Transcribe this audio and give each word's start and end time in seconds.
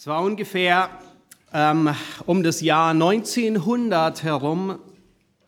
Es 0.00 0.06
war 0.06 0.22
ungefähr 0.22 0.90
ähm, 1.52 1.92
um 2.24 2.44
das 2.44 2.60
Jahr 2.60 2.92
1900 2.92 4.22
herum. 4.22 4.78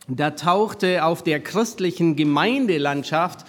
Da 0.09 0.31
tauchte 0.31 1.05
auf 1.05 1.23
der 1.23 1.39
christlichen 1.39 2.17
Gemeindelandschaft 2.17 3.47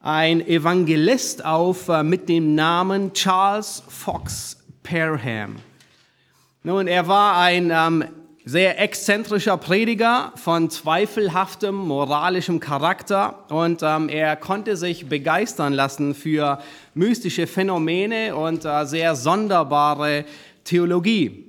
ein 0.00 0.40
Evangelist 0.40 1.44
auf 1.44 1.90
äh, 1.90 2.02
mit 2.02 2.30
dem 2.30 2.54
Namen 2.54 3.12
Charles 3.12 3.82
Fox 3.86 4.56
Parham. 4.82 5.56
Nun, 6.62 6.86
er 6.86 7.06
war 7.06 7.36
ein 7.36 7.70
ähm, 7.70 8.04
sehr 8.50 8.80
exzentrischer 8.80 9.56
Prediger 9.56 10.32
von 10.34 10.70
zweifelhaftem 10.70 11.72
moralischem 11.72 12.58
Charakter 12.58 13.44
und 13.48 13.80
ähm, 13.84 14.08
er 14.08 14.34
konnte 14.34 14.76
sich 14.76 15.08
begeistern 15.08 15.72
lassen 15.72 16.16
für 16.16 16.58
mystische 16.94 17.46
Phänomene 17.46 18.34
und 18.34 18.64
äh, 18.64 18.86
sehr 18.86 19.14
sonderbare 19.14 20.24
Theologie. 20.64 21.46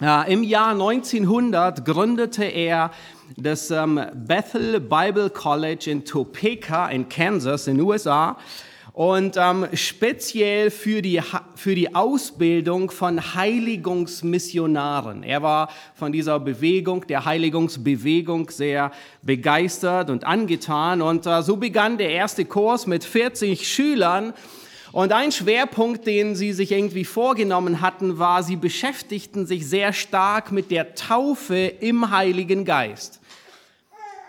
Äh, 0.00 0.32
Im 0.32 0.42
Jahr 0.42 0.72
1900 0.72 1.84
gründete 1.84 2.42
er 2.42 2.90
das 3.36 3.70
ähm, 3.70 4.00
Bethel 4.12 4.80
Bible 4.80 5.30
College 5.30 5.92
in 5.92 6.04
Topeka 6.04 6.88
in 6.88 7.08
Kansas 7.08 7.68
in 7.68 7.76
den 7.76 7.86
USA 7.86 8.36
und 8.92 9.38
ähm, 9.38 9.68
speziell 9.72 10.70
für 10.70 11.00
die, 11.00 11.22
für 11.54 11.74
die 11.74 11.94
Ausbildung 11.94 12.90
von 12.90 13.34
Heiligungsmissionaren. 13.34 15.22
Er 15.22 15.42
war 15.42 15.70
von 15.94 16.12
dieser 16.12 16.38
Bewegung, 16.38 17.06
der 17.06 17.24
Heiligungsbewegung, 17.24 18.50
sehr 18.50 18.92
begeistert 19.22 20.10
und 20.10 20.24
angetan. 20.24 21.00
Und 21.00 21.24
äh, 21.26 21.40
so 21.42 21.56
begann 21.56 21.96
der 21.96 22.10
erste 22.10 22.44
Kurs 22.44 22.86
mit 22.86 23.02
40 23.02 23.66
Schülern. 23.66 24.34
Und 24.92 25.10
ein 25.12 25.32
Schwerpunkt, 25.32 26.06
den 26.06 26.36
sie 26.36 26.52
sich 26.52 26.70
irgendwie 26.70 27.06
vorgenommen 27.06 27.80
hatten, 27.80 28.18
war, 28.18 28.42
sie 28.42 28.56
beschäftigten 28.56 29.46
sich 29.46 29.66
sehr 29.66 29.94
stark 29.94 30.52
mit 30.52 30.70
der 30.70 30.94
Taufe 30.94 31.56
im 31.56 32.10
Heiligen 32.10 32.66
Geist. 32.66 33.20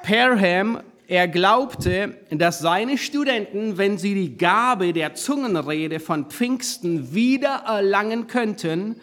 Parham 0.03 0.79
er 1.07 1.27
glaubte, 1.27 2.17
dass 2.31 2.59
seine 2.59 2.97
Studenten, 2.97 3.77
wenn 3.77 3.97
sie 3.97 4.13
die 4.13 4.37
Gabe 4.37 4.93
der 4.93 5.15
Zungenrede 5.15 5.99
von 5.99 6.29
Pfingsten 6.29 7.13
wieder 7.13 7.63
erlangen 7.67 8.27
könnten, 8.27 9.01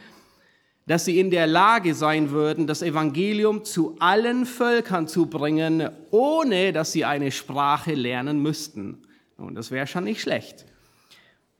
dass 0.86 1.04
sie 1.04 1.20
in 1.20 1.30
der 1.30 1.46
Lage 1.46 1.94
sein 1.94 2.30
würden, 2.30 2.66
das 2.66 2.82
Evangelium 2.82 3.64
zu 3.64 3.96
allen 4.00 4.44
Völkern 4.46 5.06
zu 5.06 5.26
bringen, 5.26 5.88
ohne 6.10 6.72
dass 6.72 6.92
sie 6.92 7.04
eine 7.04 7.30
Sprache 7.30 7.94
lernen 7.94 8.40
müssten. 8.42 9.02
Und 9.36 9.54
das 9.54 9.70
wäre 9.70 9.86
schon 9.86 10.04
nicht 10.04 10.20
schlecht. 10.20 10.66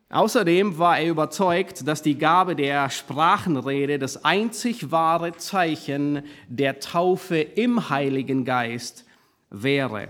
Außerdem 0.09 0.79
war 0.79 0.99
er 0.99 1.09
überzeugt, 1.09 1.87
dass 1.87 2.03
die 2.03 2.19
Gabe 2.19 2.57
der 2.57 2.91
Sprachenrede 2.91 4.01
das 4.01 4.25
einzig 4.25 4.91
wahre 4.91 5.37
Zeichen 5.37 6.25
der 6.49 6.81
Taufe 6.81 7.39
im 7.39 7.89
Heiligen 7.91 8.45
Geist 8.45 9.05
wäre. 9.51 10.09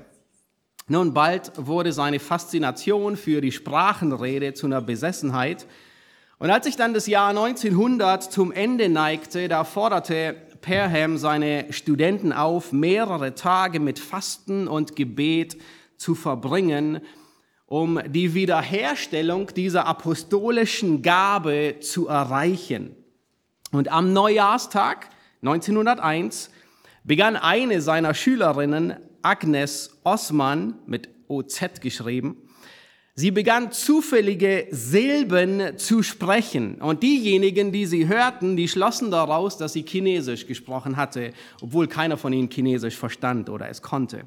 Nun 0.91 1.15
bald 1.15 1.53
wurde 1.55 1.93
seine 1.93 2.19
Faszination 2.19 3.17
für 3.17 3.41
die 3.41 3.53
Sprachenrede 3.53 4.55
zu 4.55 4.67
einer 4.67 4.81
Besessenheit. 4.81 5.69
Und 6.41 6.51
als 6.51 6.67
sich 6.67 6.75
dann 6.75 6.95
das 6.95 7.07
Jahr 7.07 7.29
1900 7.29 8.25
zum 8.25 8.51
Ende 8.51 8.89
neigte, 8.89 9.47
da 9.47 9.63
forderte 9.63 10.35
Perham 10.61 11.17
seine 11.17 11.73
Studenten 11.73 12.33
auf, 12.33 12.73
mehrere 12.73 13.37
Tage 13.37 13.79
mit 13.79 14.01
Fasten 14.01 14.67
und 14.67 14.97
Gebet 14.97 15.59
zu 15.97 16.17
verbringen, 16.17 17.03
um 17.67 18.01
die 18.09 18.35
Wiederherstellung 18.35 19.47
dieser 19.55 19.87
apostolischen 19.87 21.03
Gabe 21.03 21.77
zu 21.79 22.09
erreichen. 22.09 22.97
Und 23.71 23.93
am 23.93 24.13
Neujahrstag 24.13 25.11
1901 25.43 26.51
begann 27.05 27.37
eine 27.37 27.81
seiner 27.81 28.13
Schülerinnen 28.13 28.97
Agnes 29.23 30.01
Osman 30.05 30.75
mit 30.87 31.09
OZ 31.29 31.81
geschrieben. 31.81 32.37
Sie 33.15 33.31
begann 33.31 33.73
zufällige 33.73 34.67
Silben 34.71 35.77
zu 35.77 36.03
sprechen 36.03 36.77
und 36.77 37.03
diejenigen, 37.03 37.71
die 37.73 37.85
sie 37.85 38.09
hörten, 38.09 38.57
die 38.57 38.69
schlossen 38.69 39.11
daraus, 39.11 39.59
dass 39.59 39.75
sie 39.75 39.83
Chinesisch 39.83 40.47
gesprochen 40.47 40.97
hatte, 40.97 41.33
obwohl 41.61 41.87
keiner 41.87 42.17
von 42.17 42.33
ihnen 42.33 42.51
Chinesisch 42.51 42.97
verstand 42.97 43.51
oder 43.51 43.69
es 43.69 43.83
konnte. 43.83 44.27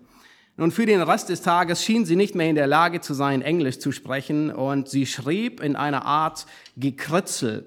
Und 0.57 0.73
für 0.73 0.85
den 0.85 1.01
Rest 1.01 1.29
des 1.29 1.41
Tages 1.41 1.83
schien 1.83 2.05
sie 2.05 2.15
nicht 2.15 2.35
mehr 2.35 2.49
in 2.49 2.55
der 2.55 2.67
Lage 2.67 3.01
zu 3.01 3.15
sein, 3.15 3.41
Englisch 3.41 3.79
zu 3.79 3.91
sprechen 3.91 4.51
und 4.51 4.87
sie 4.87 5.07
schrieb 5.07 5.61
in 5.61 5.75
einer 5.75 6.05
Art 6.05 6.45
Gekritzel 6.77 7.65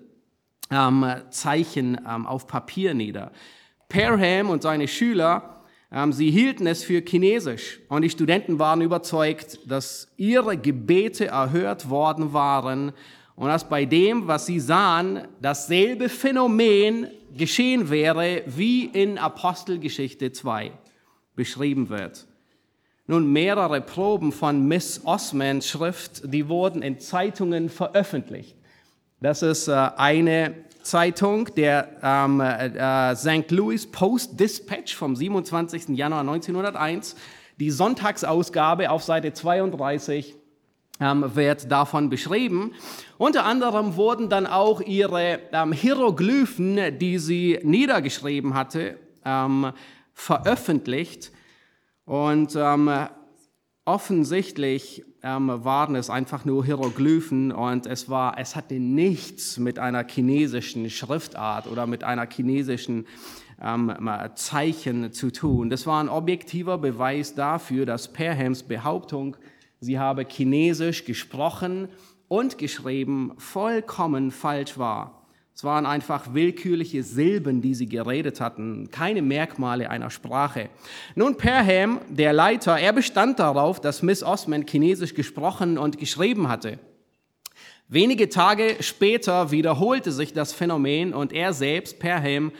ähm, 0.71 1.05
Zeichen 1.31 2.01
ähm, 2.09 2.27
auf 2.27 2.47
Papier 2.47 2.95
nieder. 2.95 3.33
Parham 3.89 4.51
und 4.51 4.63
seine 4.63 4.87
Schüler 4.87 5.56
sie 6.11 6.31
hielten 6.31 6.67
es 6.67 6.83
für 6.85 7.01
Chinesisch 7.01 7.81
und 7.89 8.03
die 8.03 8.11
Studenten 8.11 8.59
waren 8.59 8.81
überzeugt, 8.81 9.59
dass 9.67 10.09
ihre 10.17 10.57
Gebete 10.57 11.27
erhört 11.27 11.89
worden 11.89 12.33
waren 12.33 12.93
und 13.37 13.49
dass 13.49 13.69
bei 13.69 13.85
dem, 13.85 14.27
was 14.27 14.47
sie 14.47 14.61
sahen, 14.61 15.29
dasselbe 15.41 16.09
Phänomen 16.09 17.09
geschehen 17.37 17.91
wäre, 17.91 18.43
wie 18.47 18.87
in 18.87 19.19
Apostelgeschichte 19.19 20.33
2 20.33 20.73
beschrieben 21.35 21.89
wird. 21.89 22.27
Nun, 23.07 23.33
mehrere 23.33 23.81
Proben 23.81 24.33
von 24.33 24.67
Miss 24.67 25.03
Osmans 25.05 25.69
Schrift, 25.69 26.23
die 26.25 26.49
wurden 26.49 26.83
in 26.83 26.99
Zeitungen 26.99 27.69
veröffentlicht. 27.69 28.57
Das 29.21 29.43
ist 29.43 29.69
äh, 29.69 29.73
eine 29.97 30.55
Zeitung, 30.87 31.53
der 31.57 31.89
ähm, 32.03 32.41
äh, 32.41 33.17
St. 33.17 33.51
Louis 33.51 33.91
Post 33.91 34.39
Dispatch 34.39 34.95
vom 34.95 35.17
27. 35.17 35.89
Januar 35.91 36.21
1901. 36.21 37.17
Die 37.59 37.71
Sonntagsausgabe 37.71 38.91
auf 38.91 39.03
Seite 39.03 39.33
32 39.33 40.37
ähm, 41.01 41.35
wird 41.35 41.71
davon 41.73 42.09
beschrieben. 42.09 42.73
Unter 43.19 43.45
anderem 43.45 43.97
wurden 43.97 44.29
dann 44.29 44.47
auch 44.47 44.81
ihre 44.81 45.41
ähm, 45.53 45.73
Hieroglyphen, 45.73 46.99
die 46.99 47.19
sie 47.19 47.59
niedergeschrieben 47.63 48.55
hatte, 48.55 48.97
ähm, 49.25 49.73
veröffentlicht. 50.15 51.33
Und 52.05 52.55
ähm, 52.57 53.09
offensichtlich 53.87 55.05
ähm, 55.23 55.49
waren 55.65 55.95
es 55.95 56.11
einfach 56.11 56.45
nur 56.45 56.65
Hieroglyphen 56.65 57.53
und 57.53 57.87
es 57.87 58.11
war, 58.11 58.37
es 58.39 58.55
hatte 58.55 58.75
nichts 58.75 59.59
mit 59.59 59.79
einer 59.79 60.07
chinesischen 60.07 60.91
Schriftart 60.91 61.69
oder 61.69 61.87
mit 61.87 62.05
einer 62.05 62.29
chinesischen 62.29 63.07
ähm, 63.63 63.93
Zeichen 64.35 65.13
zu 65.13 65.33
tun. 65.33 65.71
Das 65.71 65.87
war 65.87 66.03
ein 66.03 66.09
objektiver 66.09 66.79
Beweis 66.79 67.35
dafür, 67.35 67.87
dass 67.87 68.13
Perhams 68.13 68.65
Behauptung, 68.65 69.37
sie 69.81 69.99
habe 69.99 70.27
Chinesisch 70.29 71.05
gesprochen 71.05 71.89
und 72.29 72.59
geschrieben, 72.59 73.33
vollkommen 73.39 74.33
falsch 74.33 74.79
war. 74.79 75.16
Es 75.57 75.65
waren 75.65 75.87
einfach 75.87 76.35
willkürliche 76.35 77.03
Silben, 77.03 77.63
die 77.63 77.75
sie 77.75 77.89
geredet 77.89 78.43
hatten, 78.43 78.91
keine 78.91 79.23
Merkmale 79.23 79.89
einer 79.89 80.11
Sprache. 80.11 80.69
Nun, 81.15 81.39
Perham, 81.39 81.99
der 82.11 82.35
Leiter, 82.35 82.79
er 82.79 82.93
bestand 82.93 83.39
darauf, 83.39 83.81
dass 83.81 84.03
Miss 84.03 84.23
Osman 84.23 84.67
Chinesisch 84.67 85.15
gesprochen 85.15 85.79
und 85.79 85.97
geschrieben 85.97 86.51
hatte. 86.51 86.79
Wenige 87.89 88.29
Tage 88.29 88.77
später 88.81 89.51
wiederholte 89.51 90.13
sich 90.13 90.35
das 90.35 90.53
Phänomen 90.53 91.15
und 91.15 91.33
er 91.33 91.55
selbst, 91.55 92.01
Perham, 92.01 92.53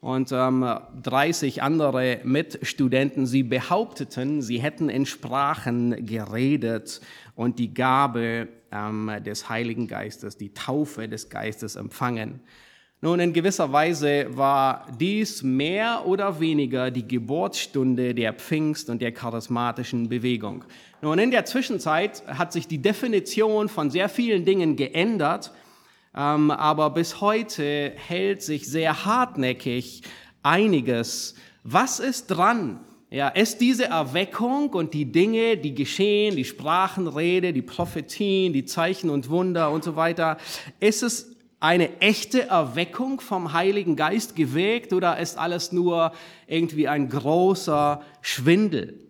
und 0.00 0.32
ähm, 0.32 0.64
30 1.02 1.62
andere 1.62 2.20
Mitstudenten, 2.24 3.26
sie 3.26 3.42
behaupteten, 3.42 4.40
sie 4.40 4.56
hätten 4.56 4.88
in 4.88 5.04
Sprachen 5.04 6.06
geredet 6.06 7.02
und 7.34 7.58
die 7.58 7.74
Gabe 7.74 8.48
ähm, 8.72 9.10
des 9.24 9.48
Heiligen 9.48 9.88
Geistes, 9.88 10.36
die 10.36 10.52
Taufe 10.52 11.08
des 11.08 11.28
Geistes 11.28 11.76
empfangen. 11.76 12.40
Nun, 13.00 13.20
in 13.20 13.32
gewisser 13.32 13.72
Weise 13.72 14.26
war 14.36 14.88
dies 14.98 15.44
mehr 15.44 16.02
oder 16.04 16.40
weniger 16.40 16.90
die 16.90 17.06
Geburtsstunde 17.06 18.12
der 18.12 18.32
Pfingst- 18.32 18.90
und 18.90 19.00
der 19.00 19.12
charismatischen 19.12 20.08
Bewegung. 20.08 20.64
Nun, 21.00 21.20
in 21.20 21.30
der 21.30 21.44
Zwischenzeit 21.44 22.24
hat 22.26 22.52
sich 22.52 22.66
die 22.66 22.82
Definition 22.82 23.68
von 23.68 23.90
sehr 23.90 24.08
vielen 24.08 24.44
Dingen 24.44 24.74
geändert, 24.74 25.52
ähm, 26.16 26.50
aber 26.50 26.90
bis 26.90 27.20
heute 27.20 27.92
hält 27.94 28.42
sich 28.42 28.68
sehr 28.68 29.04
hartnäckig 29.04 30.02
einiges. 30.42 31.36
Was 31.62 32.00
ist 32.00 32.26
dran 32.26 32.80
ja, 33.10 33.28
ist 33.28 33.60
diese 33.60 33.86
Erweckung 33.86 34.70
und 34.70 34.92
die 34.92 35.10
Dinge, 35.10 35.56
die 35.56 35.74
geschehen, 35.74 36.36
die 36.36 36.44
Sprachenrede, 36.44 37.54
die 37.54 37.62
Prophetien, 37.62 38.52
die 38.52 38.66
Zeichen 38.66 39.08
und 39.08 39.30
Wunder 39.30 39.70
und 39.70 39.82
so 39.82 39.96
weiter, 39.96 40.36
ist 40.78 41.02
es 41.02 41.34
eine 41.60 42.00
echte 42.00 42.48
Erweckung 42.48 43.20
vom 43.20 43.52
Heiligen 43.52 43.96
Geist 43.96 44.36
gewirkt 44.36 44.92
oder 44.92 45.18
ist 45.18 45.38
alles 45.38 45.72
nur 45.72 46.12
irgendwie 46.46 46.86
ein 46.86 47.08
großer 47.08 48.02
Schwindel? 48.20 49.00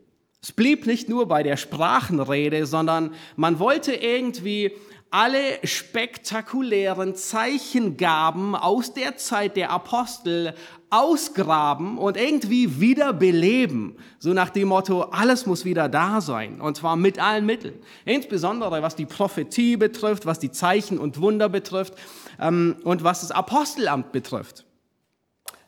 Es 0.41 0.53
blieb 0.53 0.87
nicht 0.87 1.09
nur 1.09 1.27
bei 1.27 1.43
der 1.43 1.57
Sprachenrede, 1.57 2.67
sondern 2.67 3.13
man 3.35 3.59
wollte 3.59 3.93
irgendwie 3.93 4.73
alle 5.11 5.59
spektakulären 5.65 7.15
Zeichengaben 7.15 8.55
aus 8.55 8.93
der 8.93 9.17
Zeit 9.17 9.57
der 9.57 9.71
Apostel 9.71 10.55
ausgraben 10.91 11.99
und 11.99 12.17
irgendwie 12.17 12.81
wieder 12.81 13.13
beleben. 13.13 13.97
So 14.19 14.33
nach 14.33 14.51
dem 14.51 14.69
Motto, 14.69 15.03
alles 15.03 15.47
muss 15.47 15.65
wieder 15.65 15.89
da 15.89 16.21
sein. 16.21 16.61
Und 16.61 16.77
zwar 16.77 16.97
mit 16.97 17.19
allen 17.19 17.47
Mitteln. 17.47 17.75
Insbesondere 18.05 18.83
was 18.83 18.97
die 18.97 19.07
Prophetie 19.07 19.77
betrifft, 19.77 20.27
was 20.27 20.39
die 20.39 20.51
Zeichen 20.51 20.99
und 20.99 21.21
Wunder 21.21 21.49
betrifft 21.49 21.95
ähm, 22.41 22.77
und 22.85 23.05
was 23.05 23.21
das 23.21 23.31
Apostelamt 23.31 24.13
betrifft. 24.13 24.65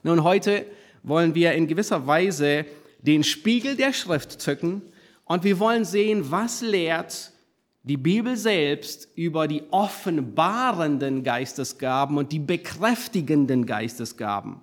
Nun, 0.02 0.22
heute 0.22 0.66
wollen 1.02 1.34
wir 1.34 1.52
in 1.52 1.66
gewisser 1.66 2.06
Weise 2.06 2.66
den 3.00 3.24
Spiegel 3.24 3.76
der 3.76 3.92
Schrift 3.92 4.40
zücken 4.40 4.82
und 5.24 5.44
wir 5.44 5.58
wollen 5.58 5.84
sehen, 5.84 6.30
was 6.30 6.60
lehrt 6.60 7.29
die 7.82 7.96
Bibel 7.96 8.36
selbst 8.36 9.08
über 9.14 9.48
die 9.48 9.62
offenbarenden 9.70 11.22
Geistesgaben 11.24 12.18
und 12.18 12.32
die 12.32 12.38
bekräftigenden 12.38 13.64
Geistesgaben. 13.64 14.60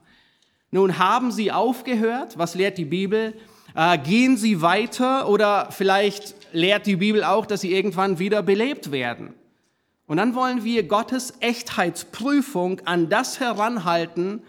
Nun 0.69 0.99
haben 0.99 1.31
sie 1.31 1.51
aufgehört. 1.51 2.37
Was 2.37 2.53
lehrt 2.53 2.77
die 2.77 2.85
Bibel? 2.85 3.33
Äh, 3.75 3.97
gehen 3.97 4.37
sie 4.37 4.61
weiter 4.61 5.29
oder 5.29 5.69
vielleicht 5.71 6.35
lehrt 6.53 6.85
die 6.85 6.97
Bibel 6.97 7.23
auch, 7.23 7.45
dass 7.45 7.61
sie 7.61 7.73
irgendwann 7.73 8.19
wieder 8.19 8.43
belebt 8.43 8.91
werden. 8.91 9.33
Und 10.05 10.17
dann 10.17 10.35
wollen 10.35 10.63
wir 10.63 10.83
Gottes 10.87 11.33
Echtheitsprüfung 11.41 12.81
an 12.85 13.09
das 13.09 13.39
heranhalten, 13.39 14.41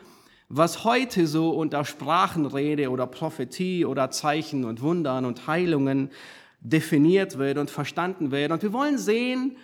was 0.49 0.85
heute 0.85 1.26
so 1.26 1.50
unter 1.50 1.85
Sprachenrede 1.85 2.91
oder 2.91 3.06
Prophetie 3.06 3.85
oder 3.85 4.11
Zeichen 4.11 4.65
und 4.65 4.81
Wundern 4.82 5.25
und 5.25 5.47
Heilungen 5.47 6.11
definiert 6.60 7.38
wird 7.38 7.58
und 7.58 7.70
verstanden 7.70 8.31
wird. 8.31 8.52
Und 8.52 8.62
wir 8.62 8.72
wollen 8.72 8.99
sehen, 8.99 9.56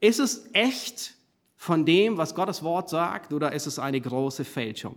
ist 0.00 0.20
es 0.20 0.48
echt 0.52 1.14
von 1.56 1.84
dem, 1.84 2.16
was 2.16 2.34
Gottes 2.34 2.62
Wort 2.62 2.88
sagt, 2.88 3.32
oder 3.32 3.52
ist 3.52 3.66
es 3.66 3.78
eine 3.78 4.00
große 4.00 4.44
Fälschung? 4.44 4.96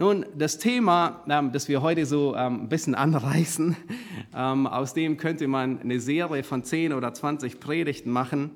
Nun, 0.00 0.26
das 0.36 0.58
Thema, 0.58 1.24
ähm, 1.28 1.50
das 1.52 1.68
wir 1.68 1.82
heute 1.82 2.06
so 2.06 2.36
ähm, 2.36 2.62
ein 2.62 2.68
bisschen 2.68 2.94
anreißen, 2.94 3.76
ähm, 4.34 4.66
aus 4.66 4.94
dem 4.94 5.16
könnte 5.16 5.48
man 5.48 5.80
eine 5.80 6.00
Serie 6.00 6.44
von 6.44 6.62
10 6.62 6.92
oder 6.92 7.12
20 7.12 7.58
Predigten 7.58 8.10
machen. 8.10 8.52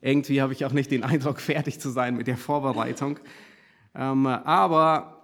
Irgendwie 0.00 0.42
habe 0.42 0.52
ich 0.52 0.64
auch 0.64 0.72
nicht 0.72 0.90
den 0.90 1.04
Eindruck, 1.04 1.40
fertig 1.40 1.78
zu 1.78 1.90
sein 1.90 2.16
mit 2.16 2.26
der 2.26 2.36
Vorbereitung. 2.36 3.20
aber 3.94 5.21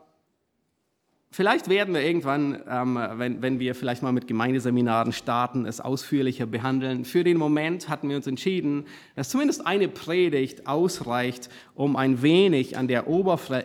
Vielleicht 1.31 1.69
werden 1.69 1.93
wir 1.93 2.03
irgendwann, 2.03 2.63
ähm, 2.69 2.99
wenn, 3.17 3.43
wenn 3.43 3.61
wir 3.61 3.75
vielleicht 3.75 4.03
mal 4.03 4.13
mit 4.13 4.27
Gemeindeseminaren 4.27 5.13
starten, 5.13 5.67
es 5.67 5.81
ausführlicher 5.81 6.47
behandeln. 6.47 7.05
Für 7.05 7.23
den 7.23 7.37
Moment 7.37 7.91
hatten 7.91 8.09
wir 8.09 8.17
uns 8.17 8.27
entschieden, 8.27 8.87
dass 9.15 9.29
zumindest 9.29 9.67
eine 9.67 9.89
Predigt 9.89 10.67
ausreicht, 10.67 11.51
um 11.75 11.97
ein 11.97 12.23
wenig 12.23 12.79
an 12.79 12.89
der, 12.89 13.07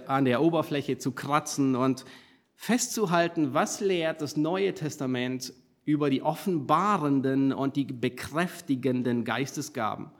an 0.07 0.25
der 0.25 0.41
Oberfläche 0.41 0.97
zu 0.97 1.13
kratzen 1.13 1.75
und 1.75 2.03
festzuhalten, 2.55 3.53
was 3.53 3.79
lehrt 3.79 4.21
das 4.21 4.35
Neue 4.35 4.73
Testament 4.73 5.53
über 5.85 6.09
die 6.09 6.21
offenbarenden 6.21 7.53
und 7.53 7.77
die 7.77 7.85
bekräftigenden 7.85 9.23
Geistesgaben. 9.23 10.11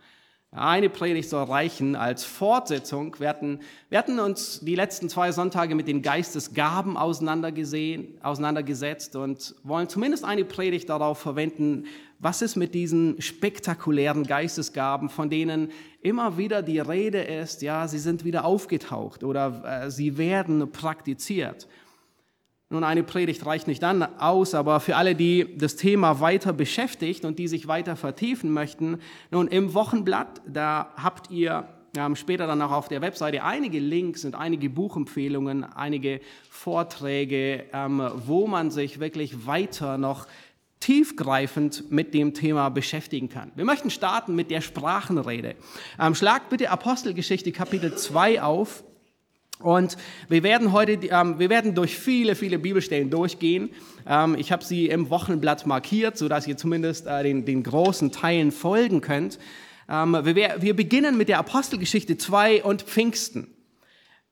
Eine 0.56 0.90
Predigt 0.90 1.30
soll 1.30 1.46
reichen 1.46 1.96
als 1.96 2.26
Fortsetzung. 2.26 3.20
Wir 3.20 3.28
hatten, 3.28 3.60
wir 3.90 3.98
hatten 3.98 4.20
uns 4.20 4.60
die 4.60 4.76
letzten 4.76 5.10
zwei 5.10 5.32
Sonntage 5.32 5.74
mit 5.74 5.88
den 5.88 6.04
Geistesgaben 6.04 6.96
auseinandergesetzt 6.96 9.16
und 9.16 9.56
wollen 9.64 9.90
zumindest 9.90 10.24
eine 10.24 10.46
Predigt 10.46 10.90
darauf 10.90 11.18
verwenden, 11.18 11.88
was 12.20 12.44
ist 12.44 12.56
mit 12.56 12.76
diesen 12.76 13.20
spektakulären 13.20 14.26
Geistesgaben, 14.26 15.10
von 15.10 15.32
denen 15.32 15.72
immer 16.04 16.38
wieder 16.38 16.62
die 16.62 16.80
Rede 16.80 17.24
ist, 17.24 17.64
ja, 17.64 17.88
sie 17.88 17.98
sind 17.98 18.24
wieder 18.24 18.46
aufgetaucht 18.46 19.24
oder 19.24 19.86
äh, 19.86 19.90
sie 19.90 20.20
werden 20.20 20.72
praktiziert. 20.72 21.68
Nun, 22.70 22.84
eine 22.84 23.04
Predigt 23.04 23.46
reicht 23.46 23.68
nicht 23.68 23.84
dann 23.84 24.02
aus, 24.20 24.56
aber 24.56 24.80
für 24.80 24.96
alle, 24.96 25.16
die 25.16 25.58
das 25.58 25.76
Thema 25.76 26.20
weiter 26.20 26.54
beschäftigt 26.54 27.24
und 27.24 27.38
die 27.38 27.48
sich 27.48 27.68
weiter 27.68 27.96
vertiefen 27.96 28.52
möchten, 28.52 29.00
nun, 29.32 29.48
im 29.48 29.74
Wochenblatt, 29.74 30.42
da 30.48 30.92
habt 30.96 31.30
ihr 31.30 31.68
ähm, 31.96 32.16
später 32.16 32.48
dann 32.48 32.62
auch 32.62 32.72
auf 32.72 32.88
der 32.88 33.02
Webseite 33.02 33.44
einige 33.44 33.80
Links 33.80 34.26
und 34.26 34.34
einige 34.34 34.70
Buchempfehlungen, 34.70 35.64
einige 35.64 36.22
Vorträge, 36.50 37.66
ähm, 37.72 38.02
wo 38.26 38.48
man 38.48 38.72
sich 38.72 39.00
wirklich 39.00 39.46
weiter 39.46 39.98
noch 39.98 40.28
tiefgreifend 40.80 41.92
mit 41.92 42.14
dem 42.14 42.34
Thema 42.34 42.70
beschäftigen 42.70 43.30
kann. 43.30 43.52
Wir 43.56 43.64
möchten 43.64 43.90
starten 43.90 44.36
mit 44.36 44.52
der 44.52 44.62
Sprachenrede. 44.62 45.56
Ähm, 46.00 46.16
schlagt 46.16 46.50
bitte 46.50 46.72
Apostelgeschichte 46.72 47.52
Kapitel 47.52 47.96
2 47.96 48.42
auf. 48.42 48.84
Und 49.64 49.98
wir 50.28 50.44
werden 50.44 50.72
heute, 50.74 50.94
ähm, 50.94 51.40
wir 51.40 51.50
werden 51.50 51.74
durch 51.74 51.98
viele, 51.98 52.36
viele 52.36 52.60
Bibelstellen 52.60 53.10
durchgehen. 53.10 53.70
Ähm, 54.08 54.36
ich 54.38 54.52
habe 54.52 54.64
sie 54.64 54.88
im 54.88 55.10
Wochenblatt 55.10 55.66
markiert, 55.66 56.18
sodass 56.18 56.48
ihr 56.48 56.58
zumindest 56.58 57.08
äh, 57.08 57.24
den, 57.24 57.46
den 57.46 57.64
großen 57.64 58.12
Teilen 58.12 58.52
folgen 58.52 59.02
könnt. 59.02 59.40
Ähm, 59.90 60.18
wir, 60.24 60.56
wir 60.60 60.76
beginnen 60.76 61.18
mit 61.18 61.30
der 61.30 61.40
Apostelgeschichte 61.40 62.18
2 62.18 62.64
und 62.64 62.84
Pfingsten. 62.84 63.48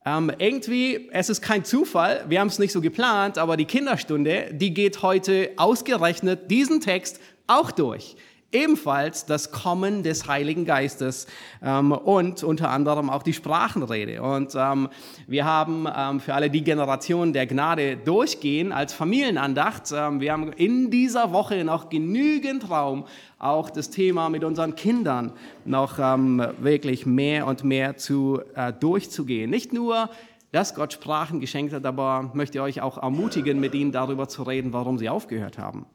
Ähm, 0.06 0.32
irgendwie, 0.38 1.10
es 1.12 1.30
ist 1.30 1.42
kein 1.42 1.64
Zufall, 1.64 2.26
wir 2.28 2.40
haben 2.40 2.48
es 2.48 2.60
nicht 2.60 2.72
so 2.72 2.82
geplant, 2.82 3.38
aber 3.38 3.56
die 3.56 3.66
Kinderstunde, 3.66 4.50
die 4.52 4.74
geht 4.74 5.04
heute 5.04 5.52
ausgerechnet 5.58 6.50
diesen 6.50 6.82
Text 6.82 7.20
auch 7.48 7.72
durch 7.72 8.16
ebenfalls 8.52 9.26
das 9.26 9.52
Kommen 9.52 10.04
des 10.04 10.28
Heiligen 10.28 10.66
Geistes 10.66 11.28
ähm, 11.64 11.92
und 11.92 12.44
unter 12.44 12.70
anderem 12.70 13.10
auch 13.10 13.24
die 13.24 13.34
Sprachenrede. 13.34 14.22
Und 14.22 14.54
ähm, 14.56 14.90
wir 15.28 15.46
haben 15.46 15.88
ähm, 15.96 16.20
für 16.20 16.34
alle 16.34 16.50
die 16.50 16.64
Generationen 16.64 17.34
der 17.34 17.48
Gnade 17.48 17.98
durchgehen 17.98 18.72
als 18.72 18.94
Familienandacht. 18.94 19.92
Ähm, 19.94 20.20
wir 20.20 20.34
haben 20.34 20.52
in 20.54 20.92
dieser 20.92 21.32
Woche 21.32 21.64
noch 21.64 21.90
genügend 21.90 22.70
Raum, 22.70 23.06
auch 23.40 23.70
das 23.70 23.90
Thema 23.90 24.30
mit 24.30 24.44
unseren 24.44 24.76
Kindern 24.76 25.34
noch 25.66 25.98
ähm, 26.00 26.46
wirklich 26.60 27.06
mehr 27.06 27.48
und 27.48 27.64
mehr 27.64 27.98
zu 27.98 28.42
äh, 28.56 28.72
durchzugehen. 28.74 29.50
Nicht 29.50 29.74
nur 29.74 30.10
dass 30.52 30.76
Gott 30.76 30.92
Sprachen 30.92 31.40
geschenkt 31.40 31.74
hat, 31.74 31.86
aber 31.86 32.32
möchte 32.34 32.58
ich 32.58 32.62
euch 32.62 32.82
auch 32.82 32.98
ermutigen, 32.98 33.60
mit 33.62 33.74
ihnen 33.74 33.94
darüber 33.94 34.28
zu 34.28 34.44
reden, 34.44 34.74
warum 34.74 34.98
sie 34.98 35.08
aufgehört 35.08 35.58
haben. 35.58 35.86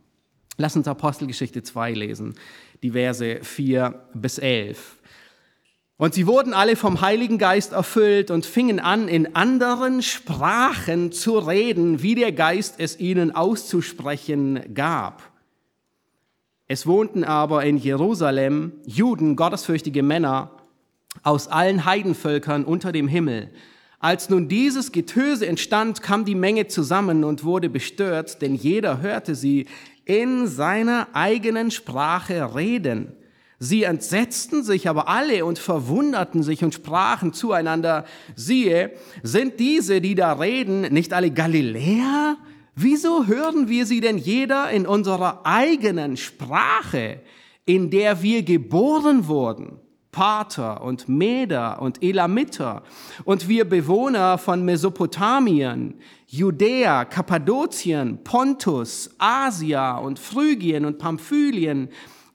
Lass 0.56 0.76
uns 0.76 0.88
Apostelgeschichte 0.88 1.62
2 1.62 1.92
lesen, 1.92 2.34
die 2.82 2.92
Verse 2.92 3.40
4 3.42 4.08
bis 4.14 4.38
11. 4.38 4.96
Und 5.98 6.14
sie 6.14 6.26
wurden 6.26 6.52
alle 6.52 6.76
vom 6.76 7.00
Heiligen 7.00 7.38
Geist 7.38 7.72
erfüllt 7.72 8.30
und 8.30 8.44
fingen 8.44 8.80
an, 8.80 9.08
in 9.08 9.34
anderen 9.34 10.02
Sprachen 10.02 11.10
zu 11.10 11.38
reden, 11.38 12.02
wie 12.02 12.14
der 12.14 12.32
Geist 12.32 12.74
es 12.78 13.00
ihnen 13.00 13.34
auszusprechen 13.34 14.74
gab. 14.74 15.22
Es 16.68 16.86
wohnten 16.86 17.24
aber 17.24 17.64
in 17.64 17.78
Jerusalem 17.78 18.72
Juden, 18.84 19.36
gottesfürchtige 19.36 20.02
Männer 20.02 20.50
aus 21.22 21.48
allen 21.48 21.84
Heidenvölkern 21.84 22.64
unter 22.64 22.92
dem 22.92 23.08
Himmel. 23.08 23.50
Als 23.98 24.28
nun 24.28 24.48
dieses 24.48 24.92
Getöse 24.92 25.46
entstand, 25.46 26.02
kam 26.02 26.26
die 26.26 26.34
Menge 26.34 26.66
zusammen 26.66 27.24
und 27.24 27.44
wurde 27.44 27.70
bestört, 27.70 28.42
denn 28.42 28.54
jeder 28.54 29.00
hörte 29.00 29.34
sie 29.34 29.66
in 30.06 30.46
seiner 30.46 31.08
eigenen 31.12 31.70
Sprache 31.70 32.54
reden. 32.54 33.12
Sie 33.58 33.82
entsetzten 33.82 34.62
sich 34.62 34.88
aber 34.88 35.08
alle 35.08 35.44
und 35.44 35.58
verwunderten 35.58 36.42
sich 36.42 36.62
und 36.62 36.74
sprachen 36.74 37.32
zueinander, 37.32 38.04
siehe, 38.34 38.92
sind 39.22 39.58
diese, 39.60 40.00
die 40.00 40.14
da 40.14 40.34
reden, 40.34 40.82
nicht 40.92 41.12
alle 41.12 41.30
Galiläer? 41.30 42.36
Wieso 42.74 43.26
hören 43.26 43.68
wir 43.68 43.86
sie 43.86 44.00
denn 44.00 44.18
jeder 44.18 44.70
in 44.70 44.86
unserer 44.86 45.40
eigenen 45.44 46.16
Sprache, 46.16 47.20
in 47.64 47.90
der 47.90 48.22
wir 48.22 48.42
geboren 48.42 49.26
wurden? 49.26 49.80
Pater 50.12 50.82
und 50.82 51.10
Meder 51.10 51.82
und 51.82 52.02
Elamiter 52.02 52.82
und 53.24 53.48
wir 53.48 53.68
Bewohner 53.68 54.38
von 54.38 54.64
Mesopotamien, 54.64 56.00
Judäa, 56.26 57.04
Kappadokien, 57.04 58.24
Pontus, 58.24 59.10
Asia 59.18 59.96
und 59.98 60.18
Phrygien 60.18 60.84
und 60.84 60.98
Pamphylien, 60.98 61.88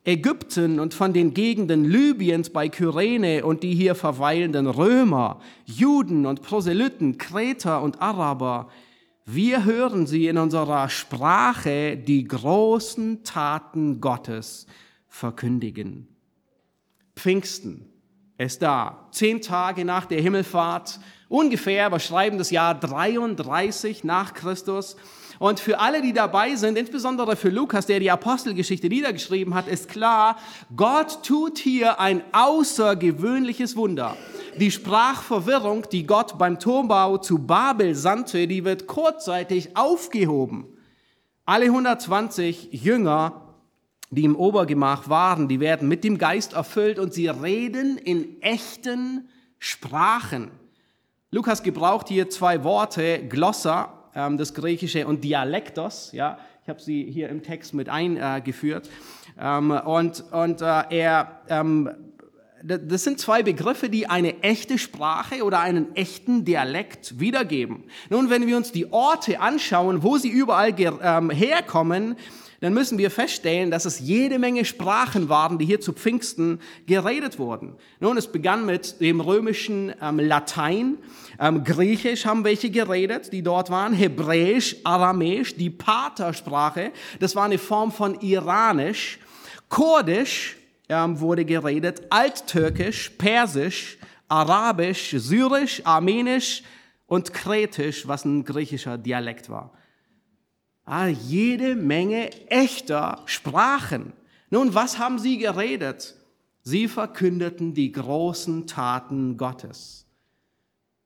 Ägypten 0.04 0.80
und 0.80 0.94
von 0.94 1.14
den 1.14 1.34
Gegenden 1.34 1.86
Libyens 1.86 2.50
bei 2.50 2.70
Kyrene 2.70 3.46
und 3.46 3.64
die 3.64 3.76
hier 3.76 3.94
verweilenden 3.94 4.66
Römer, 4.66 5.42
Juden 5.66 6.26
und 6.26 6.42
Proselyten, 6.42 7.18
Kreter 7.18 7.82
und 7.84 8.02
Araber, 8.02 8.70
wir 9.26 9.66
hören 9.66 10.08
sie 10.08 10.28
in 10.28 10.38
unserer 10.38 10.90
Sprache 10.90 11.96
die 11.96 12.24
großen 12.24 13.24
Taten 13.24 14.02
Gottes 14.02 14.66
verkündigen. 15.08 16.08
Pfingsten 17.16 17.91
ist 18.42 18.62
da. 18.62 19.08
Zehn 19.12 19.42
Tage 19.42 19.86
nach 19.86 20.06
der 20.06 20.22
Himmelfahrt, 20.22 21.00
ungefähr, 21.30 21.92
wir 21.92 22.00
schreiben 22.00 22.38
das 22.38 22.52
Jahr 22.52 22.76
33 22.76 24.04
nach 24.04 24.34
Christus. 24.34 24.96
Und 25.40 25.60
für 25.60 25.80
alle, 25.80 26.04
die 26.04 26.14
dabei 26.14 26.56
sind, 26.56 26.78
insbesondere 26.78 27.36
für 27.36 27.50
Lukas, 27.50 27.88
der 27.88 28.00
die 28.00 28.12
Apostelgeschichte 28.12 28.90
niedergeschrieben 28.90 29.56
hat, 29.56 29.68
ist 29.68 29.90
klar, 29.90 30.38
Gott 30.76 31.24
tut 31.24 31.58
hier 31.58 32.00
ein 32.00 32.22
außergewöhnliches 32.32 33.76
Wunder. 33.76 34.16
Die 34.60 34.70
Sprachverwirrung, 34.70 35.88
die 35.92 36.06
Gott 36.06 36.38
beim 36.38 36.60
Turmbau 36.60 37.18
zu 37.18 37.40
Babel 37.40 37.96
sandte, 37.96 38.48
die 38.48 38.66
wird 38.66 38.86
kurzzeitig 38.86 39.76
aufgehoben. 39.76 40.68
Alle 41.46 41.66
120 41.66 42.70
Jünger, 42.72 43.51
die 44.12 44.26
im 44.26 44.36
Obergemach 44.36 45.10
waren, 45.10 45.48
die 45.48 45.60
werden 45.60 45.88
mit 45.88 46.04
dem 46.04 46.18
Geist 46.18 46.54
erfüllt 46.54 47.00
und 47.00 47.14
sie 47.14 47.28
reden 47.28 47.98
in 47.98 48.42
echten 48.42 49.30
Sprachen. 49.58 50.52
Lukas 51.32 51.64
gebraucht 51.64 52.10
hier 52.10 52.30
zwei 52.30 52.66
Worte, 52.66 53.26
Glossa, 53.30 54.10
ähm, 54.14 54.38
das 54.38 54.54
Griechische, 54.54 55.08
und 55.08 55.24
Dialektos. 55.24 56.12
Ja, 56.12 56.38
ich 56.62 56.70
habe 56.70 56.82
sie 56.82 57.10
hier 57.10 57.30
im 57.30 57.42
Text 57.42 57.74
mit 57.74 57.88
eingeführt. 57.88 58.90
Ähm, 59.40 59.72
und 59.72 60.26
und 60.32 60.62
äh, 60.62 60.84
er, 60.90 61.42
ähm, 61.48 61.90
das 62.64 63.06
sind 63.06 63.18
zwei 63.18 63.44
Begriffe, 63.44 63.90
die 63.90 64.08
eine 64.08 64.44
echte 64.44 64.78
Sprache 64.78 65.44
oder 65.44 65.62
einen 65.62 65.96
echten 65.96 66.44
Dialekt 66.44 67.18
wiedergeben. 67.18 67.86
Nun, 68.10 68.30
wenn 68.30 68.46
wir 68.46 68.58
uns 68.58 68.74
die 68.74 68.92
Orte 68.92 69.40
anschauen, 69.40 70.04
wo 70.04 70.18
sie 70.18 70.30
überall 70.30 70.76
herkommen, 70.76 72.18
dann 72.62 72.76
müssen 72.76 73.00
wir 73.00 73.10
feststellen, 73.10 73.72
dass 73.72 73.86
es 73.86 74.00
jede 74.00 74.38
Menge 74.38 74.66
Sprachen 74.66 75.30
waren, 75.30 75.58
die 75.58 75.66
hier 75.66 75.82
zu 75.82 75.94
Pfingsten 75.94 76.60
geredet 76.86 77.40
wurden. 77.40 77.76
Nun, 78.00 78.18
es 78.18 78.28
begann 78.32 78.68
mit 78.68 79.02
dem 79.02 79.20
römischen 79.20 79.94
ähm, 80.00 80.20
Latein, 80.20 81.00
ähm, 81.40 81.64
Griechisch 81.64 82.26
haben 82.26 82.44
welche 82.44 82.70
geredet, 82.70 83.34
die 83.34 83.42
dort 83.42 83.72
waren, 83.72 83.94
Hebräisch, 83.94 84.76
Aramäisch, 84.84 85.56
die 85.56 85.72
Patersprache, 85.72 86.92
das 87.20 87.36
war 87.36 87.46
eine 87.46 87.58
Form 87.58 87.92
von 87.92 88.22
Iranisch, 88.22 89.20
Kurdisch 89.68 90.58
ähm, 90.88 91.20
wurde 91.20 91.46
geredet, 91.46 92.04
Alttürkisch, 92.12 93.10
Persisch, 93.18 93.98
Arabisch, 94.28 95.16
Syrisch, 95.18 95.82
Armenisch 95.84 96.62
und 97.08 97.34
Kretisch, 97.34 98.08
was 98.08 98.24
ein 98.24 98.46
griechischer 98.46 99.00
Dialekt 99.00 99.50
war. 99.50 99.72
Ah, 100.94 101.08
jede 101.08 101.76
Menge 101.76 102.32
echter 102.50 103.22
Sprachen. 103.26 104.12
Nun, 104.50 104.76
was 104.76 105.00
haben 105.00 105.20
sie 105.20 105.38
geredet? 105.38 106.16
Sie 106.64 106.90
verkündeten 106.90 107.74
die 107.74 107.94
großen 107.94 108.68
Taten 108.68 109.38
Gottes. 109.38 110.06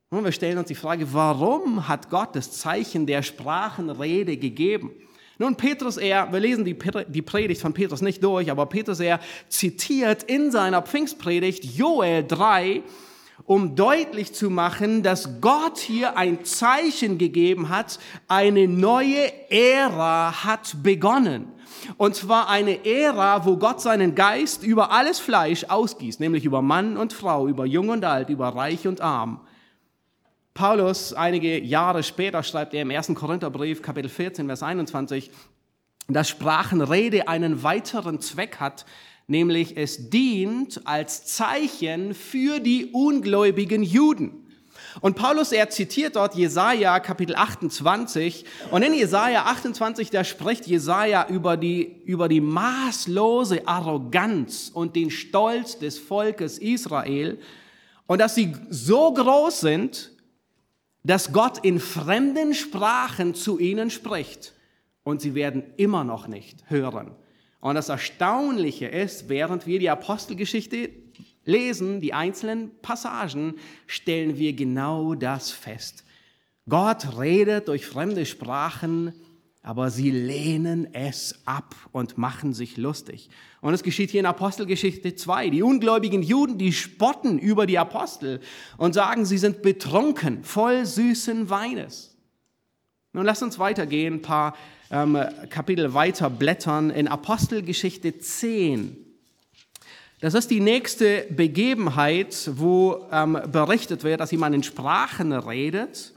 Nun, 0.09 0.23
wir 0.23 0.31
stellen 0.31 0.57
uns 0.57 0.69
die 0.69 0.73
Frage, 0.73 1.13
warum 1.13 1.87
hat 1.87 2.09
Gott 2.09 2.35
das 2.35 2.51
Zeichen 2.53 3.05
der 3.05 3.21
Sprachenrede 3.21 4.37
gegeben? 4.37 4.89
Nun, 5.37 5.55
Petrus, 5.55 5.97
er, 5.97 6.33
wir 6.33 6.39
lesen 6.39 6.65
die, 6.65 6.73
Predigt 6.73 7.61
von 7.61 7.73
Petrus 7.73 8.01
nicht 8.01 8.23
durch, 8.23 8.49
aber 8.49 8.65
Petrus, 8.65 8.99
er 8.99 9.19
zitiert 9.49 10.23
in 10.23 10.49
seiner 10.49 10.81
Pfingstpredigt 10.81 11.63
Joel 11.63 12.25
3, 12.25 12.81
um 13.45 13.75
deutlich 13.75 14.33
zu 14.33 14.49
machen, 14.49 15.03
dass 15.03 15.39
Gott 15.39 15.77
hier 15.77 16.17
ein 16.17 16.43
Zeichen 16.45 17.17
gegeben 17.17 17.69
hat, 17.69 17.99
eine 18.27 18.67
neue 18.67 19.31
Ära 19.51 20.43
hat 20.43 20.77
begonnen. 20.81 21.47
Und 21.97 22.15
zwar 22.15 22.49
eine 22.49 22.85
Ära, 22.85 23.45
wo 23.45 23.57
Gott 23.57 23.81
seinen 23.81 24.15
Geist 24.15 24.63
über 24.63 24.91
alles 24.91 25.19
Fleisch 25.19 25.65
ausgießt, 25.65 26.19
nämlich 26.19 26.45
über 26.45 26.61
Mann 26.61 26.97
und 26.97 27.13
Frau, 27.13 27.47
über 27.47 27.65
Jung 27.65 27.89
und 27.89 28.03
Alt, 28.03 28.29
über 28.29 28.49
Reich 28.49 28.87
und 28.87 29.01
Arm. 29.01 29.41
Paulus, 30.55 31.13
einige 31.13 31.61
Jahre 31.61 32.01
später, 32.01 32.41
schreibt 32.41 32.73
er 32.73 32.81
im 32.81 32.89
1. 32.89 33.13
Korintherbrief, 33.13 33.81
Kapitel 33.81 34.09
14, 34.09 34.47
Vers 34.47 34.63
21, 34.63 35.29
dass 36.07 36.29
Sprachenrede 36.29 37.27
einen 37.27 37.61
weiteren 37.61 38.21
Zweck 38.21 38.57
hat, 38.59 38.85
nämlich 39.27 39.77
es 39.77 40.09
dient 40.09 40.81
als 40.85 41.25
Zeichen 41.25 42.13
für 42.13 42.59
die 42.59 42.87
ungläubigen 42.91 43.83
Juden. 43.83 44.45
Und 45.01 45.15
Paulus, 45.15 45.51
er 45.51 45.69
zitiert 45.69 46.15
dort 46.15 46.35
Jesaja 46.35 46.99
Kapitel 46.99 47.35
28. 47.35 48.45
Und 48.71 48.81
in 48.81 48.93
Jesaja 48.93 49.43
28, 49.45 50.09
da 50.09 50.23
spricht 50.23 50.67
Jesaja 50.67 51.27
über 51.27 51.57
die, 51.57 52.01
über 52.05 52.29
die 52.29 52.41
maßlose 52.41 53.67
Arroganz 53.67 54.71
und 54.73 54.95
den 54.95 55.11
Stolz 55.11 55.79
des 55.79 55.99
Volkes 55.99 56.57
Israel. 56.59 57.39
Und 58.07 58.19
dass 58.19 58.35
sie 58.35 58.53
so 58.69 59.13
groß 59.13 59.59
sind, 59.59 60.11
dass 61.03 61.33
Gott 61.33 61.59
in 61.63 61.79
fremden 61.79 62.53
Sprachen 62.53 63.35
zu 63.35 63.59
ihnen 63.59 63.89
spricht. 63.89 64.53
Und 65.03 65.21
sie 65.21 65.35
werden 65.35 65.63
immer 65.77 66.03
noch 66.03 66.27
nicht 66.27 66.69
hören. 66.69 67.11
Und 67.65 67.73
das 67.73 67.89
Erstaunliche 67.89 68.85
ist, 68.85 69.27
während 69.27 69.65
wir 69.65 69.79
die 69.79 69.89
Apostelgeschichte 69.89 70.91
lesen, 71.45 71.99
die 71.99 72.13
einzelnen 72.13 72.69
Passagen, 72.83 73.55
stellen 73.87 74.37
wir 74.37 74.53
genau 74.53 75.15
das 75.15 75.49
fest. 75.49 76.03
Gott 76.69 77.17
redet 77.17 77.67
durch 77.67 77.87
fremde 77.87 78.27
Sprachen, 78.27 79.13
aber 79.63 79.89
sie 79.89 80.11
lehnen 80.11 80.93
es 80.93 81.41
ab 81.45 81.73
und 81.91 82.19
machen 82.19 82.53
sich 82.53 82.77
lustig. 82.77 83.31
Und 83.61 83.73
es 83.73 83.81
geschieht 83.81 84.11
hier 84.11 84.19
in 84.19 84.27
Apostelgeschichte 84.27 85.15
2. 85.15 85.49
Die 85.49 85.63
ungläubigen 85.63 86.21
Juden, 86.21 86.59
die 86.59 86.71
spotten 86.71 87.39
über 87.39 87.65
die 87.65 87.79
Apostel 87.79 88.41
und 88.77 88.93
sagen, 88.93 89.25
sie 89.25 89.39
sind 89.39 89.63
betrunken, 89.63 90.43
voll 90.43 90.85
süßen 90.85 91.49
Weines. 91.49 92.15
Nun 93.11 93.25
lasst 93.25 93.41
uns 93.41 93.57
weitergehen, 93.57 94.15
ein 94.15 94.21
paar 94.21 94.55
ähm, 94.91 95.17
Kapitel 95.49 95.93
weiter 95.93 96.29
blättern 96.29 96.89
in 96.89 97.07
Apostelgeschichte 97.07 98.17
10. 98.17 98.97
Das 100.21 100.33
ist 100.33 100.49
die 100.49 100.59
nächste 100.59 101.25
Begebenheit, 101.29 102.49
wo 102.53 103.05
ähm, 103.11 103.39
berichtet 103.51 104.03
wird, 104.03 104.21
dass 104.21 104.31
jemand 104.31 104.55
in 104.55 104.63
Sprachen 104.63 105.31
redet. 105.33 106.13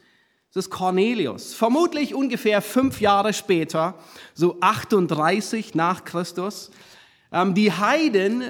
Das 0.54 0.64
ist 0.64 0.70
Cornelius. 0.70 1.54
Vermutlich 1.54 2.14
ungefähr 2.14 2.62
fünf 2.62 3.00
Jahre 3.00 3.32
später, 3.32 3.94
so 4.34 4.56
38 4.60 5.75
nach 5.75 6.04
Christus. 6.04 6.70
Ähm, 7.32 7.54
die 7.54 7.72
Heiden 7.72 8.42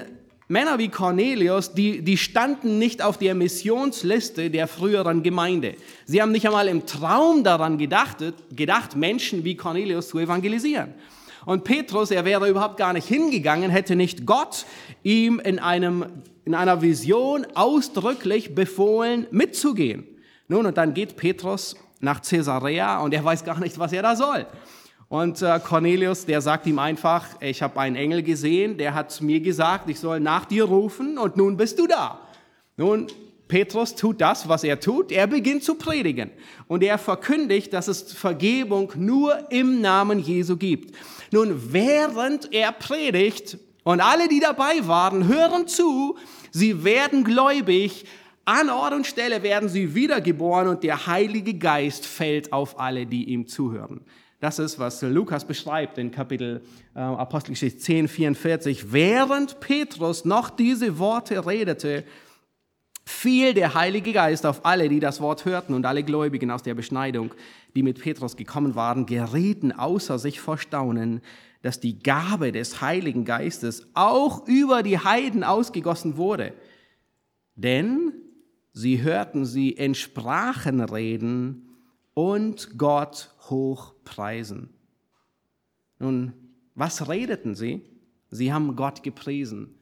Männer 0.51 0.79
wie 0.79 0.89
Cornelius, 0.89 1.75
die, 1.75 2.01
die 2.01 2.17
standen 2.17 2.79
nicht 2.79 3.03
auf 3.03 3.19
der 3.19 3.35
Missionsliste 3.35 4.49
der 4.49 4.67
früheren 4.67 5.21
Gemeinde. 5.21 5.75
Sie 6.05 6.23
haben 6.23 6.31
nicht 6.31 6.47
einmal 6.47 6.67
im 6.67 6.87
Traum 6.87 7.43
daran 7.43 7.77
gedacht, 7.77 8.17
gedacht, 8.55 8.95
Menschen 8.95 9.43
wie 9.43 9.55
Cornelius 9.55 10.09
zu 10.09 10.17
evangelisieren. 10.17 10.95
Und 11.45 11.65
Petrus, 11.65 12.09
er 12.09 12.25
wäre 12.25 12.49
überhaupt 12.49 12.77
gar 12.77 12.93
nicht 12.93 13.07
hingegangen, 13.07 13.69
hätte 13.69 13.95
nicht 13.95 14.25
Gott 14.25 14.65
ihm 15.03 15.39
in, 15.39 15.59
einem, 15.59 16.07
in 16.45 16.55
einer 16.55 16.81
Vision 16.81 17.45
ausdrücklich 17.53 18.55
befohlen, 18.55 19.27
mitzugehen. 19.29 20.03
Nun, 20.47 20.65
und 20.65 20.79
dann 20.79 20.95
geht 20.95 21.15
Petrus 21.15 21.75
nach 21.99 22.23
Caesarea 22.23 23.01
und 23.01 23.13
er 23.13 23.23
weiß 23.23 23.45
gar 23.45 23.59
nicht, 23.59 23.77
was 23.77 23.93
er 23.93 24.01
da 24.01 24.15
soll. 24.15 24.47
Und 25.09 25.41
äh, 25.41 25.59
Cornelius, 25.59 26.27
der 26.27 26.39
sagt 26.39 26.67
ihm 26.67 26.77
einfach, 26.77 27.25
ich 27.41 27.63
habe 27.63 27.79
einen 27.79 27.95
Engel 27.95 28.21
gesehen, 28.21 28.77
der 28.77 28.93
hat 28.93 29.19
mir 29.21 29.39
gesagt, 29.39 29.89
ich 29.89 29.99
soll 29.99 30.19
nach 30.19 30.45
dir 30.45 30.65
rufen 30.65 31.17
und 31.17 31.35
nun 31.35 31.57
bist 31.57 31.79
du 31.79 31.87
da. 31.87 32.19
Nun, 32.77 33.07
Petrus 33.47 33.95
tut 33.95 34.21
das, 34.21 34.47
was 34.47 34.63
er 34.63 34.79
tut. 34.79 35.11
Er 35.11 35.25
beginnt 35.25 35.63
zu 35.63 35.73
predigen 35.73 36.29
und 36.67 36.83
er 36.83 36.99
verkündigt, 36.99 37.73
dass 37.73 37.87
es 37.87 38.13
Vergebung 38.13 38.93
nur 38.95 39.51
im 39.51 39.81
Namen 39.81 40.19
Jesu 40.19 40.55
gibt. 40.55 40.95
Nun, 41.31 41.73
während 41.73 42.53
er 42.53 42.71
predigt 42.71 43.57
und 43.83 44.01
alle, 44.01 44.27
die 44.27 44.39
dabei 44.39 44.87
waren, 44.87 45.27
hören 45.27 45.67
zu, 45.67 46.17
sie 46.51 46.83
werden 46.83 47.23
gläubig, 47.23 48.05
an 48.45 48.69
Ort 48.69 48.93
und 48.93 49.07
Stelle 49.07 49.41
werden 49.41 49.69
sie 49.69 49.95
wiedergeboren 49.95 50.67
und 50.67 50.83
der 50.83 51.07
Heilige 51.07 51.55
Geist 51.55 52.05
fällt 52.05 52.53
auf 52.53 52.79
alle, 52.79 53.07
die 53.07 53.25
ihm 53.25 53.47
zuhören. 53.47 54.01
Das 54.39 54.57
ist, 54.57 54.79
was 54.79 55.01
Lukas 55.01 55.45
beschreibt 55.45 55.97
in 55.97 56.11
Kapitel 56.11 56.61
äh, 56.95 56.99
Apostelgeschichte 56.99 57.79
10, 57.79 58.07
44. 58.07 58.93
Während 58.93 59.59
Petrus 59.59 60.23
noch 60.23 60.49
diese 60.49 60.97
Worte 60.97 61.45
redete, 61.45 62.05
fiel 63.05 63.53
der 63.53 63.73
Heilige 63.73 64.13
Geist 64.13 64.45
auf 64.45 64.65
alle, 64.65 64.87
die 64.87 65.01
das 65.01 65.19
Wort 65.19 65.43
hörten 65.43 65.73
und 65.73 65.85
alle 65.85 66.03
Gläubigen 66.03 66.51
aus 66.51 66.63
der 66.63 66.73
Beschneidung, 66.73 67.33
die 67.75 67.83
mit 67.83 67.99
Petrus 67.99 68.37
gekommen 68.37 68.75
waren, 68.75 69.05
gerieten 69.05 69.73
außer 69.73 70.17
sich 70.19 70.39
vor 70.39 70.57
Staunen, 70.57 71.21
dass 71.61 71.81
die 71.81 71.99
Gabe 71.99 72.53
des 72.53 72.79
Heiligen 72.79 73.25
Geistes 73.25 73.87
auch 73.93 74.47
über 74.47 74.83
die 74.83 74.99
Heiden 74.99 75.43
ausgegossen 75.43 76.15
wurde. 76.15 76.53
Denn 77.55 78.13
sie 78.71 79.01
hörten 79.01 79.43
sie 79.43 79.71
in 79.71 79.95
Sprachen 79.95 80.79
reden 80.79 81.68
und 82.19 82.77
Gott 82.77 83.29
hoch 83.49 83.93
preisen. 84.03 84.73
Nun, 85.99 86.33
was 86.75 87.07
redeten 87.07 87.55
sie? 87.55 87.81
Sie 88.29 88.51
haben 88.51 88.75
Gott 88.75 89.03
gepriesen. 89.03 89.79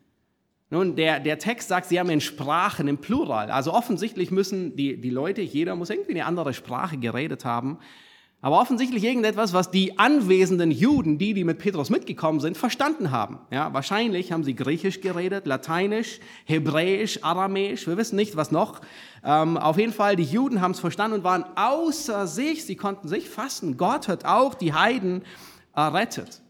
Nun, 0.70 0.96
der, 0.96 1.20
der 1.20 1.40
Text 1.40 1.68
sagt, 1.68 1.88
sie 1.88 2.00
haben 2.00 2.12
in 2.12 2.22
Sprachen 2.22 2.88
im 2.88 3.00
Plural. 3.00 3.50
Also 3.50 3.74
offensichtlich 3.74 4.30
müssen 4.30 4.76
die, 4.76 5.02
die 5.02 5.10
Leute, 5.10 5.42
jeder 5.42 5.76
muss 5.76 5.90
irgendwie 5.90 6.12
eine 6.12 6.26
andere 6.26 6.54
Sprache 6.54 6.98
geredet 6.98 7.44
haben. 7.44 7.80
Aber 8.48 8.62
offensichtlich 8.62 9.04
irgendetwas, 9.04 9.52
was 9.52 9.72
die 9.72 10.00
anwesenden 10.00 10.72
Juden, 10.72 11.18
die, 11.18 11.34
die 11.34 11.44
mit 11.44 11.58
Petrus 11.58 11.90
mitgekommen 11.90 12.40
sind, 12.40 12.56
verstanden 12.56 13.12
haben. 13.12 13.40
Ja, 13.52 13.74
wahrscheinlich 13.74 14.32
haben 14.32 14.46
sie 14.46 14.56
Griechisch 14.56 15.02
geredet, 15.02 15.46
Lateinisch, 15.46 16.22
Hebräisch, 16.46 17.26
Aramäisch. 17.26 17.88
Wir 17.88 17.98
wissen 17.98 18.16
nicht, 18.16 18.38
was 18.38 18.50
noch. 18.52 18.80
Ähm, 19.22 19.58
auf 19.58 19.78
jeden 19.78 19.92
Fall, 19.92 20.16
die 20.16 20.24
Juden 20.24 20.62
haben 20.62 20.72
es 20.72 20.80
verstanden 20.80 21.18
und 21.18 21.24
waren 21.26 21.44
außer 21.58 22.26
sich. 22.26 22.64
Sie 22.64 22.78
konnten 22.78 23.10
sich 23.10 23.30
fassen. 23.30 23.76
Gott 23.76 24.08
hat 24.08 24.24
auch 24.24 24.54
die 24.54 24.72
Heiden 24.72 25.24
errettet. 25.76 26.42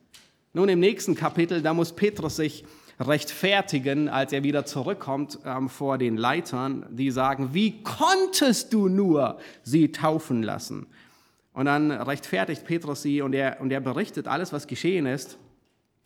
Nun 0.54 0.70
im 0.70 0.80
nächsten 0.80 1.16
Kapitel, 1.16 1.63
da 1.63 1.74
muss 1.74 1.94
Petrus 1.94 2.36
sich 2.36 2.63
rechtfertigen, 3.00 4.08
als 4.08 4.34
er 4.34 4.44
wieder 4.44 4.66
zurückkommt 4.66 5.39
ähm, 5.48 5.68
vor 5.68 5.98
den 5.98 6.16
Leitern, 6.16 6.86
die 6.92 7.10
sagen, 7.10 7.56
wie 7.56 7.82
konntest 7.82 8.72
du 8.72 8.88
nur 8.88 9.39
sie 9.63 9.92
taufen 9.92 10.44
lassen? 10.44 10.86
Und 11.58 11.66
dann 11.66 11.90
rechtfertigt 11.90 12.66
Petrus 12.66 13.02
sie 13.02 13.24
und 13.24 13.34
er, 13.34 13.60
und 13.60 13.72
er 13.72 13.80
berichtet 13.80 14.28
alles, 14.28 14.54
was 14.54 14.68
geschehen 14.68 15.08
ist. 15.08 15.40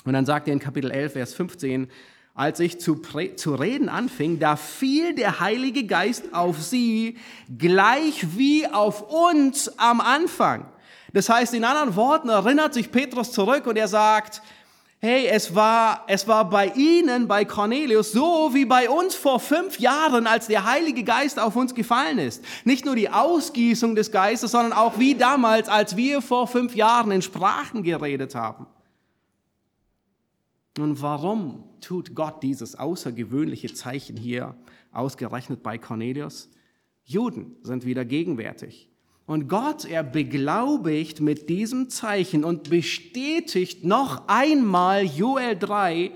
Und 0.06 0.14
dann 0.14 0.26
sagt 0.26 0.48
er 0.48 0.54
in 0.54 0.60
Kapitel 0.60 0.90
11, 0.90 1.12
Vers 1.12 1.34
15, 1.34 1.90
als 2.34 2.62
ich 2.62 2.80
zu, 2.80 3.02
zu 3.36 3.56
reden 3.56 3.90
anfing, 3.90 4.40
da 4.40 4.56
fiel 4.56 5.14
der 5.14 5.42
Heilige 5.42 5.86
Geist 5.86 6.34
auf 6.34 6.62
sie 6.62 7.18
gleich 7.58 8.38
wie 8.38 8.66
auf 8.66 9.12
uns 9.12 9.78
am 9.78 10.00
Anfang. 10.00 10.68
Das 11.12 11.28
heißt, 11.28 11.54
in 11.54 11.66
anderen 11.66 11.98
Worten 11.98 12.30
erinnert 12.30 12.74
sich 12.74 12.90
Petrus 12.90 13.34
zurück 13.34 13.68
und 13.68 13.76
er 13.76 13.90
sagt, 13.90 14.42
hey, 15.02 15.26
es 15.28 15.56
war, 15.56 16.04
es 16.08 16.28
war 16.28 16.48
bei 16.48 16.68
ihnen, 16.68 17.28
bei 17.28 17.44
Cornelius, 17.44 18.12
so 18.12 18.52
wie 18.54 18.66
bei 18.66 18.88
uns 18.88 19.16
vor 19.16 19.40
fünf 19.40 19.80
Jahren, 19.80 20.28
als 20.28 20.46
der 20.46 20.64
Heilige 20.64 21.04
Geist 21.04 21.40
auf 21.40 21.56
uns 21.56 21.74
gefallen 21.74 22.20
ist. 22.20 22.44
Nicht 22.66 22.86
nur 22.86 22.96
die 22.96 23.10
Ausgießung 23.10 23.96
des 23.96 24.12
Geistes, 24.12 24.52
sondern 24.52 24.74
auch 24.74 25.00
wie 25.00 25.16
damals, 25.16 25.70
als 25.70 25.98
wir 25.98 26.22
vor 26.22 26.46
fünf 26.46 26.76
Jahren 26.76 27.10
in 27.10 27.24
Sprachen 27.24 27.82
geredet 27.82 28.36
haben. 28.36 28.68
Und 30.78 31.02
warum 31.02 31.64
tut 31.82 32.14
Gott 32.14 32.44
dieses 32.44 32.76
außergewöhnliche 32.76 33.74
Zeichen 33.74 34.16
hier 34.16 34.56
ausgerechnet 34.92 35.64
bei 35.64 35.80
Cornelius? 35.80 36.48
Juden 37.04 37.56
sind 37.64 37.86
wieder 37.86 38.06
gegenwärtig. 38.06 38.91
Und 39.32 39.48
Gott, 39.48 39.86
er 39.86 40.04
beglaubigt 40.04 41.22
mit 41.22 41.48
diesem 41.48 41.88
Zeichen 41.88 42.44
und 42.44 42.70
bestätigt 42.70 43.86
noch 43.86 44.28
einmal 44.28 45.06
Joel 45.06 45.58
3, 45.58 46.12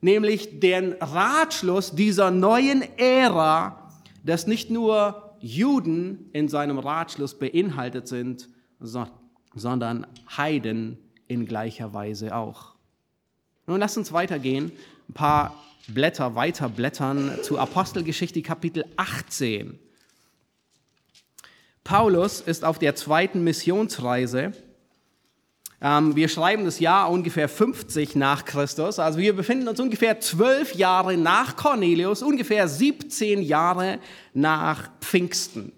nämlich 0.00 0.58
den 0.58 0.94
Ratschluss 0.94 1.94
dieser 1.94 2.30
neuen 2.30 2.80
Ära, 2.96 3.92
dass 4.24 4.46
nicht 4.46 4.70
nur 4.70 5.36
Juden 5.38 6.30
in 6.32 6.48
seinem 6.48 6.78
Ratschluss 6.78 7.38
beinhaltet 7.38 8.08
sind, 8.08 8.48
sondern 9.54 10.06
Heiden 10.34 10.96
in 11.28 11.44
gleicher 11.44 11.92
Weise 11.92 12.34
auch. 12.34 12.74
Nun 13.66 13.80
lasst 13.80 13.98
uns 13.98 14.14
weitergehen, 14.14 14.72
ein 15.10 15.12
paar 15.12 15.54
Blätter 15.88 16.34
weiter 16.34 16.70
blättern 16.70 17.32
zu 17.42 17.58
Apostelgeschichte 17.58 18.40
Kapitel 18.40 18.86
18. 18.96 19.78
Paulus 21.86 22.40
ist 22.40 22.64
auf 22.64 22.80
der 22.80 22.96
zweiten 22.96 23.44
Missionsreise. 23.44 24.50
Ähm, 25.80 26.16
wir 26.16 26.28
schreiben 26.28 26.64
das 26.64 26.80
Jahr 26.80 27.08
ungefähr 27.12 27.48
50 27.48 28.16
nach 28.16 28.44
Christus. 28.44 28.98
Also 28.98 29.20
wir 29.20 29.36
befinden 29.36 29.68
uns 29.68 29.78
ungefähr 29.78 30.18
zwölf 30.18 30.74
Jahre 30.74 31.16
nach 31.16 31.54
Cornelius, 31.54 32.22
ungefähr 32.22 32.66
17 32.66 33.40
Jahre 33.40 34.00
nach 34.34 34.90
Pfingsten. 35.00 35.70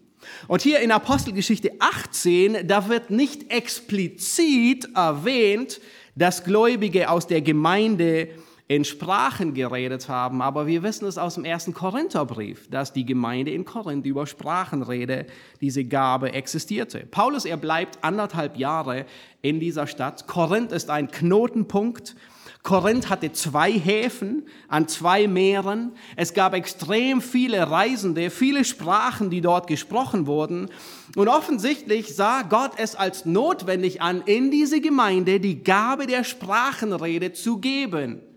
Und 0.47 0.63
hier 0.63 0.81
in 0.81 0.93
Apostelgeschichte 0.93 1.73
18, 1.79 2.67
da 2.67 2.89
wird 2.89 3.11
nicht 3.11 3.53
explizit 3.53 4.89
erwähnt, 4.95 5.79
dass 6.15 6.43
Gläubige 6.43 7.11
aus 7.11 7.27
der 7.27 7.43
Gemeinde 7.43 8.31
in 8.69 8.85
Sprachen 8.85 9.55
geredet 9.55 10.11
haben, 10.11 10.43
aber 10.43 10.67
wir 10.67 10.83
wissen 10.83 11.07
es 11.07 11.17
aus 11.17 11.37
dem 11.37 11.47
ersten 11.47 11.73
Korintherbrief, 11.73 12.69
dass 12.69 12.93
die 12.93 13.07
Gemeinde 13.07 13.51
in 13.51 13.65
Korinth 13.65 14.05
über 14.05 14.27
Sprachenrede, 14.27 15.27
diese 15.63 15.85
Gabe 15.85 16.35
existierte. 16.35 17.07
Paulus, 17.11 17.47
er 17.47 17.57
bleibt 17.57 18.05
anderthalb 18.05 18.59
Jahre 18.59 19.07
in 19.41 19.59
dieser 19.59 19.87
Stadt. 19.87 20.27
Korinth 20.27 20.71
ist 20.73 20.91
ein 20.91 21.11
Knotenpunkt. 21.11 22.15
Korinth 22.63 23.09
hatte 23.09 23.33
zwei 23.33 23.73
Häfen 23.73 24.47
an 24.69 24.87
zwei 24.87 25.29
Meeren. 25.29 25.93
Es 26.17 26.35
gab 26.35 26.53
extrem 26.53 27.23
viele 27.23 27.71
Reisende, 27.71 28.29
viele 28.29 28.67
Sprachen, 28.67 29.31
die 29.31 29.41
dort 29.41 29.67
gesprochen 29.67 30.27
wurden. 30.27 30.69
Und 31.17 31.29
offensichtlich 31.29 32.15
sah 32.15 32.43
Gott 32.43 32.73
es 32.77 32.95
als 32.95 33.25
notwendig 33.25 34.03
an, 34.03 34.21
in 34.27 34.51
diese 34.51 34.83
Gemeinde 34.83 35.41
die 35.41 35.63
Gabe 35.63 36.07
der 36.07 36.23
Sprachenrede 36.23 37.33
zu 37.33 37.57
geben. 37.59 38.28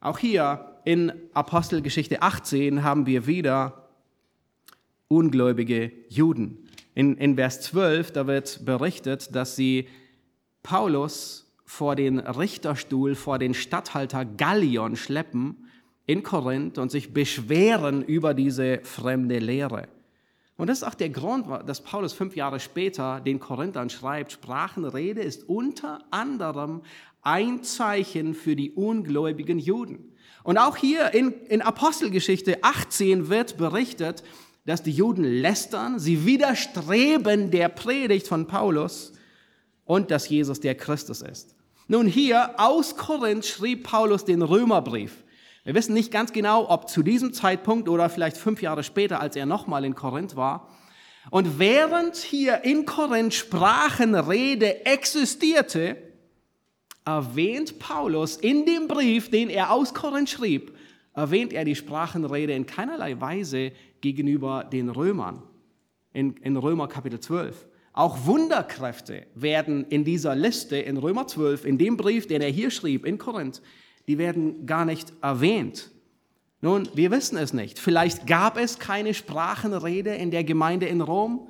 Auch 0.00 0.18
hier 0.18 0.76
in 0.84 1.12
Apostelgeschichte 1.34 2.22
18 2.22 2.84
haben 2.84 3.06
wir 3.06 3.26
wieder 3.26 3.88
ungläubige 5.08 5.90
Juden. 6.08 6.68
In, 6.94 7.16
in 7.16 7.34
Vers 7.34 7.62
12, 7.62 8.12
da 8.12 8.26
wird 8.28 8.64
berichtet, 8.64 9.34
dass 9.34 9.56
sie 9.56 9.88
Paulus 10.62 11.52
vor 11.64 11.96
den 11.96 12.20
Richterstuhl, 12.20 13.16
vor 13.16 13.38
den 13.38 13.54
Statthalter 13.54 14.24
Gallion 14.24 14.94
schleppen 14.94 15.68
in 16.06 16.22
Korinth 16.22 16.78
und 16.78 16.90
sich 16.90 17.12
beschweren 17.12 18.02
über 18.02 18.34
diese 18.34 18.80
fremde 18.84 19.40
Lehre. 19.40 19.88
Und 20.56 20.68
das 20.68 20.78
ist 20.78 20.84
auch 20.84 20.94
der 20.94 21.10
Grund, 21.10 21.46
dass 21.66 21.82
Paulus 21.82 22.12
fünf 22.12 22.34
Jahre 22.34 22.60
später 22.60 23.20
den 23.20 23.38
Korinthern 23.40 23.90
schreibt, 23.90 24.32
Sprachenrede 24.32 25.20
ist 25.20 25.48
unter 25.48 26.00
anderem 26.10 26.82
ein 27.22 27.62
Zeichen 27.62 28.34
für 28.34 28.56
die 28.56 28.72
ungläubigen 28.72 29.58
Juden. 29.58 30.12
Und 30.44 30.58
auch 30.58 30.76
hier 30.76 31.12
in, 31.14 31.32
in 31.48 31.62
Apostelgeschichte 31.62 32.62
18 32.62 33.28
wird 33.28 33.56
berichtet, 33.56 34.22
dass 34.64 34.82
die 34.82 34.92
Juden 34.92 35.24
lästern, 35.24 35.98
sie 35.98 36.26
widerstreben 36.26 37.50
der 37.50 37.68
Predigt 37.68 38.28
von 38.28 38.46
Paulus 38.46 39.12
und 39.84 40.10
dass 40.10 40.28
Jesus 40.28 40.60
der 40.60 40.74
Christus 40.74 41.22
ist. 41.22 41.54
Nun 41.86 42.06
hier 42.06 42.54
aus 42.58 42.96
Korinth 42.96 43.46
schrieb 43.46 43.84
Paulus 43.84 44.24
den 44.24 44.42
Römerbrief. 44.42 45.24
Wir 45.64 45.74
wissen 45.74 45.94
nicht 45.94 46.10
ganz 46.10 46.32
genau, 46.32 46.68
ob 46.70 46.88
zu 46.88 47.02
diesem 47.02 47.32
Zeitpunkt 47.32 47.88
oder 47.88 48.08
vielleicht 48.08 48.36
fünf 48.36 48.62
Jahre 48.62 48.82
später, 48.82 49.20
als 49.20 49.36
er 49.36 49.46
nochmal 49.46 49.84
in 49.84 49.94
Korinth 49.94 50.36
war. 50.36 50.68
Und 51.30 51.58
während 51.58 52.16
hier 52.16 52.64
in 52.64 52.86
Korinth 52.86 53.34
Sprachenrede 53.34 54.86
existierte, 54.86 56.07
erwähnt 57.08 57.78
Paulus 57.78 58.36
in 58.36 58.66
dem 58.66 58.86
Brief, 58.86 59.30
den 59.30 59.48
er 59.48 59.72
aus 59.72 59.94
Korinth 59.94 60.28
schrieb, 60.28 60.76
erwähnt 61.14 61.54
er 61.54 61.64
die 61.64 61.74
Sprachenrede 61.74 62.52
in 62.52 62.66
keinerlei 62.66 63.18
Weise 63.18 63.72
gegenüber 64.02 64.64
den 64.64 64.90
Römern. 64.90 65.42
In, 66.12 66.36
in 66.36 66.58
Römer 66.58 66.86
Kapitel 66.86 67.18
12. 67.18 67.66
Auch 67.94 68.26
Wunderkräfte 68.26 69.26
werden 69.34 69.86
in 69.88 70.04
dieser 70.04 70.34
Liste 70.34 70.76
in 70.76 70.98
Römer 70.98 71.26
12, 71.26 71.64
in 71.64 71.78
dem 71.78 71.96
Brief, 71.96 72.26
den 72.26 72.42
er 72.42 72.50
hier 72.50 72.70
schrieb, 72.70 73.06
in 73.06 73.16
Korinth, 73.16 73.62
die 74.06 74.18
werden 74.18 74.66
gar 74.66 74.84
nicht 74.84 75.14
erwähnt. 75.22 75.90
Nun, 76.60 76.90
wir 76.94 77.10
wissen 77.10 77.38
es 77.38 77.54
nicht. 77.54 77.78
Vielleicht 77.78 78.26
gab 78.26 78.58
es 78.58 78.78
keine 78.78 79.14
Sprachenrede 79.14 80.14
in 80.14 80.30
der 80.30 80.44
Gemeinde 80.44 80.86
in 80.86 81.00
Rom. 81.00 81.48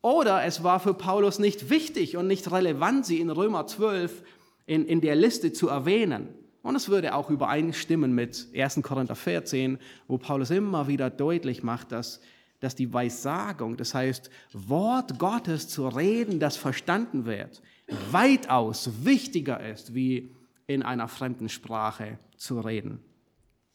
Oder 0.00 0.42
es 0.42 0.64
war 0.64 0.80
für 0.80 0.94
Paulus 0.94 1.38
nicht 1.38 1.70
wichtig 1.70 2.16
und 2.16 2.26
nicht 2.26 2.50
relevant, 2.50 3.06
sie 3.06 3.20
in 3.20 3.30
Römer 3.30 3.68
12 3.68 4.24
in, 4.66 4.86
in 4.86 5.00
der 5.00 5.16
Liste 5.16 5.52
zu 5.52 5.68
erwähnen. 5.68 6.28
Und 6.62 6.76
es 6.76 6.88
würde 6.88 7.14
auch 7.14 7.28
übereinstimmen 7.28 8.14
mit 8.14 8.48
1. 8.54 8.80
Korinther 8.82 9.16
14, 9.16 9.78
wo 10.06 10.18
Paulus 10.18 10.50
immer 10.50 10.86
wieder 10.86 11.10
deutlich 11.10 11.62
macht, 11.62 11.90
dass, 11.90 12.20
dass 12.60 12.76
die 12.76 12.92
Weissagung, 12.92 13.76
das 13.76 13.94
heißt 13.94 14.30
Wort 14.52 15.18
Gottes 15.18 15.68
zu 15.68 15.88
reden, 15.88 16.38
das 16.38 16.56
verstanden 16.56 17.24
wird, 17.24 17.62
weitaus 18.10 19.04
wichtiger 19.04 19.60
ist, 19.68 19.94
wie 19.94 20.34
in 20.68 20.82
einer 20.82 21.08
fremden 21.08 21.48
Sprache 21.48 22.18
zu 22.36 22.60
reden. 22.60 23.00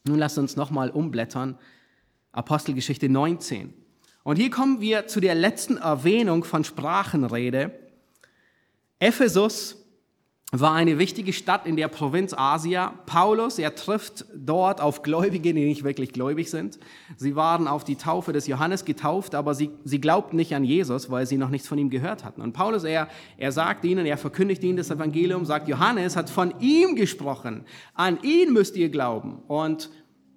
Nun 0.06 0.20
lasst 0.20 0.38
uns 0.38 0.56
nochmal 0.56 0.90
umblättern. 0.90 1.58
Apostelgeschichte 2.32 3.10
19. 3.10 3.74
Und 4.24 4.38
hier 4.38 4.50
kommen 4.50 4.80
wir 4.80 5.08
zu 5.08 5.20
der 5.20 5.36
letzten 5.36 5.78
Erwähnung 5.78 6.44
von 6.44 6.64
Sprachenrede. 6.64 7.78
Ephesus 9.00 9.87
war 10.54 10.74
eine 10.74 10.98
wichtige 10.98 11.34
Stadt 11.34 11.66
in 11.66 11.76
der 11.76 11.90
Provinz 11.90 12.34
Asia. 12.34 12.94
Paulus, 13.06 13.60
er 13.60 13.76
trifft 13.76 14.24
dort 14.34 14.80
auf 14.80 15.02
Gläubige, 15.02 15.54
die 15.54 15.66
nicht 15.66 15.84
wirklich 15.84 16.14
gläubig 16.14 16.50
sind. 16.50 16.80
Sie 17.18 17.36
waren 17.36 17.68
auf 17.68 17.84
die 17.84 17.98
Taufe 17.98 18.32
des 18.32 18.48
Johannes 18.48 18.86
getauft, 18.86 19.36
aber 19.36 19.54
sie, 19.56 19.72
sie 19.84 20.00
glaubten 20.00 20.38
nicht 20.38 20.56
an 20.56 20.64
Jesus, 20.64 21.12
weil 21.12 21.26
sie 21.26 21.36
noch 21.38 21.50
nichts 21.50 21.68
von 21.68 21.78
ihm 21.78 21.90
gehört 21.90 22.24
hatten. 22.24 22.42
Und 22.42 22.54
Paulus, 22.54 22.86
er, 22.86 23.10
er 23.38 23.52
sagt 23.52 23.84
ihnen, 23.84 24.06
er 24.06 24.18
verkündigt 24.18 24.64
ihnen 24.64 24.78
das 24.78 24.90
Evangelium, 24.90 25.44
sagt, 25.44 25.68
Johannes 25.68 26.16
hat 26.16 26.30
von 26.30 26.54
ihm 26.62 26.96
gesprochen. 26.96 27.66
An 27.94 28.18
ihn 28.22 28.54
müsst 28.54 28.78
ihr 28.78 28.88
glauben. 28.88 29.40
Und 29.48 29.90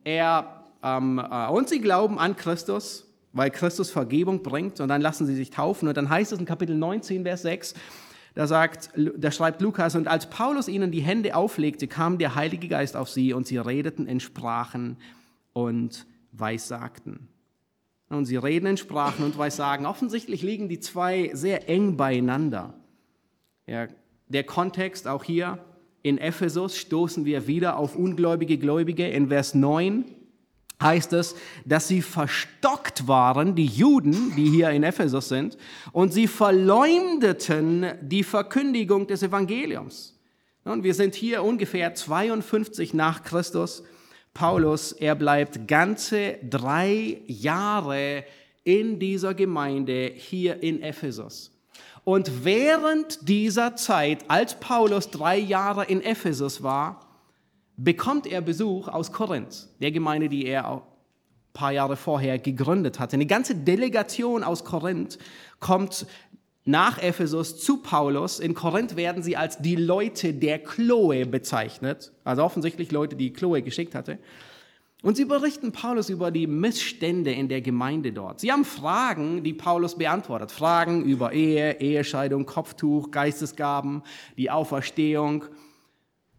er, 0.03 0.65
ähm, 0.83 1.21
äh, 1.21 1.49
und 1.51 1.69
sie 1.69 1.81
glauben 1.81 2.19
an 2.19 2.35
Christus 2.35 3.07
weil 3.33 3.53
Christus 3.53 3.93
Vergebung 3.93 4.43
bringt 4.43 4.81
und 4.81 4.89
dann 4.89 5.01
lassen 5.01 5.25
sie 5.25 5.37
sich 5.37 5.51
taufen. 5.51 5.87
Und 5.87 5.97
dann 5.97 6.11
heißt 6.11 6.33
es 6.33 6.39
in 6.41 6.47
Kapitel 6.47 6.77
19, 6.77 7.23
Vers 7.23 7.43
6, 7.43 7.75
da, 8.35 8.47
sagt, 8.47 8.91
da 9.17 9.31
schreibt 9.31 9.61
Lukas, 9.61 9.97
und 9.97 10.09
als 10.09 10.31
Paulus 10.31 10.69
ihnen 10.69 10.91
die 10.91 11.01
Hände 11.01 11.35
auflegte, 11.35 11.89
kam 11.89 12.19
der 12.19 12.35
Heilige 12.35 12.69
Geist 12.69 12.97
auf 12.97 13.09
sie 13.09 13.33
und 13.33 13.47
sie 13.47 13.59
redeten 13.59 14.07
in 14.07 14.21
Sprachen 14.21 14.97
und 15.53 16.07
Weissagten. 16.33 17.29
Und 18.09 18.27
sie 18.27 18.37
reden 18.37 18.67
in 18.67 18.77
Sprachen 18.77 19.25
und 19.25 19.39
Weissagen. 19.39 19.87
Offensichtlich 19.87 20.43
liegen 20.43 20.69
die 20.69 20.81
zwei 20.81 21.31
sehr 21.33 21.69
eng 21.69 21.97
beieinander. 21.97 22.75
Ja, 23.67 23.87
der 24.29 24.45
Kontext 24.45 25.07
auch 25.07 25.23
hier 25.23 25.59
in 26.03 26.19
Ephesus 26.19 26.77
stoßen 26.77 27.25
wir 27.25 27.47
wieder 27.47 27.77
auf 27.77 27.95
ungläubige 27.95 28.59
Gläubige. 28.59 29.07
In 29.09 29.29
Vers 29.29 29.55
9 29.55 30.05
heißt 30.81 31.13
es, 31.13 31.37
dass 31.65 31.89
sie 31.89 32.03
verstockt 32.03 33.07
waren, 33.07 33.55
die 33.55 33.67
Juden, 33.67 34.35
die 34.37 34.49
hier 34.49 34.71
in 34.71 34.83
Ephesus 34.83 35.29
sind, 35.29 35.57
und 35.93 36.13
sie 36.13 36.27
verleumdeten 36.27 37.93
die 38.01 38.25
Verkündigung 38.25 39.07
des 39.07 39.23
Evangeliums. 39.23 40.19
Und 40.65 40.85
wir 40.85 40.95
sind 40.95 41.15
hier 41.15 41.43
ungefähr 41.43 41.95
52 41.95 42.95
nach 42.95 43.23
Christus. 43.23 43.83
Paulus, 44.35 44.93
er 44.93 45.15
bleibt 45.15 45.67
ganze 45.67 46.39
drei 46.49 47.23
Jahre 47.27 48.25
in 48.65 48.99
dieser 48.99 49.35
Gemeinde 49.35 50.13
hier 50.15 50.63
in 50.63 50.83
Ephesus. 50.83 51.51
Und 52.05 52.45
während 52.45 53.29
dieser 53.29 53.77
Zeit, 53.77 54.25
als 54.29 54.59
Paulus 54.59 55.11
drei 55.11 55.39
Jahre 55.39 55.85
in 55.85 56.03
Ephesus 56.03 56.63
war, 56.63 57.10
bekommt 57.83 58.27
er 58.27 58.43
Besuch 58.43 58.89
aus 58.89 59.11
Korinth, 59.11 59.69
der 59.81 59.91
Gemeinde, 59.91 60.29
die 60.29 60.45
er 60.45 60.71
ein 60.71 60.83
paar 61.55 61.73
Jahre 61.73 61.97
vorher 61.97 62.39
gegründet 62.39 63.01
hatte. 63.01 63.15
Eine 63.15 63.27
ganze 63.27 63.55
Delegation 63.55 64.45
aus 64.45 64.65
Korinth 64.65 65.19
kommt 65.61 66.07
nach 66.65 67.03
Ephesus 67.03 67.59
zu 67.59 67.79
Paulus. 67.79 68.39
In 68.39 68.55
Korinth 68.55 68.97
werden 68.97 69.23
sie 69.23 69.37
als 69.37 69.59
die 69.59 69.77
Leute 69.77 70.35
der 70.35 70.59
Chloe 70.59 71.25
bezeichnet, 71.25 72.13
also 72.23 72.45
offensichtlich 72.45 72.93
Leute, 72.93 73.17
die 73.17 73.33
Chloe 73.33 73.63
geschickt 73.63 73.95
hatte. 73.95 74.19
Und 75.03 75.17
sie 75.17 75.25
berichten 75.25 75.73
Paulus 75.73 76.11
über 76.11 76.31
die 76.31 76.47
Missstände 76.47 77.33
in 77.33 77.49
der 77.49 77.63
Gemeinde 77.63 78.13
dort. 78.13 78.41
Sie 78.41 78.53
haben 78.53 78.67
Fragen, 78.67 79.43
die 79.43 79.55
Paulus 79.55 79.97
beantwortet. 79.97 80.53
Fragen 80.53 81.03
über 81.05 81.33
Ehe, 81.33 81.81
Ehescheidung, 81.81 82.45
Kopftuch, 82.45 83.11
Geistesgaben, 83.11 84.03
die 84.37 84.51
Auferstehung. 84.51 85.47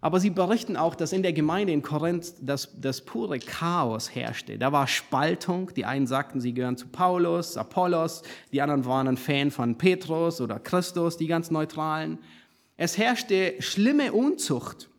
Aber 0.03 0.19
sie 0.19 0.31
berichten 0.31 0.77
auch, 0.77 0.95
dass 0.95 1.13
in 1.13 1.21
der 1.21 1.31
Gemeinde 1.31 1.71
in 1.73 1.83
Korinth 1.83 2.33
das, 2.41 2.69
das 2.75 3.01
pure 3.01 3.37
Chaos 3.37 4.13
herrschte. 4.15 4.57
Da 4.57 4.71
war 4.71 4.87
Spaltung. 4.87 5.71
Die 5.75 5.85
einen 5.85 6.07
sagten, 6.07 6.41
sie 6.41 6.55
gehören 6.55 6.75
zu 6.75 6.87
Paulus, 6.87 7.55
Apollos. 7.55 8.23
Die 8.51 8.63
anderen 8.63 8.85
waren 8.85 9.07
ein 9.07 9.17
Fan 9.17 9.51
von 9.51 9.77
Petrus 9.77 10.41
oder 10.41 10.59
Christus, 10.59 11.17
die 11.17 11.27
ganz 11.27 11.51
Neutralen. 11.51 12.17
Es 12.77 12.97
herrschte 12.97 13.53
schlimme 13.59 14.11
Unzucht. 14.11 14.89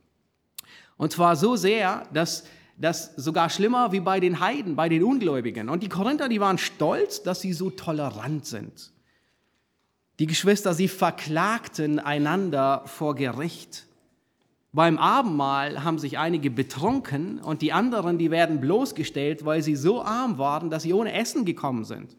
Und 0.97 1.11
zwar 1.11 1.35
so 1.35 1.57
sehr, 1.57 2.07
dass 2.13 2.45
das 2.79 3.17
sogar 3.17 3.51
schlimmer 3.51 3.91
wie 3.91 4.01
bei 4.01 4.21
den 4.21 4.39
Heiden, 4.39 4.77
bei 4.77 4.89
den 4.89 5.03
Ungläubigen. 5.03 5.69
Und 5.69 5.83
die 5.83 5.89
Korinther, 5.89 6.29
die 6.29 6.41
waren 6.41 6.59
stolz, 6.59 7.25
dass 7.25 7.41
sie 7.41 7.53
so 7.53 7.71
tolerant 7.71 8.47
sind. 8.47 8.93
Die 10.21 10.27
Geschwister, 10.27 10.75
sie 10.75 10.87
verklagten 10.87 11.99
einander 11.99 12.85
vor 12.87 13.17
Gericht. 13.17 13.87
Beim 14.75 14.97
Abendmahl 14.97 15.85
haben 15.85 15.99
sich 15.99 16.19
einige 16.19 16.51
betrunken 16.51 17.39
und 17.39 17.61
die 17.61 17.75
anderen, 17.75 18.17
die 18.17 18.31
werden 18.31 18.59
bloßgestellt, 18.59 19.45
weil 19.45 19.63
sie 19.63 19.77
so 19.77 20.03
arm 20.03 20.39
waren, 20.39 20.71
dass 20.71 20.85
sie 20.85 20.95
ohne 20.95 21.13
Essen 21.13 21.45
gekommen 21.45 21.85
sind. 21.85 22.17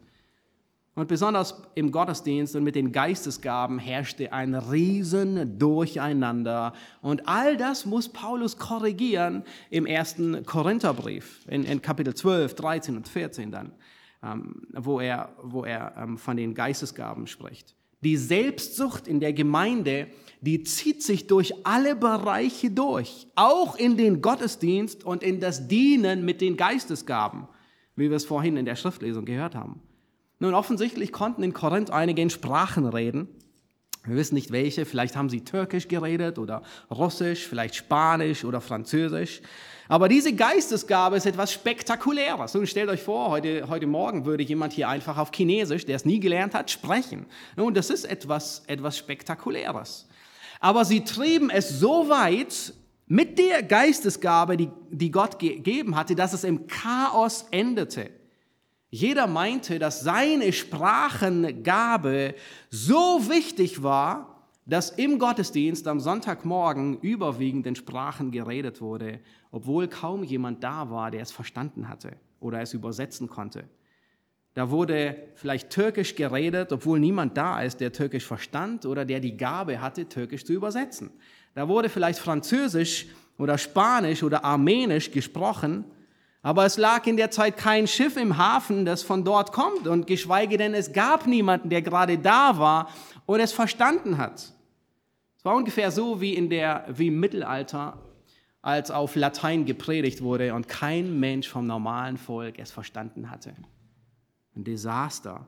Und 0.94 1.08
besonders 1.08 1.60
im 1.74 1.90
Gottesdienst 1.90 2.54
und 2.54 2.62
mit 2.62 2.76
den 2.76 2.92
Geistesgaben 2.92 3.80
herrschte 3.80 4.32
ein 4.32 4.54
riesen 4.54 5.58
Durcheinander. 5.58 6.72
Und 7.02 7.26
all 7.26 7.56
das 7.56 7.84
muss 7.84 8.08
Paulus 8.08 8.56
korrigieren 8.56 9.42
im 9.70 9.86
ersten 9.86 10.46
Korintherbrief, 10.46 11.44
in, 11.48 11.64
in 11.64 11.82
Kapitel 11.82 12.14
12, 12.14 12.54
13 12.54 12.96
und 12.96 13.08
14 13.08 13.50
dann, 13.50 13.72
ähm, 14.22 14.62
wo 14.72 15.00
er, 15.00 15.34
wo 15.42 15.64
er 15.64 15.96
ähm, 15.96 16.16
von 16.16 16.36
den 16.36 16.54
Geistesgaben 16.54 17.26
spricht. 17.26 17.74
Die 18.04 18.16
Selbstsucht 18.18 19.08
in 19.08 19.18
der 19.18 19.32
Gemeinde, 19.32 20.08
die 20.42 20.62
zieht 20.62 21.02
sich 21.02 21.26
durch 21.26 21.66
alle 21.66 21.96
Bereiche 21.96 22.70
durch, 22.70 23.26
auch 23.34 23.76
in 23.76 23.96
den 23.96 24.20
Gottesdienst 24.20 25.04
und 25.04 25.22
in 25.22 25.40
das 25.40 25.68
Dienen 25.68 26.24
mit 26.24 26.42
den 26.42 26.58
Geistesgaben, 26.58 27.48
wie 27.96 28.10
wir 28.10 28.16
es 28.16 28.26
vorhin 28.26 28.58
in 28.58 28.66
der 28.66 28.76
Schriftlesung 28.76 29.24
gehört 29.24 29.54
haben. 29.54 29.80
Nun, 30.38 30.52
offensichtlich 30.52 31.12
konnten 31.12 31.42
in 31.42 31.54
Korinth 31.54 31.90
einige 31.90 32.20
in 32.20 32.28
Sprachen 32.28 32.86
reden. 32.86 33.28
Wir 34.04 34.16
wissen 34.16 34.34
nicht 34.34 34.52
welche, 34.52 34.84
vielleicht 34.84 35.16
haben 35.16 35.30
sie 35.30 35.44
Türkisch 35.44 35.88
geredet 35.88 36.38
oder 36.38 36.62
Russisch, 36.90 37.48
vielleicht 37.48 37.74
Spanisch 37.74 38.44
oder 38.44 38.60
Französisch. 38.60 39.40
Aber 39.88 40.08
diese 40.08 40.32
Geistesgabe 40.32 41.16
ist 41.16 41.26
etwas 41.26 41.52
Spektakuläres. 41.52 42.54
Nun 42.54 42.66
stellt 42.66 42.88
euch 42.88 43.02
vor, 43.02 43.30
heute, 43.30 43.68
heute 43.68 43.86
Morgen 43.86 44.24
würde 44.24 44.42
jemand 44.42 44.72
hier 44.72 44.88
einfach 44.88 45.18
auf 45.18 45.30
Chinesisch, 45.34 45.84
der 45.84 45.96
es 45.96 46.04
nie 46.06 46.20
gelernt 46.20 46.54
hat, 46.54 46.70
sprechen. 46.70 47.26
Nun, 47.56 47.74
das 47.74 47.90
ist 47.90 48.04
etwas, 48.04 48.62
etwas 48.66 48.96
Spektakuläres. 48.96 50.08
Aber 50.60 50.86
sie 50.86 51.04
trieben 51.04 51.50
es 51.50 51.68
so 51.68 52.08
weit 52.08 52.72
mit 53.06 53.38
der 53.38 53.62
Geistesgabe, 53.62 54.56
die, 54.56 54.70
die 54.90 55.10
Gott 55.10 55.38
gegeben 55.38 55.96
hatte, 55.96 56.14
dass 56.14 56.32
es 56.32 56.44
im 56.44 56.66
Chaos 56.66 57.46
endete. 57.50 58.08
Jeder 58.88 59.26
meinte, 59.26 59.78
dass 59.78 60.00
seine 60.00 60.52
Sprachengabe 60.52 62.34
so 62.70 63.28
wichtig 63.28 63.82
war, 63.82 64.33
dass 64.66 64.90
im 64.90 65.18
Gottesdienst 65.18 65.86
am 65.88 66.00
Sonntagmorgen 66.00 66.98
überwiegend 67.00 67.66
in 67.66 67.76
Sprachen 67.76 68.30
geredet 68.30 68.80
wurde, 68.80 69.20
obwohl 69.50 69.88
kaum 69.88 70.24
jemand 70.24 70.64
da 70.64 70.90
war, 70.90 71.10
der 71.10 71.20
es 71.22 71.32
verstanden 71.32 71.88
hatte 71.88 72.16
oder 72.40 72.60
es 72.60 72.72
übersetzen 72.72 73.28
konnte. 73.28 73.64
Da 74.54 74.70
wurde 74.70 75.16
vielleicht 75.34 75.70
Türkisch 75.70 76.14
geredet, 76.14 76.72
obwohl 76.72 77.00
niemand 77.00 77.36
da 77.36 77.60
ist, 77.60 77.80
der 77.80 77.92
Türkisch 77.92 78.24
verstand 78.24 78.86
oder 78.86 79.04
der 79.04 79.20
die 79.20 79.36
Gabe 79.36 79.80
hatte, 79.80 80.08
Türkisch 80.08 80.44
zu 80.44 80.52
übersetzen. 80.52 81.10
Da 81.54 81.68
wurde 81.68 81.88
vielleicht 81.88 82.20
Französisch 82.20 83.06
oder 83.36 83.58
Spanisch 83.58 84.22
oder 84.22 84.44
Armenisch 84.44 85.10
gesprochen, 85.10 85.84
aber 86.40 86.66
es 86.66 86.76
lag 86.76 87.06
in 87.06 87.16
der 87.16 87.30
Zeit 87.30 87.56
kein 87.56 87.86
Schiff 87.86 88.16
im 88.16 88.36
Hafen, 88.36 88.84
das 88.84 89.02
von 89.02 89.24
dort 89.24 89.50
kommt 89.50 89.88
und 89.88 90.06
geschweige 90.06 90.56
denn 90.56 90.74
es 90.74 90.92
gab 90.92 91.26
niemanden, 91.26 91.68
der 91.68 91.82
gerade 91.82 92.18
da 92.18 92.58
war 92.58 92.90
und 93.26 93.40
es 93.40 93.52
verstanden 93.52 94.18
hat. 94.18 94.53
Es 95.44 95.46
war 95.50 95.56
ungefähr 95.56 95.90
so 95.90 96.22
wie, 96.22 96.32
in 96.32 96.48
der, 96.48 96.86
wie 96.88 97.08
im 97.08 97.20
Mittelalter, 97.20 97.98
als 98.62 98.90
auf 98.90 99.14
Latein 99.14 99.66
gepredigt 99.66 100.22
wurde 100.22 100.54
und 100.54 100.68
kein 100.68 101.20
Mensch 101.20 101.50
vom 101.50 101.66
normalen 101.66 102.16
Volk 102.16 102.58
es 102.58 102.70
verstanden 102.70 103.30
hatte. 103.30 103.52
Ein 104.56 104.64
Desaster. 104.64 105.46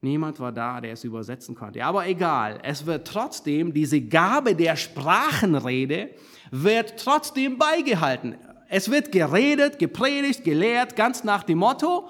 Niemand 0.00 0.40
war 0.40 0.50
da, 0.50 0.80
der 0.80 0.94
es 0.94 1.04
übersetzen 1.04 1.54
konnte. 1.54 1.84
Aber 1.84 2.06
egal, 2.06 2.58
es 2.62 2.86
wird 2.86 3.06
trotzdem, 3.06 3.74
diese 3.74 4.00
Gabe 4.00 4.56
der 4.56 4.76
Sprachenrede 4.76 6.08
wird 6.50 6.98
trotzdem 6.98 7.58
beigehalten. 7.58 8.36
Es 8.70 8.90
wird 8.90 9.12
geredet, 9.12 9.78
gepredigt, 9.78 10.42
gelehrt, 10.42 10.96
ganz 10.96 11.22
nach 11.22 11.42
dem 11.42 11.58
Motto, 11.58 12.08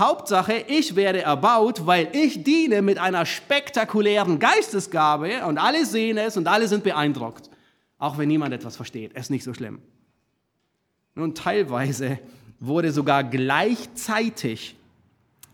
Hauptsache, 0.00 0.64
ich 0.66 0.96
werde 0.96 1.22
erbaut, 1.22 1.86
weil 1.86 2.08
ich 2.12 2.42
diene 2.42 2.82
mit 2.82 2.98
einer 2.98 3.24
spektakulären 3.24 4.40
Geistesgabe 4.40 5.46
und 5.46 5.58
alle 5.58 5.86
sehen 5.86 6.18
es 6.18 6.36
und 6.36 6.48
alle 6.48 6.66
sind 6.66 6.82
beeindruckt. 6.82 7.48
Auch 7.98 8.18
wenn 8.18 8.28
niemand 8.28 8.52
etwas 8.52 8.74
versteht, 8.74 9.12
ist 9.12 9.30
nicht 9.30 9.44
so 9.44 9.54
schlimm. 9.54 9.80
Nun, 11.14 11.34
teilweise 11.34 12.18
wurde 12.58 12.90
sogar 12.90 13.22
gleichzeitig 13.22 14.76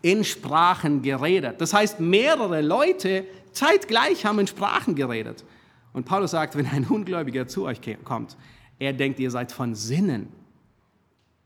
in 0.01 0.23
Sprachen 0.23 1.01
geredet. 1.01 1.59
Das 1.59 1.73
heißt, 1.73 1.99
mehrere 1.99 2.61
Leute 2.61 3.25
zeitgleich 3.51 4.25
haben 4.25 4.39
in 4.39 4.47
Sprachen 4.47 4.95
geredet. 4.95 5.43
Und 5.93 6.05
Paulus 6.05 6.31
sagt, 6.31 6.55
wenn 6.55 6.67
ein 6.67 6.85
Ungläubiger 6.85 7.47
zu 7.47 7.65
euch 7.65 7.81
kommt, 8.03 8.37
er 8.79 8.93
denkt, 8.93 9.19
ihr 9.19 9.31
seid 9.31 9.51
von 9.51 9.75
Sinnen. 9.75 10.31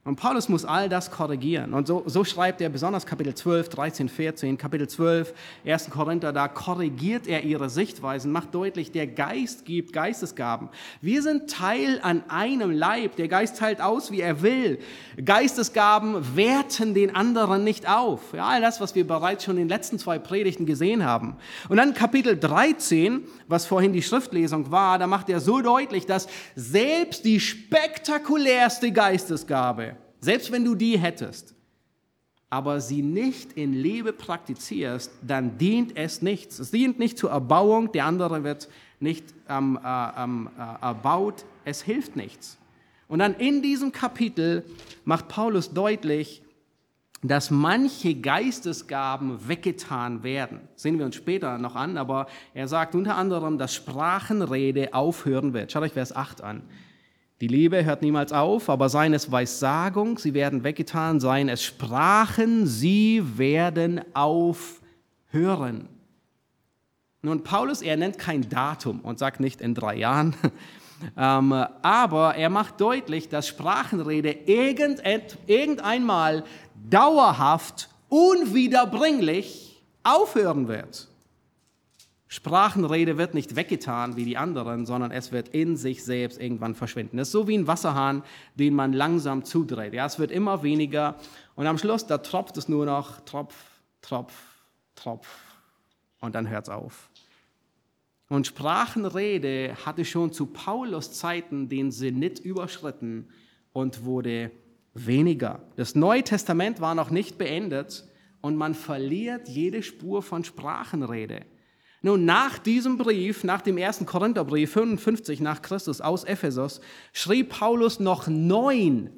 Und 0.04 0.16
Paulus 0.16 0.50
muss 0.50 0.66
all 0.66 0.90
das 0.90 1.12
korrigieren. 1.12 1.76
Und 1.76 1.86
so, 1.86 2.02
so, 2.08 2.24
schreibt 2.24 2.60
er 2.60 2.70
besonders 2.70 3.06
Kapitel 3.06 3.36
12, 3.36 3.70
13, 3.70 4.10
14, 4.10 4.58
Kapitel 4.58 4.90
12, 4.90 5.32
1. 5.64 5.92
Korinther, 5.92 6.34
da 6.34 6.48
korrigiert 6.48 7.28
er 7.28 7.44
ihre 7.44 7.70
Sichtweisen, 7.70 8.32
macht 8.32 8.56
deutlich, 8.56 8.92
der 8.92 9.06
Geist 9.06 9.64
gibt 9.64 9.94
Geistesgaben. 9.94 10.70
Wir 11.02 11.22
sind 11.22 11.52
Teil 11.52 12.00
an 12.02 12.24
einem 12.30 12.72
Leib. 12.72 13.16
Der 13.18 13.28
Geist 13.28 13.58
teilt 13.58 13.80
aus, 13.80 14.10
wie 14.10 14.22
er 14.22 14.42
will. 14.42 14.80
Geistesgaben 15.24 16.36
werten 16.36 16.96
den 16.96 17.16
anderen 17.16 17.64
nicht 17.64 17.88
auf. 17.88 18.34
Ja, 18.34 18.48
all 18.48 18.62
das, 18.62 18.82
was 18.82 18.96
wir 18.96 19.06
bereits 19.06 19.44
schon 19.44 19.58
in 19.58 19.68
den 19.68 19.70
letzten 19.70 20.00
zwei 20.00 20.18
Predigten 20.18 20.66
gesehen 20.66 21.06
haben. 21.06 21.36
Und 21.70 21.78
dann 21.78 21.94
Kapitel 21.94 22.40
13, 22.40 23.24
was 23.48 23.68
vorhin 23.68 23.94
die 23.94 24.02
Schriftlesung 24.02 24.72
war, 24.72 24.98
da 24.98 25.06
macht 25.06 25.30
er 25.30 25.40
so 25.40 25.62
deutlich, 25.62 26.08
dass 26.08 26.28
selbst 26.56 27.24
die 27.24 27.40
spektakulärste 27.40 28.92
Geistesgabe, 28.92 29.91
selbst 30.22 30.52
wenn 30.52 30.64
du 30.64 30.76
die 30.76 30.98
hättest, 30.98 31.54
aber 32.50 32.80
sie 32.80 33.02
nicht 33.02 33.54
in 33.54 33.74
Liebe 33.74 34.14
praktizierst, 34.14 35.12
dann 35.22 35.58
dient 35.58 35.98
es 35.98 36.22
nichts. 36.22 36.60
Es 36.60 36.72
dient 36.72 37.00
nicht 37.00 37.18
zur 37.18 37.32
Erbauung, 37.32 37.92
der 37.92 38.06
andere 38.06 38.44
wird 38.44 38.70
nicht 39.00 39.26
ähm, 39.50 39.80
äh, 39.84 40.24
ähm, 40.24 40.50
äh, 40.58 40.86
erbaut, 40.86 41.46
es 41.66 41.82
hilft 41.82 42.16
nichts. 42.16 42.58
Und 43.08 43.20
dann 43.20 43.34
in 43.36 43.62
diesem 43.62 43.92
Kapitel 43.92 44.64
macht 45.06 45.28
Paulus 45.28 45.74
deutlich, 45.74 46.44
dass 47.24 47.52
manche 47.52 48.16
Geistesgaben 48.16 49.48
weggetan 49.48 50.24
werden. 50.24 50.60
Sehen 50.76 50.98
wir 50.98 51.06
uns 51.06 51.16
später 51.16 51.58
noch 51.58 51.76
an, 51.76 51.98
aber 51.98 52.28
er 52.54 52.68
sagt 52.68 52.96
unter 52.96 53.16
anderem, 53.16 53.58
dass 53.58 53.76
Sprachenrede 53.76 54.94
aufhören 54.94 55.54
wird. 55.54 55.72
Schaut 55.72 55.84
euch 55.84 55.94
Vers 55.94 56.16
8 56.16 56.42
an. 56.42 56.64
Die 57.42 57.48
Liebe 57.48 57.84
hört 57.84 58.04
niemals 58.04 58.32
auf, 58.34 58.70
aber 58.70 58.88
seien 58.88 59.16
es 59.16 59.32
Weissagung, 59.32 60.20
sie 60.20 60.36
werden 60.36 60.64
weggetan, 60.64 61.20
seien 61.20 61.50
es 61.50 61.64
Sprachen, 61.64 62.68
sie 62.68 63.24
werden 63.36 64.02
aufhören. 64.14 65.90
Nun, 67.24 67.42
Paulus, 67.44 67.82
er 67.82 67.98
nennt 67.98 68.20
kein 68.20 68.48
Datum 68.48 69.00
und 69.00 69.18
sagt 69.18 69.40
nicht 69.40 69.60
in 69.60 69.74
drei 69.74 69.96
Jahren, 69.96 70.36
ähm, 71.18 71.52
aber 71.52 72.36
er 72.36 72.52
macht 72.52 72.80
deutlich, 72.80 73.28
dass 73.28 73.48
Sprachenrede 73.48 74.38
irgendeinmal 75.48 76.44
dauerhaft, 76.92 77.90
unwiederbringlich 78.08 79.82
aufhören 80.04 80.68
wird. 80.68 81.11
Sprachenrede 82.34 83.18
wird 83.18 83.34
nicht 83.34 83.58
weggetan 83.58 84.16
wie 84.16 84.24
die 84.24 84.38
anderen, 84.38 84.86
sondern 84.86 85.12
es 85.12 85.34
wird 85.34 85.50
in 85.50 85.76
sich 85.76 86.06
selbst 86.06 86.40
irgendwann 86.40 86.76
verschwinden. 86.76 87.18
Das 87.18 87.28
ist 87.28 87.34
so 87.34 87.50
wie 87.50 87.58
ein 87.58 87.68
Wasserhahn, 87.68 88.24
den 88.56 88.74
man 88.74 88.94
langsam 88.94 89.44
zudreht. 89.44 89.94
Ja, 89.94 90.06
es 90.06 90.18
wird 90.18 90.32
immer 90.32 90.64
weniger 90.64 91.18
und 91.56 91.68
am 91.68 91.78
Schluss, 91.78 92.08
da 92.08 92.20
tropft 92.20 92.56
es 92.56 92.70
nur 92.70 92.86
noch, 92.86 93.20
Tropf, 93.26 93.54
Tropf, 94.02 94.34
Tropf 94.96 95.28
und 96.22 96.34
dann 96.34 96.48
hört 96.48 96.68
es 96.68 96.70
auf. 96.70 97.10
Und 98.30 98.48
Sprachenrede 98.48 99.76
hatte 99.86 100.06
schon 100.06 100.32
zu 100.32 100.46
Paulus 100.46 101.12
Zeiten 101.12 101.68
den 101.68 101.92
Zenit 101.92 102.40
überschritten 102.40 103.28
und 103.74 104.06
wurde 104.06 104.52
weniger. 104.94 105.64
Das 105.76 105.96
Neue 105.96 106.24
Testament 106.24 106.80
war 106.80 106.96
noch 106.96 107.10
nicht 107.10 107.38
beendet 107.38 108.06
und 108.40 108.56
man 108.56 108.74
verliert 108.74 109.50
jede 109.50 109.84
Spur 109.84 110.24
von 110.24 110.46
Sprachenrede. 110.46 111.42
Nun, 112.04 112.26
nach 112.26 112.58
diesem 112.58 112.98
Brief, 112.98 113.44
nach 113.44 113.62
dem 113.62 113.78
ersten 113.78 114.06
Korintherbrief 114.06 114.72
55 114.72 115.40
nach 115.40 115.62
Christus 115.62 116.02
aus 116.02 116.24
Ephesus, 116.24 116.82
schrieb 117.14 117.50
Paulus 117.50 118.00
noch 118.00 118.28
neun, 118.28 119.12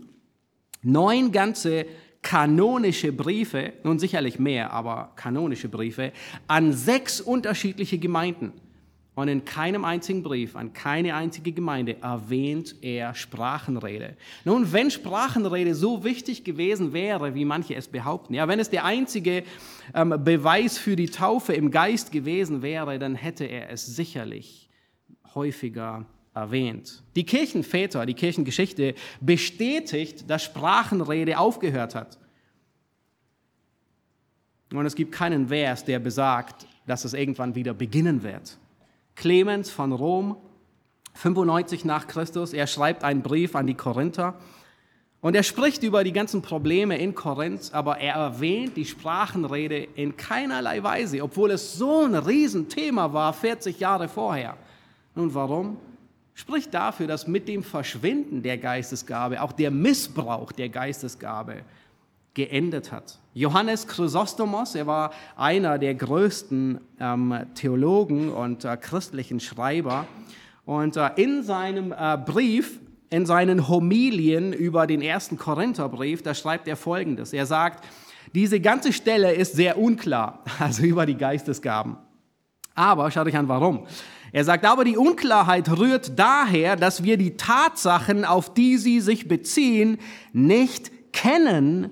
neun 0.82 1.32
ganze 1.32 1.86
kanonische 2.22 3.14
Briefe, 3.14 3.74
nun 3.84 4.00
sicherlich 4.00 4.40
mehr, 4.40 4.72
aber 4.72 5.12
kanonische 5.16 5.70
Briefe, 5.70 6.12
an 6.48 6.74
sechs 6.74 7.22
unterschiedliche 7.22 8.00
Gemeinden. 8.00 8.54
Und 9.16 9.28
in 9.28 9.46
keinem 9.46 9.86
einzigen 9.86 10.24
Brief, 10.24 10.56
an 10.56 10.74
keine 10.74 11.14
einzige 11.14 11.52
Gemeinde 11.52 12.02
erwähnt 12.02 12.76
er 12.82 13.14
Sprachenrede. 13.14 14.18
Nun, 14.44 14.74
wenn 14.74 14.90
Sprachenrede 14.90 15.76
so 15.76 16.04
wichtig 16.04 16.44
gewesen 16.44 16.94
wäre, 16.94 17.36
wie 17.36 17.46
manche 17.46 17.76
es 17.76 17.88
behaupten, 17.88 18.34
ja, 18.34 18.48
wenn 18.48 18.60
es 18.60 18.72
der 18.72 18.86
einzige 18.86 19.44
ähm, 19.94 20.16
Beweis 20.24 20.80
für 20.80 20.96
die 20.96 21.10
Taufe 21.10 21.54
im 21.54 21.70
Geist 21.70 22.12
gewesen 22.12 22.64
wäre, 22.64 22.98
dann 22.98 23.14
hätte 23.14 23.46
er 23.46 23.70
es 23.70 23.86
sicherlich 23.86 24.70
häufiger 25.36 26.08
erwähnt. 26.34 27.04
Die 27.16 27.26
Kirchenväter, 27.26 28.08
die 28.08 28.16
Kirchengeschichte 28.16 28.96
bestätigt, 29.22 30.28
dass 30.28 30.44
Sprachenrede 30.44 31.38
aufgehört 31.38 31.94
hat. 31.94 32.18
Und 34.72 34.88
es 34.88 34.96
gibt 34.96 35.12
keinen 35.12 35.50
Vers, 35.50 35.86
der 35.86 36.00
besagt, 36.00 36.66
dass 36.88 37.06
es 37.06 37.14
irgendwann 37.14 37.54
wieder 37.54 37.76
beginnen 37.76 38.24
wird. 38.24 38.58
Clemens 39.16 39.70
von 39.70 39.92
Rom, 39.92 40.38
95 41.14 41.86
nach 41.86 42.08
Christus. 42.08 42.54
Er 42.54 42.68
schreibt 42.68 43.04
einen 43.04 43.22
Brief 43.22 43.56
an 43.56 43.68
die 43.68 43.76
Korinther 43.76 44.36
und 45.24 45.36
er 45.36 45.44
spricht 45.44 45.84
über 45.84 46.04
die 46.04 46.12
ganzen 46.12 46.42
Probleme 46.42 46.98
in 46.98 47.16
Korinth, 47.16 47.74
aber 47.74 48.00
er 48.00 48.16
erwähnt 48.16 48.76
die 48.76 48.84
Sprachenrede 48.84 49.78
in 49.96 50.18
keinerlei 50.18 50.84
Weise, 50.84 51.22
obwohl 51.24 51.52
es 51.52 51.76
so 51.76 52.02
ein 52.02 52.16
Riesenthema 52.16 53.14
war 53.14 53.32
40 53.32 53.80
Jahre 53.80 54.10
vorher. 54.10 54.58
Nun 55.16 55.34
warum? 55.34 55.78
Spricht 56.34 56.74
dafür, 56.74 57.08
dass 57.08 57.26
mit 57.26 57.48
dem 57.48 57.64
Verschwinden 57.64 58.42
der 58.42 58.58
Geistesgabe 58.58 59.42
auch 59.42 59.54
der 59.54 59.72
Missbrauch 59.72 60.52
der 60.52 60.68
Geistesgabe 60.68 61.62
geendet 62.34 62.92
hat. 62.92 63.20
Johannes 63.34 63.88
Chrysostomos, 63.88 64.76
er 64.76 64.88
war 64.88 65.12
einer 65.36 65.78
der 65.78 65.96
größten 65.96 66.80
ähm, 67.00 67.46
Theologen 67.56 68.30
und 68.30 68.66
äh, 68.66 68.78
christlichen 68.78 69.40
Schreiber. 69.40 70.08
Und 70.66 70.98
äh, 70.98 71.10
in 71.16 71.44
seinem 71.44 71.92
äh, 71.92 72.18
Brief, 72.18 72.80
in 73.10 73.26
seinen 73.26 73.68
Homilien 73.68 74.54
über 74.54 74.88
den 74.88 75.02
ersten 75.02 75.38
Korintherbrief, 75.38 76.22
da 76.24 76.34
schreibt 76.34 76.68
er 76.68 76.76
Folgendes. 76.76 77.34
Er 77.34 77.46
sagt, 77.46 77.86
diese 78.34 78.60
ganze 78.60 78.94
Stelle 78.94 79.34
ist 79.34 79.56
sehr 79.56 79.78
unklar, 79.78 80.44
also 80.60 80.84
über 80.84 81.06
die 81.06 81.18
Geistesgaben. 81.18 81.98
Aber 82.76 83.12
schaut 83.12 83.28
euch 83.28 83.38
an, 83.38 83.48
warum. 83.48 83.86
Er 84.32 84.44
sagt, 84.44 84.66
aber 84.66 84.84
die 84.84 84.98
Unklarheit 84.98 85.70
rührt 85.70 86.18
daher, 86.18 86.76
dass 86.76 87.04
wir 87.04 87.18
die 87.18 87.38
Tatsachen, 87.38 88.26
auf 88.26 88.52
die 88.52 88.78
sie 88.78 89.00
sich 89.00 89.28
beziehen, 89.28 90.00
nicht 90.34 90.92
kennen 91.14 91.92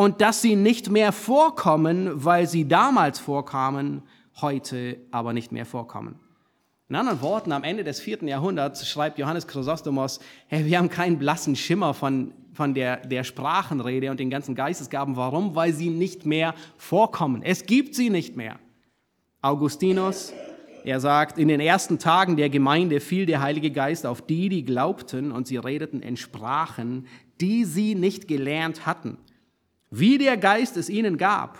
und 0.00 0.22
dass 0.22 0.40
sie 0.40 0.56
nicht 0.56 0.88
mehr 0.88 1.12
vorkommen, 1.12 2.24
weil 2.24 2.48
sie 2.48 2.66
damals 2.66 3.18
vorkamen, 3.18 4.00
heute 4.40 4.96
aber 5.10 5.34
nicht 5.34 5.52
mehr 5.52 5.66
vorkommen. 5.66 6.18
In 6.88 6.96
anderen 6.96 7.20
Worten, 7.20 7.52
am 7.52 7.64
Ende 7.64 7.84
des 7.84 8.00
vierten 8.00 8.26
Jahrhunderts 8.26 8.88
schreibt 8.88 9.18
Johannes 9.18 9.46
Chrysostomos, 9.46 10.20
hey, 10.46 10.64
wir 10.64 10.78
haben 10.78 10.88
keinen 10.88 11.18
blassen 11.18 11.54
Schimmer 11.54 11.92
von, 11.92 12.32
von 12.54 12.72
der, 12.72 12.96
der 12.96 13.24
Sprachenrede 13.24 14.10
und 14.10 14.18
den 14.18 14.30
ganzen 14.30 14.54
Geistesgaben. 14.54 15.16
Warum? 15.16 15.54
Weil 15.54 15.74
sie 15.74 15.90
nicht 15.90 16.24
mehr 16.24 16.54
vorkommen. 16.78 17.42
Es 17.42 17.66
gibt 17.66 17.94
sie 17.94 18.08
nicht 18.08 18.36
mehr. 18.36 18.58
Augustinus, 19.42 20.32
er 20.82 21.00
sagt, 21.00 21.36
in 21.36 21.48
den 21.48 21.60
ersten 21.60 21.98
Tagen 21.98 22.38
der 22.38 22.48
Gemeinde 22.48 23.00
fiel 23.00 23.26
der 23.26 23.42
Heilige 23.42 23.70
Geist 23.70 24.06
auf 24.06 24.22
die, 24.22 24.48
die 24.48 24.64
glaubten 24.64 25.30
und 25.30 25.46
sie 25.46 25.58
redeten 25.58 26.00
in 26.00 26.16
Sprachen, 26.16 27.06
die 27.42 27.66
sie 27.66 27.94
nicht 27.94 28.28
gelernt 28.28 28.86
hatten 28.86 29.18
wie 29.90 30.18
der 30.18 30.36
Geist 30.36 30.76
es 30.76 30.88
ihnen 30.88 31.18
gab, 31.18 31.58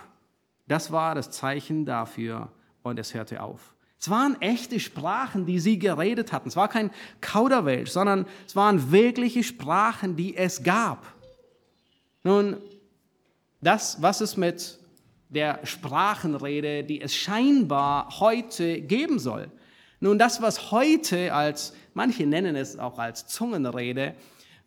das 0.67 0.91
war 0.91 1.15
das 1.15 1.31
Zeichen 1.31 1.85
dafür 1.85 2.49
und 2.81 2.97
es 2.97 3.13
hörte 3.13 3.41
auf. 3.43 3.75
Es 3.99 4.09
waren 4.09 4.41
echte 4.41 4.79
Sprachen, 4.79 5.45
die 5.45 5.59
sie 5.59 5.77
geredet 5.77 6.31
hatten. 6.31 6.47
Es 6.47 6.55
war 6.55 6.69
kein 6.69 6.89
Kauderwelsch, 7.19 7.91
sondern 7.91 8.25
es 8.47 8.55
waren 8.55 8.91
wirkliche 8.91 9.43
Sprachen, 9.43 10.15
die 10.15 10.35
es 10.35 10.63
gab. 10.63 11.05
Nun, 12.23 12.57
das, 13.61 14.01
was 14.01 14.21
es 14.21 14.37
mit 14.37 14.79
der 15.29 15.59
Sprachenrede, 15.65 16.83
die 16.83 16.99
es 16.99 17.15
scheinbar 17.15 18.19
heute 18.19 18.81
geben 18.81 19.19
soll. 19.19 19.51
Nun, 19.99 20.17
das, 20.17 20.41
was 20.41 20.71
heute 20.71 21.33
als, 21.33 21.73
manche 21.93 22.25
nennen 22.25 22.55
es 22.55 22.79
auch 22.79 22.97
als 22.97 23.27
Zungenrede, 23.27 24.15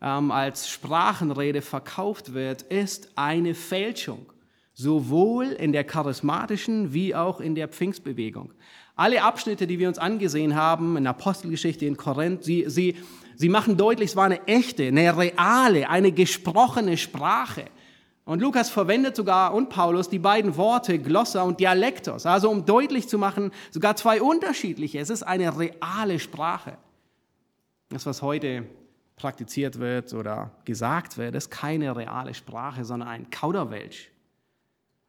ähm, 0.05 0.31
als 0.31 0.69
Sprachenrede 0.69 1.63
verkauft 1.63 2.35
wird, 2.35 2.63
ist 2.63 3.09
eine 3.17 3.55
Fälschung, 3.55 4.27
sowohl 4.75 5.47
in 5.47 5.73
der 5.73 5.85
charismatischen 5.85 6.93
wie 6.93 7.15
auch 7.15 7.41
in 7.41 7.55
der 7.55 7.69
Pfingstbewegung. 7.69 8.53
Alle 8.97 9.23
Abschnitte, 9.23 9.67
die 9.67 9.79
wir 9.79 9.89
uns 9.89 9.99
angesehen 9.99 10.55
haben, 10.55 10.99
in 10.99 11.07
Apostelgeschichte 11.07 11.87
in 11.87 11.97
Korinth, 11.97 12.45
sie, 12.45 12.67
sie, 12.69 12.97
sie 13.35 13.49
machen 13.49 13.79
deutlich, 13.79 14.11
es 14.11 14.17
war 14.17 14.27
eine 14.27 14.47
echte, 14.47 14.85
eine 14.85 15.17
reale, 15.17 15.89
eine 15.89 16.13
gesprochene 16.13 16.99
Sprache. 16.99 17.65
Und 18.27 18.41
Lukas 18.41 18.71
verwendet 18.71 19.17
sogar 19.17 19.55
und 19.55 19.71
Paulus 19.71 20.11
die 20.11 20.19
beiden 20.19 20.57
Worte 20.57 20.99
Glossa 20.99 21.43
und 21.43 21.61
Dialektos, 21.61 22.27
also 22.27 22.51
um 22.51 22.67
deutlich 22.67 23.09
zu 23.09 23.19
machen, 23.19 23.53
sogar 23.71 23.97
zwei 23.97 24.21
unterschiedliche. 24.21 24.99
Es 24.99 25.11
ist 25.11 25.23
eine 25.23 25.59
reale 25.59 26.19
Sprache. 26.19 26.77
Das, 27.89 28.07
was 28.07 28.23
heute 28.23 28.65
praktiziert 29.17 29.79
wird 29.79 30.13
oder 30.13 30.51
gesagt 30.65 31.19
wird, 31.19 31.35
ist 31.35 31.51
keine 31.51 31.97
reale 31.97 32.35
Sprache, 32.35 32.85
sondern 32.85 33.09
ein 33.09 33.31
Kauderwelsch. 33.31 34.11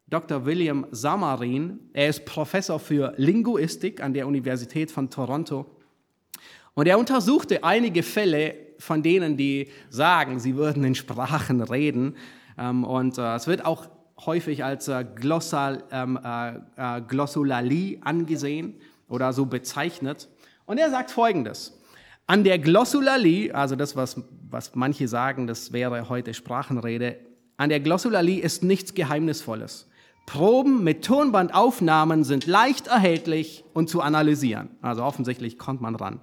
Dr. 0.08 0.46
William 0.46 0.86
Samarin, 0.92 1.80
er 1.94 2.10
ist 2.10 2.26
Professor 2.26 2.80
für 2.80 3.14
Linguistik 3.18 4.04
an 4.04 4.14
der 4.14 4.28
Universität 4.28 4.92
von 4.92 5.10
Toronto 5.10 5.66
und 6.76 6.88
er 6.88 7.00
untersuchte 7.00 7.64
einige 7.64 8.04
Fälle 8.04 8.56
von 8.78 9.02
denen, 9.02 9.38
die 9.38 9.70
sagen, 9.90 10.40
sie 10.40 10.56
würden 10.56 10.84
in 10.84 10.94
Sprachen 10.94 11.62
reden 11.62 12.18
ähm, 12.58 12.84
und 12.84 13.18
äh, 13.18 13.36
es 13.36 13.48
wird 13.48 13.66
auch 13.66 13.88
häufig 14.26 14.64
als 14.64 14.88
äh, 14.90 15.06
Glossal, 15.16 15.84
ähm, 15.92 16.20
äh, 16.24 17.02
Glossolalie 17.02 18.00
angesehen 18.02 18.76
oder 19.08 19.34
so 19.34 19.46
bezeichnet. 19.46 20.28
Und 20.66 20.78
er 20.78 20.90
sagt 20.90 21.12
Folgendes. 21.12 21.80
An 22.28 22.44
der 22.44 22.58
Glossolalie, 22.58 23.54
also 23.54 23.76
das, 23.76 23.96
was, 23.96 24.20
was 24.50 24.74
manche 24.74 25.08
sagen, 25.08 25.46
das 25.46 25.74
wäre 25.74 26.10
heute 26.10 26.34
Sprachenrede, 26.34 27.18
an 27.58 27.70
der 27.70 27.80
Glossolalie 27.80 28.42
ist 28.42 28.64
nichts 28.64 28.96
Geheimnisvolles. 28.96 29.88
Proben 30.26 30.84
mit 30.84 31.06
Tonbandaufnahmen 31.06 32.24
sind 32.24 32.48
leicht 32.48 32.88
erhältlich 32.88 33.64
und 33.74 33.90
zu 33.90 34.02
analysieren. 34.02 34.70
Also 34.82 35.04
offensichtlich 35.04 35.60
kommt 35.60 35.82
man 35.82 35.96
ran. 35.96 36.20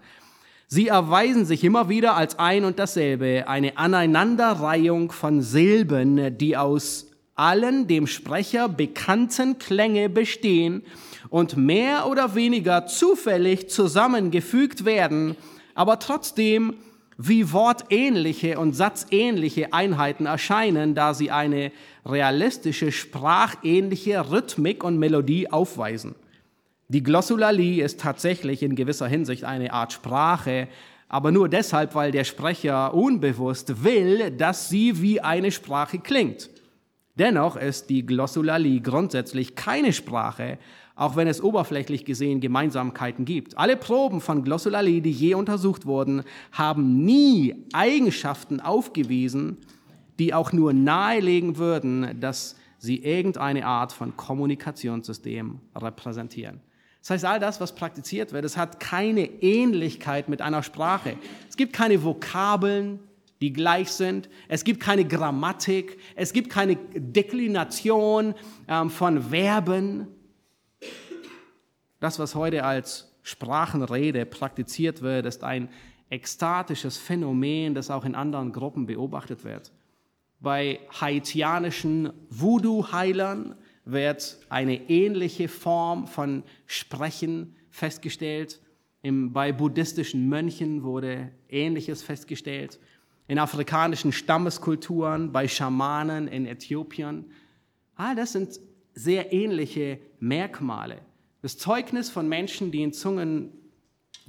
Sie 0.66 0.88
erweisen 0.88 1.44
sich 1.44 1.62
immer 1.62 1.88
wieder 1.88 2.16
als 2.16 2.36
ein 2.38 2.64
und 2.64 2.80
dasselbe, 2.80 3.44
eine 3.46 3.76
Aneinanderreihung 3.76 5.12
von 5.12 5.40
Silben, 5.40 6.36
die 6.36 6.56
aus 6.56 7.12
allen 7.36 7.86
dem 7.86 8.08
Sprecher 8.08 8.68
bekannten 8.68 9.58
Klänge 9.58 10.08
bestehen 10.08 10.82
und 11.28 11.56
mehr 11.56 12.08
oder 12.08 12.34
weniger 12.34 12.86
zufällig 12.86 13.70
zusammengefügt 13.70 14.84
werden, 14.84 15.36
aber 15.74 15.98
trotzdem 15.98 16.74
wie 17.18 17.52
wortähnliche 17.52 18.58
und 18.58 18.74
satzähnliche 18.74 19.72
Einheiten 19.72 20.26
erscheinen, 20.26 20.94
da 20.94 21.14
sie 21.14 21.30
eine 21.30 21.72
realistische, 22.04 22.90
sprachähnliche 22.90 24.30
Rhythmik 24.30 24.82
und 24.82 24.98
Melodie 24.98 25.50
aufweisen. 25.50 26.14
Die 26.88 27.02
Glossolalie 27.02 27.82
ist 27.82 28.00
tatsächlich 28.00 28.62
in 28.62 28.76
gewisser 28.76 29.06
Hinsicht 29.06 29.44
eine 29.44 29.72
Art 29.72 29.92
Sprache, 29.92 30.68
aber 31.08 31.30
nur 31.30 31.48
deshalb, 31.48 31.94
weil 31.94 32.10
der 32.10 32.24
Sprecher 32.24 32.94
unbewusst 32.94 33.84
will, 33.84 34.30
dass 34.30 34.68
sie 34.68 35.00
wie 35.00 35.20
eine 35.20 35.52
Sprache 35.52 35.98
klingt. 35.98 36.50
Dennoch 37.14 37.56
ist 37.56 37.90
die 37.90 38.06
Glossolalie 38.06 38.80
grundsätzlich 38.80 39.54
keine 39.54 39.92
Sprache, 39.92 40.58
auch 41.02 41.16
wenn 41.16 41.26
es 41.26 41.42
oberflächlich 41.42 42.04
gesehen 42.04 42.40
Gemeinsamkeiten 42.40 43.24
gibt. 43.24 43.58
Alle 43.58 43.76
Proben 43.76 44.20
von 44.20 44.44
Glossolalie, 44.44 45.00
die 45.00 45.10
je 45.10 45.34
untersucht 45.34 45.84
wurden, 45.84 46.22
haben 46.52 47.04
nie 47.04 47.56
Eigenschaften 47.72 48.60
aufgewiesen, 48.60 49.56
die 50.20 50.32
auch 50.32 50.52
nur 50.52 50.72
nahelegen 50.72 51.56
würden, 51.56 52.20
dass 52.20 52.54
sie 52.78 52.98
irgendeine 52.98 53.66
Art 53.66 53.92
von 53.92 54.16
Kommunikationssystem 54.16 55.58
repräsentieren. 55.74 56.60
Das 57.00 57.10
heißt, 57.10 57.24
all 57.24 57.40
das, 57.40 57.60
was 57.60 57.74
praktiziert 57.74 58.32
wird, 58.32 58.44
es 58.44 58.56
hat 58.56 58.78
keine 58.78 59.24
Ähnlichkeit 59.42 60.28
mit 60.28 60.40
einer 60.40 60.62
Sprache. 60.62 61.16
Es 61.48 61.56
gibt 61.56 61.72
keine 61.72 62.04
Vokabeln, 62.04 63.00
die 63.40 63.52
gleich 63.52 63.90
sind. 63.90 64.28
Es 64.46 64.62
gibt 64.62 64.78
keine 64.78 65.04
Grammatik. 65.04 65.98
Es 66.14 66.32
gibt 66.32 66.48
keine 66.48 66.76
Deklination 66.94 68.34
ähm, 68.68 68.88
von 68.88 69.20
Verben. 69.20 70.06
Das, 72.02 72.18
was 72.18 72.34
heute 72.34 72.64
als 72.64 73.14
Sprachenrede 73.22 74.26
praktiziert 74.26 75.02
wird, 75.02 75.24
ist 75.24 75.44
ein 75.44 75.68
ekstatisches 76.10 76.96
Phänomen, 76.96 77.76
das 77.76 77.92
auch 77.92 78.04
in 78.04 78.16
anderen 78.16 78.50
Gruppen 78.50 78.86
beobachtet 78.86 79.44
wird. 79.44 79.70
Bei 80.40 80.80
haitianischen 81.00 82.12
Voodoo-Heilern 82.28 83.54
wird 83.84 84.40
eine 84.48 84.90
ähnliche 84.90 85.46
Form 85.46 86.08
von 86.08 86.42
Sprechen 86.66 87.54
festgestellt. 87.70 88.60
bei 89.04 89.52
buddhistischen 89.52 90.28
Mönchen 90.28 90.82
wurde 90.82 91.30
Ähnliches 91.48 92.02
festgestellt. 92.02 92.80
In 93.28 93.38
afrikanischen 93.38 94.10
Stammeskulturen, 94.10 95.30
bei 95.30 95.46
Schamanen 95.46 96.26
in 96.26 96.46
Äthiopien. 96.46 97.30
All 97.94 98.16
das 98.16 98.32
sind 98.32 98.58
sehr 98.92 99.32
ähnliche 99.32 100.00
Merkmale. 100.18 100.98
Das 101.42 101.58
Zeugnis 101.58 102.08
von 102.08 102.28
Menschen, 102.28 102.70
die 102.70 102.82
in 102.82 102.92
Zungen 102.92 103.52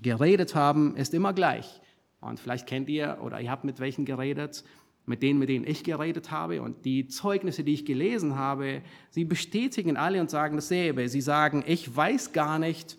geredet 0.02 0.56
haben, 0.56 0.96
ist 0.98 1.14
immer 1.14 1.32
gleich. 1.32 1.80
Und 2.22 2.40
vielleicht 2.40 2.66
kennt 2.66 2.90
ihr 2.90 3.20
oder 3.22 3.40
ihr 3.40 3.52
habt 3.52 3.64
mit 3.64 3.80
welchen 3.80 4.04
geredet, 4.04 4.64
mit 5.06 5.22
denen, 5.22 5.38
mit 5.38 5.50
denen 5.50 5.68
ich 5.68 5.84
geredet 5.84 6.32
habe. 6.32 6.64
Und 6.64 6.86
die 6.86 7.08
Zeugnisse, 7.08 7.64
die 7.64 7.74
ich 7.74 7.86
gelesen 7.86 8.36
habe, 8.36 8.82
sie 9.12 9.26
bestätigen 9.26 9.96
alle 9.96 10.22
und 10.22 10.32
sagen 10.32 10.56
dasselbe. 10.56 11.08
Sie 11.08 11.22
sagen, 11.22 11.64
ich 11.68 11.96
weiß 11.96 12.34
gar 12.34 12.58
nicht, 12.58 12.98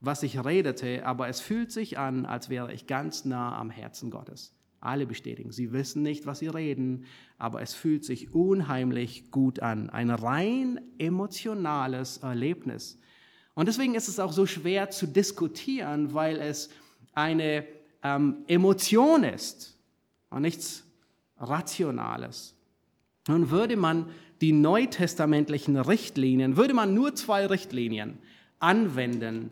was 0.00 0.22
ich 0.22 0.44
redete, 0.44 1.06
aber 1.06 1.28
es 1.28 1.40
fühlt 1.40 1.72
sich 1.72 1.98
an, 1.98 2.26
als 2.26 2.50
wäre 2.50 2.72
ich 2.74 2.86
ganz 2.86 3.24
nah 3.24 3.58
am 3.58 3.70
Herzen 3.70 4.10
Gottes. 4.10 4.52
Alle 4.80 5.06
bestätigen, 5.06 5.50
sie 5.50 5.72
wissen 5.72 6.02
nicht, 6.02 6.26
was 6.26 6.38
sie 6.38 6.46
reden, 6.46 7.06
aber 7.36 7.62
es 7.62 7.74
fühlt 7.74 8.04
sich 8.04 8.32
unheimlich 8.32 9.32
gut 9.32 9.58
an. 9.60 9.90
Ein 9.90 10.10
rein 10.10 10.80
emotionales 10.98 12.18
Erlebnis. 12.18 13.00
Und 13.58 13.66
deswegen 13.66 13.96
ist 13.96 14.06
es 14.06 14.20
auch 14.20 14.30
so 14.30 14.46
schwer 14.46 14.88
zu 14.90 15.08
diskutieren, 15.08 16.14
weil 16.14 16.36
es 16.36 16.70
eine 17.12 17.66
ähm, 18.04 18.44
Emotion 18.46 19.24
ist 19.24 19.76
und 20.30 20.42
nichts 20.42 20.84
Rationales. 21.38 22.54
Nun 23.26 23.50
würde 23.50 23.76
man 23.76 24.10
die 24.40 24.52
neutestamentlichen 24.52 25.76
Richtlinien, 25.76 26.56
würde 26.56 26.72
man 26.72 26.94
nur 26.94 27.16
zwei 27.16 27.46
Richtlinien 27.46 28.18
anwenden 28.60 29.50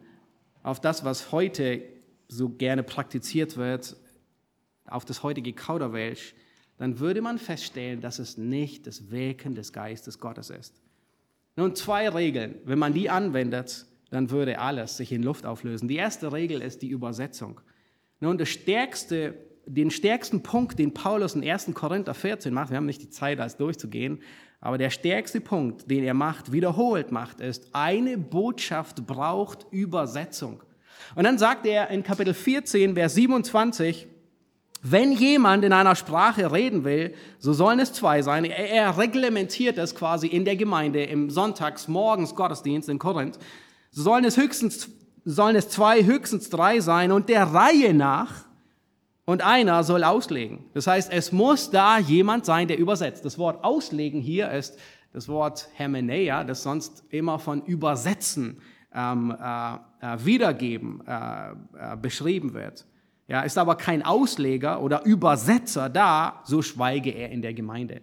auf 0.63 0.81
das, 0.81 1.05
was 1.05 1.33
heute 1.33 1.83
so 2.29 2.49
gerne 2.49 2.85
praktiziert 2.85 3.57
wird, 3.57 3.97
auf 4.87 5.05
das 5.05 5.25
heutige 5.25 5.53
Kauderwelsch, 5.53 6.37
dann 6.79 7.01
würde 7.01 7.23
man 7.23 7.39
feststellen, 7.39 8.01
dass 8.01 8.21
es 8.21 8.39
nicht 8.39 8.87
das 8.87 9.11
Wirken 9.11 9.57
des 9.57 9.73
Geistes 9.73 10.21
Gottes 10.21 10.51
ist. 10.51 10.81
Nun, 11.57 11.75
zwei 11.75 12.09
Regeln, 12.09 12.55
wenn 12.67 12.79
man 12.79 12.93
die 12.95 13.11
anwendet, 13.11 13.85
dann 14.11 14.31
würde 14.31 14.59
alles 14.59 14.97
sich 14.97 15.13
in 15.13 15.23
Luft 15.23 15.47
auflösen. 15.47 15.89
Die 15.89 15.97
erste 15.97 16.33
Regel 16.33 16.63
ist 16.63 16.83
die 16.83 16.89
Übersetzung. 16.89 17.61
Nun, 18.21 18.39
das 18.39 18.49
stärkste, 18.49 19.35
den 19.67 19.91
stärksten 19.91 20.43
Punkt, 20.43 20.79
den 20.79 20.95
Paulus 20.95 21.35
in 21.35 21.49
1. 21.49 21.73
Korinther 21.75 22.15
14 22.15 22.55
macht, 22.55 22.71
wir 22.71 22.77
haben 22.77 22.87
nicht 22.87 23.03
die 23.03 23.11
Zeit, 23.11 23.39
das 23.39 23.57
durchzugehen, 23.57 24.21
aber 24.61 24.79
der 24.79 24.91
stärkste 24.91 25.41
Punkt, 25.41 25.91
den 25.91 26.03
er 26.05 26.15
macht, 26.15 26.51
wiederholt 26.53 27.13
macht, 27.13 27.41
ist, 27.41 27.69
eine 27.73 28.17
Botschaft 28.17 29.07
braucht 29.07 29.67
Übersetzung. 29.71 30.63
Und 31.15 31.25
dann 31.25 31.39
sagt 31.39 31.67
er 31.67 31.91
in 31.91 32.03
Kapitel 32.03 32.35
14, 32.35 32.95
Vers 32.95 33.15
27, 33.15 34.09
wenn 34.83 35.13
jemand 35.13 35.65
in 35.65 35.73
einer 35.73 35.97
Sprache 35.97 36.53
reden 36.53 36.85
will, 36.85 37.15
so 37.39 37.53
sollen 37.53 37.81
es 37.81 37.93
zwei 37.93 38.23
sein. 38.23 38.45
Er, 38.45 38.71
er 38.71 38.99
reglementiert 38.99 39.79
es 39.79 39.95
quasi 39.95 40.27
in 40.27 40.45
der 40.45 40.57
Gemeinde 40.57 41.03
im 41.05 41.29
Sonntagsmorgens 41.29 42.35
Gottesdienst 42.35 42.89
in 42.89 42.99
Korinth. 42.99 43.39
So 43.97 44.03
sollen 44.03 44.27
es 44.27 44.37
höchstens, 44.37 44.91
sollen 45.25 45.57
es 45.57 45.71
zwei, 45.71 46.05
höchstens 46.05 46.51
drei 46.51 46.81
sein 46.81 47.13
und 47.13 47.31
der 47.31 47.45
Reihe 47.45 47.95
nach 47.95 48.45
und 49.25 49.41
einer 49.41 49.85
soll 49.85 50.05
auslegen. 50.05 50.67
Das 50.75 50.87
heißt, 50.87 51.11
es 51.11 51.33
muss 51.33 51.71
da 51.71 51.99
jemand 51.99 52.45
sein, 52.45 52.69
der 52.69 52.79
übersetzt. 52.79 53.25
Das 53.25 53.39
Wort 53.39 53.65
auslegen 53.65 54.21
hier 54.21 54.51
ist 54.51 54.79
das 55.15 55.29
Wort 55.29 55.71
Hermeneia, 55.73 56.45
das 56.45 56.63
sonst 56.63 57.05
immer 57.09 57.39
von 57.39 57.63
übersetzen, 57.63 58.61
ähm, 58.95 59.35
äh, 59.35 59.75
äh 60.03 60.19
wiedergeben 60.27 61.03
äh, 61.07 61.53
äh, 61.53 61.97
beschrieben 61.97 62.53
wird. 62.53 62.85
Ja, 63.29 63.41
ist 63.41 63.57
aber 63.57 63.77
kein 63.77 64.03
Ausleger 64.05 64.83
oder 64.83 65.07
Übersetzer 65.07 65.89
da, 65.89 66.43
so 66.45 66.61
schweige 66.61 67.13
er 67.13 67.31
in 67.31 67.41
der 67.41 67.55
Gemeinde. 67.55 68.03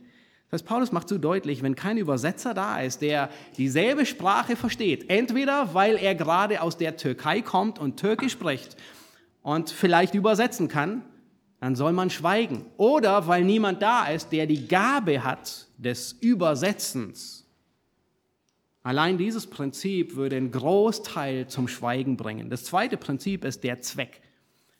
Das 0.53 0.61
Paulus 0.61 0.91
macht 0.91 1.09
so 1.09 1.17
deutlich, 1.17 1.63
wenn 1.63 1.73
kein 1.73 1.97
Übersetzer 1.97 2.53
da 2.53 2.79
ist, 2.79 3.01
der 3.01 3.31
dieselbe 3.57 4.05
Sprache 4.05 4.55
versteht, 4.55 5.09
entweder 5.09 5.73
weil 5.73 5.95
er 5.95 6.13
gerade 6.13 6.61
aus 6.61 6.77
der 6.77 6.95
Türkei 6.95 7.41
kommt 7.41 7.79
und 7.79 7.99
Türkisch 7.99 8.33
spricht 8.33 8.77
und 9.41 9.71
vielleicht 9.71 10.13
übersetzen 10.13 10.67
kann, 10.67 11.01
dann 11.59 11.75
soll 11.75 11.91
man 11.91 12.11
schweigen. 12.11 12.67
Oder 12.77 13.27
weil 13.27 13.43
niemand 13.43 13.81
da 13.81 14.05
ist, 14.05 14.31
der 14.31 14.45
die 14.45 14.67
Gabe 14.67 15.23
hat 15.23 15.69
des 15.79 16.11
Übersetzens. 16.21 17.47
Allein 18.83 19.17
dieses 19.17 19.47
Prinzip 19.47 20.15
würde 20.15 20.35
einen 20.35 20.51
Großteil 20.51 21.47
zum 21.47 21.67
Schweigen 21.67 22.15
bringen. 22.15 22.51
Das 22.51 22.63
zweite 22.65 22.97
Prinzip 22.97 23.43
ist 23.43 23.63
der 23.63 23.81
Zweck. 23.81 24.21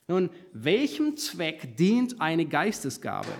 Nun, 0.06 0.30
welchem 0.52 1.16
Zweck 1.16 1.76
dient 1.76 2.20
eine 2.20 2.46
Geistesgabe? 2.46 3.32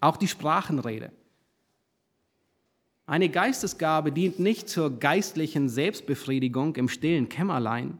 Auch 0.00 0.16
die 0.16 0.28
Sprachenrede. 0.28 1.12
Eine 3.06 3.28
Geistesgabe 3.28 4.12
dient 4.12 4.38
nicht 4.38 4.68
zur 4.68 4.98
geistlichen 4.98 5.68
Selbstbefriedigung 5.68 6.76
im 6.76 6.88
stillen 6.88 7.28
Kämmerlein, 7.28 7.98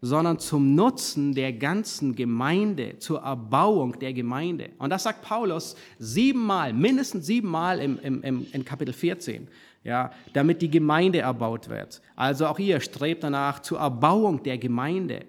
sondern 0.00 0.38
zum 0.38 0.74
Nutzen 0.74 1.34
der 1.34 1.52
ganzen 1.52 2.14
Gemeinde, 2.14 2.98
zur 2.98 3.20
Erbauung 3.20 3.98
der 3.98 4.12
Gemeinde. 4.12 4.70
Und 4.78 4.90
das 4.90 5.02
sagt 5.02 5.22
Paulus 5.22 5.76
siebenmal, 5.98 6.72
mindestens 6.72 7.26
siebenmal 7.26 7.80
im, 7.80 7.98
im, 8.00 8.22
im, 8.22 8.46
in 8.52 8.64
Kapitel 8.64 8.94
14, 8.94 9.48
ja, 9.84 10.10
damit 10.32 10.62
die 10.62 10.70
Gemeinde 10.70 11.20
erbaut 11.20 11.68
wird. 11.68 12.00
Also 12.14 12.46
auch 12.46 12.58
ihr 12.58 12.80
strebt 12.80 13.24
danach 13.24 13.60
zur 13.60 13.78
Erbauung 13.78 14.42
der 14.42 14.58
Gemeinde. 14.58 15.26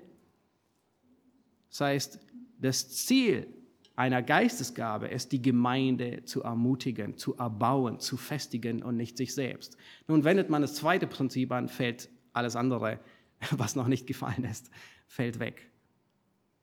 Das 1.70 1.82
heißt, 1.82 2.20
das 2.60 2.90
Ziel 2.90 3.48
einer 3.98 4.22
Geistesgabe 4.22 5.08
ist, 5.08 5.32
die 5.32 5.42
Gemeinde 5.42 6.24
zu 6.24 6.44
ermutigen, 6.44 7.18
zu 7.18 7.36
erbauen, 7.36 8.00
zu 8.00 8.16
festigen 8.16 8.84
und 8.84 8.96
nicht 8.96 9.18
sich 9.18 9.34
selbst. 9.34 9.76
Nun 10.08 10.24
wendet 10.24 10.52
man 10.52 10.62
das 10.62 10.76
zweite 10.76 11.08
Prinzip 11.08 11.52
an, 11.52 11.68
fällt 11.68 12.08
alles 12.32 12.56
andere, 12.56 13.00
was 13.52 13.76
noch 13.76 13.88
nicht 13.88 14.06
gefallen 14.06 14.44
ist, 14.44 14.70
fällt 15.08 15.40
weg. 15.40 15.72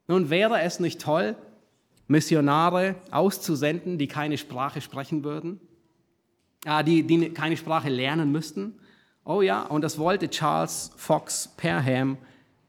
Nun 0.07 0.29
wäre 0.29 0.61
es 0.61 0.79
nicht 0.79 1.01
toll, 1.01 1.35
Missionare 2.07 2.95
auszusenden, 3.11 3.97
die 3.97 4.07
keine 4.07 4.37
Sprache 4.37 4.79
sprechen 4.79 5.25
würden, 5.25 5.59
äh, 6.65 6.85
die, 6.85 7.03
die 7.03 7.31
keine 7.31 7.57
Sprache 7.57 7.89
lernen 7.89 8.31
müssten. 8.31 8.79
Oh 9.25 9.41
ja, 9.41 9.63
und 9.63 9.81
das 9.81 9.97
wollte 9.97 10.29
Charles 10.29 10.91
Fox 10.95 11.53
Perham 11.57 12.17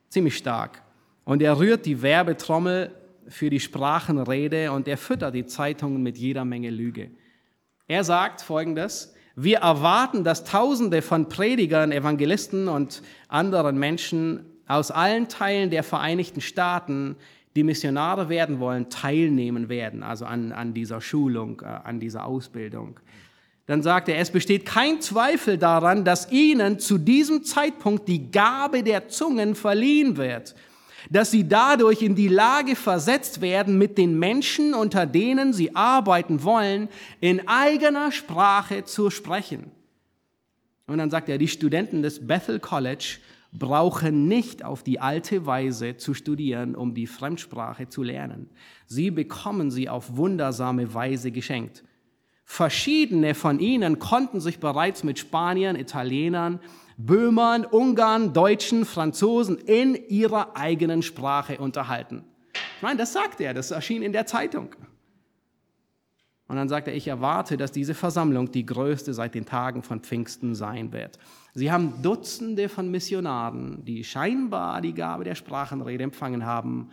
ziemlich 0.09 0.37
stark. 0.37 0.83
Und 1.25 1.41
er 1.41 1.57
rührt 1.57 1.87
die 1.87 2.03
Werbetrommel 2.03 2.93
für 3.29 3.51
die 3.51 3.61
Sprachenrede 3.61 4.73
und 4.73 4.89
er 4.89 4.97
füttert 4.97 5.35
die 5.35 5.47
Zeitungen 5.47 6.03
mit 6.03 6.19
jeder 6.19 6.45
Menge 6.45 6.71
Lüge. 6.71 7.11
Er 7.89 8.05
sagt 8.05 8.41
folgendes, 8.43 9.15
wir 9.37 9.59
erwarten, 9.59 10.25
dass 10.25 10.45
Tausende 10.45 11.03
von 11.03 11.29
Predigern, 11.29 11.93
Evangelisten 11.93 12.69
und 12.69 13.03
anderen 13.29 13.79
Menschen 13.79 14.47
aus 14.67 14.91
allen 14.91 15.29
Teilen 15.29 15.71
der 15.71 15.83
Vereinigten 15.83 16.41
Staaten, 16.41 17.17
die 17.55 17.63
Missionare 17.63 18.29
werden 18.29 18.61
wollen, 18.61 18.91
teilnehmen 18.91 19.69
werden, 19.69 20.03
also 20.03 20.25
an, 20.25 20.53
an 20.53 20.75
dieser 20.75 21.01
Schulung, 21.01 21.63
äh, 21.63 21.67
an 21.67 22.01
dieser 22.01 22.27
Ausbildung. 22.27 23.01
Dann 23.67 23.83
sagt 23.83 24.09
er, 24.09 24.19
es 24.19 24.31
besteht 24.31 24.65
kein 24.65 25.01
Zweifel 25.01 25.59
daran, 25.59 26.05
dass 26.05 26.31
ihnen 26.31 26.79
zu 26.79 26.99
diesem 26.99 27.43
Zeitpunkt 27.43 28.09
die 28.09 28.31
Gabe 28.31 28.83
der 28.83 29.09
Zungen 29.09 29.55
verliehen 29.55 30.17
wird 30.17 30.55
dass 31.11 31.31
sie 31.31 31.49
dadurch 31.49 32.03
in 32.03 32.15
die 32.15 32.29
Lage 32.29 32.77
versetzt 32.77 33.41
werden, 33.41 33.79
mit 33.79 33.99
den 33.99 34.19
Menschen, 34.19 34.75
unter 34.75 35.07
denen 35.07 35.53
sie 35.53 35.75
arbeiten 35.75 36.43
wollen, 36.43 36.89
in 37.21 37.47
eigener 37.49 38.13
Sprache 38.13 38.85
zu 38.85 39.11
sprechen. 39.11 39.71
Und 40.87 40.99
dann 40.99 41.11
sagt 41.11 41.29
er, 41.29 41.39
die 41.39 41.49
Studenten 41.49 42.03
des 42.03 42.27
Bethel 42.27 42.61
College 42.61 43.19
brauchen 43.53 44.29
nicht 44.29 44.65
auf 44.65 44.83
die 44.83 45.01
alte 45.01 45.47
Weise 45.47 45.97
zu 45.97 46.15
studieren, 46.15 46.75
um 46.75 46.95
die 46.95 47.07
Fremdsprache 47.07 47.89
zu 47.89 48.03
lernen. 48.03 48.51
Sie 48.87 49.11
bekommen 49.11 49.71
sie 49.71 49.89
auf 49.89 50.17
wundersame 50.17 50.93
Weise 50.93 51.31
geschenkt. 51.31 51.83
Verschiedene 52.49 53.35
von 53.35 53.59
ihnen 53.59 53.99
konnten 53.99 54.41
sich 54.41 54.61
bereits 54.61 55.03
mit 55.03 55.19
Spaniern, 55.19 55.75
Italienern, 55.75 56.61
Böhmern, 56.97 57.67
Ungarn, 57.67 58.33
Deutschen, 58.33 58.85
Franzosen 58.87 59.59
in 59.59 59.97
ihrer 60.09 60.57
eigenen 60.57 61.03
Sprache 61.03 61.59
unterhalten. 61.59 62.25
Ich 62.77 62.83
meine, 62.83 62.99
das 62.99 63.13
sagt 63.13 63.41
er, 63.41 63.53
das 63.53 63.73
erschien 63.73 64.01
in 64.01 64.13
der 64.13 64.27
Zeitung. 64.27 64.75
Und 66.47 66.55
dann 66.55 66.69
sagt 66.69 66.87
er, 66.87 66.95
ich 66.95 67.09
erwarte, 67.09 67.57
dass 67.57 67.73
diese 67.73 67.95
Versammlung 67.95 68.53
die 68.53 68.65
größte 68.65 69.13
seit 69.13 69.35
den 69.35 69.45
Tagen 69.45 69.83
von 69.83 70.01
Pfingsten 70.01 70.55
sein 70.55 70.93
wird. 70.93 71.19
Sie 71.53 71.73
haben 71.73 72.01
Dutzende 72.01 72.69
von 72.69 72.89
Missionaren, 72.91 73.85
die 73.85 74.05
scheinbar 74.05 74.81
die 74.81 74.95
Gabe 74.95 75.25
der 75.25 75.35
Sprachenrede 75.35 76.05
empfangen 76.05 76.47
haben, 76.47 76.91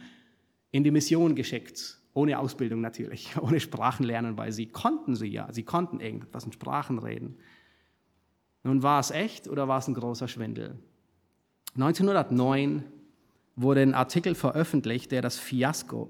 in 0.71 0.83
die 0.83 0.91
Mission 0.91 1.35
geschickt. 1.35 1.99
Ohne 2.13 2.39
Ausbildung 2.39 2.81
natürlich, 2.81 3.35
ohne 3.41 3.59
Sprachenlernen, 3.59 4.37
weil 4.37 4.51
sie 4.51 4.67
konnten 4.67 5.15
sie 5.15 5.27
ja, 5.27 5.51
sie 5.51 5.63
konnten 5.63 5.99
irgendwas 5.99 6.45
in 6.45 6.51
Sprachen 6.51 6.99
reden. 6.99 7.37
Nun 8.63 8.81
war 8.83 8.99
es 8.99 9.11
echt 9.11 9.47
oder 9.47 9.67
war 9.67 9.79
es 9.79 9.87
ein 9.87 9.93
großer 9.93 10.27
Schwindel? 10.27 10.77
1909 11.75 12.83
wurde 13.55 13.81
ein 13.81 13.93
Artikel 13.93 14.35
veröffentlicht, 14.35 15.11
der 15.11 15.21
das 15.21 15.37
Fiasko 15.37 16.09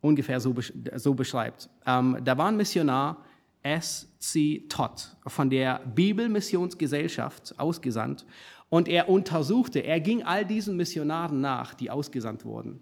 ungefähr 0.00 0.40
so, 0.40 0.54
so 0.96 1.14
beschreibt. 1.14 1.68
Ähm, 1.86 2.18
da 2.24 2.38
war 2.38 2.48
ein 2.48 2.56
Missionar, 2.56 3.24
S.C. 3.62 4.64
Todd, 4.68 5.16
von 5.26 5.50
der 5.50 5.80
Bibelmissionsgesellschaft 5.80 7.58
ausgesandt 7.58 8.24
und 8.70 8.88
er 8.88 9.08
untersuchte, 9.08 9.80
er 9.80 10.00
ging 10.00 10.22
all 10.22 10.46
diesen 10.46 10.76
Missionaren 10.76 11.40
nach, 11.40 11.74
die 11.74 11.90
ausgesandt 11.90 12.44
wurden. 12.44 12.80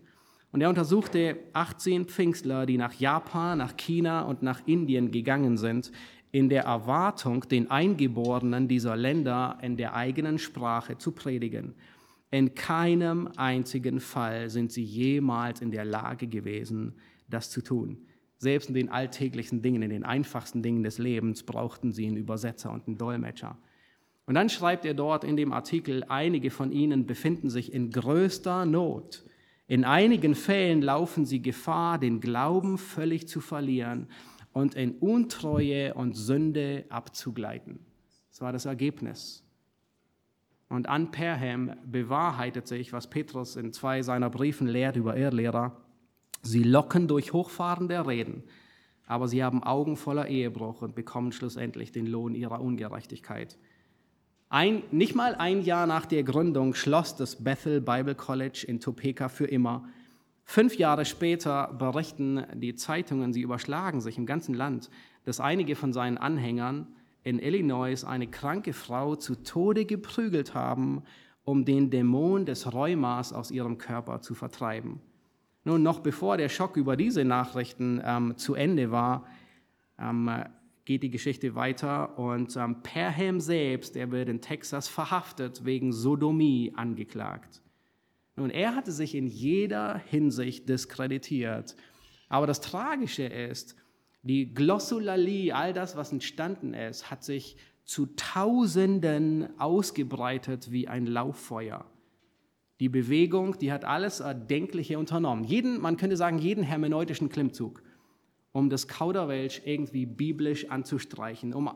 Und 0.51 0.63
er 0.63 0.69
untersuchte 0.69 1.39
18 1.53 2.07
Pfingstler, 2.07 2.65
die 2.65 2.79
nach 2.79 2.95
Japan, 2.95 3.59
nach 3.59 3.77
China 3.77 4.23
und 4.23 4.43
nach 4.43 4.67
Indien 4.67 5.11
gegangen 5.11 5.59
sind, 5.59 5.93
in 6.31 6.49
der 6.49 6.65
Erwartung, 6.65 7.47
den 7.49 7.71
Eingeborenen 7.71 8.69
dieser 8.69 8.97
Länder 8.97 9.59
in 9.63 9.77
der 9.77 9.95
eigenen 9.95 10.39
Sprache 10.39 10.99
zu 10.99 11.13
predigen. 11.13 11.75
In 12.31 12.55
keinem 12.55 13.29
einzigen 13.37 14.01
Fall 14.01 14.51
sind 14.51 14.71
sie 14.71 14.85
jemals 14.85 15.63
in 15.63 15.71
der 15.71 15.85
Lage 15.85 16.27
gewesen, 16.27 16.95
das 17.29 17.51
zu 17.51 17.63
tun. 17.63 17.99
Selbst 18.37 18.69
in 18.69 18.75
den 18.75 18.91
alltäglichen 18.91 19.63
Dingen, 19.63 19.83
in 19.83 19.91
den 19.91 20.05
einfachsten 20.05 20.63
Dingen 20.63 20.83
des 20.83 20.99
Lebens 20.99 21.43
brauchten 21.43 21.93
sie 21.93 22.07
einen 22.07 22.17
Übersetzer 22.17 22.71
und 22.71 22.87
einen 22.87 22.99
Dolmetscher. 22.99 23.57
Und 24.27 24.35
dann 24.35 24.51
schreibt 24.51 24.85
er 24.85 24.95
dort 24.95 25.25
in 25.25 25.37
dem 25.37 25.53
Artikel, 25.53 26.05
einige 26.05 26.51
von 26.51 26.71
ihnen 26.71 27.07
befinden 27.07 27.49
sich 27.49 27.73
in 27.73 27.91
größter 27.91 28.67
Not. 28.67 29.25
In 29.69 29.85
einigen 29.85 30.35
Fällen 30.35 30.81
laufen 30.81 31.27
sie 31.27 31.43
Gefahr, 31.43 31.99
den 31.99 32.21
Glauben 32.21 32.79
völlig 32.79 33.29
zu 33.29 33.43
verlieren 33.43 34.09
und 34.55 34.75
in 34.75 34.93
Untreue 34.93 35.93
und 35.93 36.15
Sünde 36.15 36.87
abzugleiten. 36.89 37.79
Das 38.31 38.41
war 38.41 38.51
das 38.51 38.65
Ergebnis. 38.65 39.45
Und 40.71 40.89
an 40.89 41.11
Perham 41.11 41.75
bewahrheitet 41.85 42.67
sich, 42.67 42.95
was 42.95 43.11
Petrus 43.11 43.57
in 43.57 43.75
zwei 43.75 44.03
seiner 44.03 44.31
Briefen 44.31 44.67
lehrt 44.67 44.97
über 44.97 45.19
Irrlehrer. 45.19 45.77
Sie 46.43 46.63
locken 46.63 47.07
durch 47.07 47.35
hochfahrende 47.35 48.07
Reden, 48.07 48.45
aber 49.07 49.29
sie 49.29 49.45
haben 49.45 49.63
Augen 49.63 49.97
voller 49.99 50.29
Ehebruch 50.29 50.81
und 50.81 50.95
bekommen 50.95 51.31
schlussendlich 51.33 51.93
den 51.93 52.07
Lohn 52.07 52.35
ihrer 52.35 52.63
Ungerechtigkeit. 52.63 53.59
Ein, 54.51 54.83
nicht 54.91 55.15
mal 55.15 55.35
ein 55.35 55.63
Jahr 55.63 55.87
nach 55.87 56.07
der 56.07 56.23
Gründung 56.23 56.75
schloss 56.75 57.17
das 57.17 57.37
Bethel 57.37 57.81
Bible 57.81 58.15
College 58.15 58.65
in 58.67 58.81
Topeka 58.81 59.29
für 59.29 59.47
immer 59.47 59.85
Fünf 60.51 60.79
Jahre 60.79 61.05
später 61.05 61.75
berichten 61.79 62.43
die 62.55 62.75
Zeitungen, 62.75 63.35
sie 63.35 63.43
überschlagen 63.43 64.01
sich 64.01 64.17
im 64.17 64.25
ganzen 64.25 64.55
Land, 64.55 64.89
dass 65.27 65.41
einige 65.41 65.77
von 65.77 65.93
seinen 65.93 66.17
Anhängern 66.17 66.87
in 67.23 67.39
Illinois 67.39 68.03
eine 68.03 68.29
kranke 68.29 68.73
Frau 68.73 69.15
zu 69.15 69.35
Tode 69.35 69.85
geprügelt 69.85 70.55
haben, 70.55 71.03
um 71.45 71.67
den 71.67 71.91
Dämon 71.91 72.47
des 72.47 72.73
Rheumas 72.73 73.35
aus 73.35 73.51
ihrem 73.51 73.77
Körper 73.77 74.23
zu 74.23 74.35
vertreiben. 74.35 75.03
Nun, 75.65 75.83
noch 75.83 76.01
bevor 76.01 76.39
der 76.39 76.49
Schock 76.49 76.79
über 76.79 76.97
diese 76.97 77.27
Nachrichten 77.27 78.01
ähm, 78.03 78.39
zu 78.39 78.55
Ende 78.55 78.91
war, 78.91 79.27
ähm, 80.01 80.31
geht 80.89 81.03
die 81.03 81.11
Geschichte 81.11 81.55
weiter 81.55 82.19
und 82.19 82.57
ähm, 82.57 82.83
Perham 82.83 83.41
selbst, 83.41 83.95
der 83.95 84.11
wird 84.11 84.31
in 84.31 84.41
Texas 84.41 84.89
verhaftet 84.89 85.67
wegen 85.67 85.93
Sodomie 85.93 86.73
angeklagt. 86.77 87.61
Nun, 88.37 88.49
er 88.49 88.75
hatte 88.75 88.91
sich 88.91 89.15
in 89.15 89.27
jeder 89.27 89.99
Hinsicht 89.99 90.67
diskreditiert. 90.67 91.77
Aber 92.31 92.47
das 92.47 92.63
Tragische 92.63 93.25
ist, 93.25 93.77
die 94.23 94.55
Glossolalie, 94.55 95.55
all 95.55 95.75
das, 95.75 95.95
was 95.95 96.11
entstanden 96.11 96.73
ist, 96.73 97.11
hat 97.11 97.23
sich 97.23 97.59
zu 97.85 98.07
Tausenden 98.17 99.61
ausgebreitet 99.61 100.73
wie 100.73 100.89
ein 100.89 101.05
Lauffeuer. 101.05 101.85
Die 102.81 102.89
Bewegung, 102.89 103.59
die 103.59 103.73
hat 103.73 103.85
alles 103.85 104.21
Erdenkliche 104.21 104.99
unternommen. 104.99 105.45
Jeden, 105.45 105.83
man 105.83 105.99
könnte 105.99 106.17
sagen, 106.17 106.39
jeden 106.39 106.65
hermeneutischen 106.65 107.29
Klimmzug, 107.29 107.83
um 108.53 108.71
das 108.71 108.89
Kauderwelsch 108.89 109.63
irgendwie 109.65 110.07
biblisch 110.07 110.71
anzustreichen. 110.71 111.55
Um, 111.55 111.71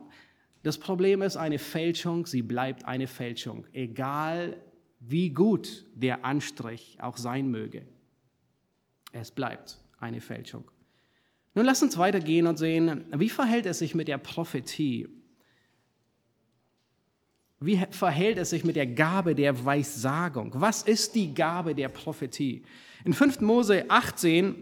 das 0.63 0.77
Problem 0.77 1.21
ist 1.21 1.37
eine 1.37 1.59
Fälschung, 1.59 2.25
sie 2.25 2.41
bleibt 2.41 2.85
eine 2.85 3.07
Fälschung, 3.07 3.65
egal 3.73 4.57
wie 4.99 5.29
gut 5.29 5.85
der 5.93 6.23
Anstrich 6.23 6.97
auch 7.01 7.17
sein 7.17 7.51
möge. 7.51 7.85
Es 9.11 9.31
bleibt 9.31 9.79
eine 9.99 10.21
Fälschung. 10.21 10.69
Nun 11.55 11.65
lass 11.65 11.83
uns 11.83 11.97
weitergehen 11.97 12.47
und 12.47 12.57
sehen, 12.57 13.05
wie 13.13 13.29
verhält 13.29 13.65
es 13.65 13.79
sich 13.79 13.93
mit 13.93 14.07
der 14.07 14.17
Prophetie? 14.17 15.07
Wie 17.59 17.77
verhält 17.91 18.37
es 18.37 18.49
sich 18.49 18.63
mit 18.63 18.75
der 18.75 18.87
Gabe 18.87 19.35
der 19.35 19.63
Weissagung? 19.63 20.51
Was 20.55 20.83
ist 20.83 21.15
die 21.15 21.33
Gabe 21.33 21.75
der 21.75 21.89
Prophetie? 21.89 22.63
In 23.05 23.13
5. 23.13 23.41
Mose 23.41 23.85
18 23.89 24.55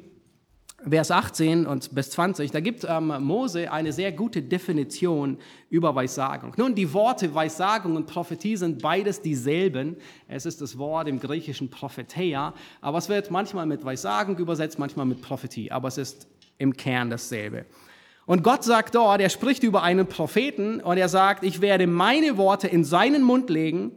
Vers 0.89 1.11
18 1.11 1.67
und 1.67 1.93
bis 1.93 2.09
20, 2.09 2.49
da 2.49 2.59
gibt 2.59 2.85
ähm, 2.89 3.13
Mose 3.19 3.71
eine 3.71 3.93
sehr 3.93 4.11
gute 4.11 4.41
Definition 4.41 5.37
über 5.69 5.93
Weissagung. 5.93 6.53
Nun, 6.57 6.73
die 6.73 6.91
Worte 6.91 7.33
Weissagung 7.35 7.95
und 7.95 8.07
Prophetie 8.07 8.57
sind 8.57 8.81
beides 8.81 9.21
dieselben. 9.21 9.97
Es 10.27 10.47
ist 10.47 10.59
das 10.59 10.79
Wort 10.79 11.07
im 11.07 11.19
griechischen 11.19 11.69
Propheteia, 11.69 12.55
aber 12.81 12.97
es 12.97 13.09
wird 13.09 13.29
manchmal 13.29 13.67
mit 13.67 13.85
Weissagung 13.85 14.37
übersetzt, 14.37 14.79
manchmal 14.79 15.05
mit 15.05 15.21
Prophetie, 15.21 15.71
aber 15.71 15.87
es 15.87 15.99
ist 15.99 16.27
im 16.57 16.75
Kern 16.75 17.11
dasselbe. 17.11 17.65
Und 18.25 18.43
Gott 18.43 18.63
sagt 18.63 18.95
dort, 18.95 19.21
er 19.21 19.29
spricht 19.29 19.61
über 19.61 19.83
einen 19.83 20.07
Propheten 20.07 20.79
und 20.79 20.97
er 20.97 21.09
sagt, 21.09 21.43
ich 21.43 21.61
werde 21.61 21.85
meine 21.85 22.37
Worte 22.37 22.67
in 22.67 22.83
seinen 22.83 23.21
Mund 23.21 23.51
legen 23.51 23.91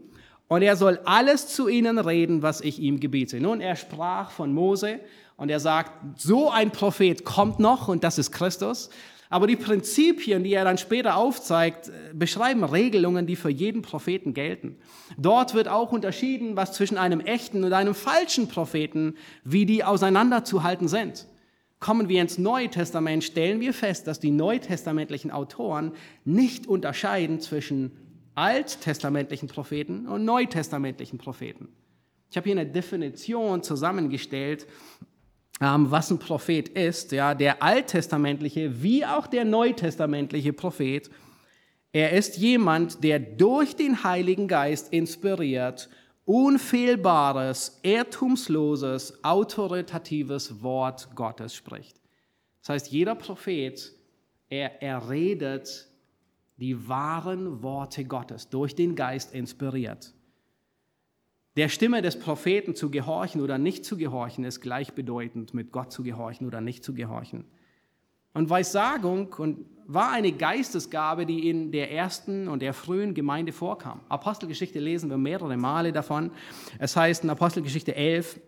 und 0.48 0.60
er 0.60 0.76
soll 0.76 1.00
alles 1.04 1.48
zu 1.48 1.68
ihnen 1.68 1.98
reden, 1.98 2.42
was 2.42 2.60
ich 2.60 2.78
ihm 2.78 3.00
gebiete. 3.00 3.40
Nun, 3.40 3.60
er 3.60 3.76
sprach 3.76 4.30
von 4.30 4.52
Mose 4.52 5.00
und 5.36 5.50
er 5.50 5.60
sagt, 5.60 6.20
so 6.20 6.50
ein 6.50 6.70
Prophet 6.70 7.24
kommt 7.24 7.58
noch 7.58 7.88
und 7.88 8.04
das 8.04 8.18
ist 8.18 8.30
Christus. 8.30 8.90
Aber 9.30 9.46
die 9.46 9.56
Prinzipien, 9.56 10.44
die 10.44 10.52
er 10.52 10.64
dann 10.64 10.78
später 10.78 11.16
aufzeigt, 11.16 11.90
beschreiben 12.12 12.62
Regelungen, 12.62 13.26
die 13.26 13.34
für 13.34 13.50
jeden 13.50 13.82
Propheten 13.82 14.32
gelten. 14.32 14.76
Dort 15.18 15.54
wird 15.54 15.66
auch 15.66 15.90
unterschieden, 15.90 16.56
was 16.56 16.72
zwischen 16.72 16.98
einem 16.98 17.20
echten 17.20 17.64
und 17.64 17.72
einem 17.72 17.94
falschen 17.94 18.48
Propheten, 18.48 19.16
wie 19.42 19.66
die 19.66 19.82
auseinanderzuhalten 19.82 20.86
sind. 20.86 21.26
Kommen 21.80 22.08
wir 22.08 22.22
ins 22.22 22.38
Neue 22.38 22.70
Testament, 22.70 23.24
stellen 23.24 23.60
wir 23.60 23.74
fest, 23.74 24.06
dass 24.06 24.20
die 24.20 24.30
neutestamentlichen 24.30 25.30
Autoren 25.30 25.92
nicht 26.24 26.66
unterscheiden 26.66 27.40
zwischen 27.40 27.90
alttestamentlichen 28.36 29.48
Propheten 29.48 30.06
und 30.06 30.24
neutestamentlichen 30.24 31.18
Propheten. 31.18 31.68
Ich 32.30 32.36
habe 32.36 32.48
hier 32.48 32.58
eine 32.58 32.70
Definition 32.70 33.62
zusammengestellt, 33.62 34.66
was 35.60 36.10
ein 36.10 36.18
Prophet 36.18 36.68
ist. 36.68 37.12
Ja, 37.12 37.34
der 37.34 37.62
alttestamentliche 37.62 38.82
wie 38.82 39.04
auch 39.04 39.26
der 39.26 39.44
neutestamentliche 39.44 40.52
Prophet. 40.52 41.10
Er 41.92 42.12
ist 42.12 42.38
jemand, 42.38 43.04
der 43.04 43.20
durch 43.20 43.76
den 43.76 44.02
Heiligen 44.02 44.48
Geist 44.48 44.92
inspiriert, 44.92 45.88
unfehlbares, 46.24 47.78
irrtumsloses, 47.82 49.22
autoritatives 49.22 50.62
Wort 50.62 51.14
Gottes 51.14 51.54
spricht. 51.54 52.00
Das 52.60 52.70
heißt, 52.70 52.88
jeder 52.88 53.14
Prophet, 53.14 53.92
er, 54.48 54.82
er 54.82 55.08
redet 55.08 55.88
die 56.56 56.88
wahren 56.88 57.62
Worte 57.62 58.04
Gottes 58.04 58.48
durch 58.48 58.74
den 58.74 58.94
Geist 58.94 59.34
inspiriert. 59.34 60.14
Der 61.56 61.68
Stimme 61.68 62.02
des 62.02 62.18
Propheten 62.18 62.74
zu 62.74 62.90
gehorchen 62.90 63.40
oder 63.40 63.58
nicht 63.58 63.84
zu 63.84 63.96
gehorchen 63.96 64.44
ist 64.44 64.60
gleichbedeutend 64.60 65.54
mit 65.54 65.70
Gott 65.70 65.92
zu 65.92 66.02
gehorchen 66.02 66.48
oder 66.48 66.60
nicht 66.60 66.82
zu 66.82 66.94
gehorchen. 66.94 67.44
Und 68.32 68.50
Weissagung 68.50 69.64
war 69.86 70.10
eine 70.10 70.32
Geistesgabe, 70.32 71.26
die 71.26 71.48
in 71.48 71.70
der 71.70 71.92
ersten 71.92 72.48
und 72.48 72.60
der 72.60 72.74
frühen 72.74 73.14
Gemeinde 73.14 73.52
vorkam. 73.52 74.00
Apostelgeschichte 74.08 74.80
lesen 74.80 75.10
wir 75.10 75.18
mehrere 75.18 75.56
Male 75.56 75.92
davon. 75.92 76.32
Es 76.80 76.96
heißt 76.96 77.22
in 77.22 77.30
Apostelgeschichte 77.30 77.94
11, 77.94 78.40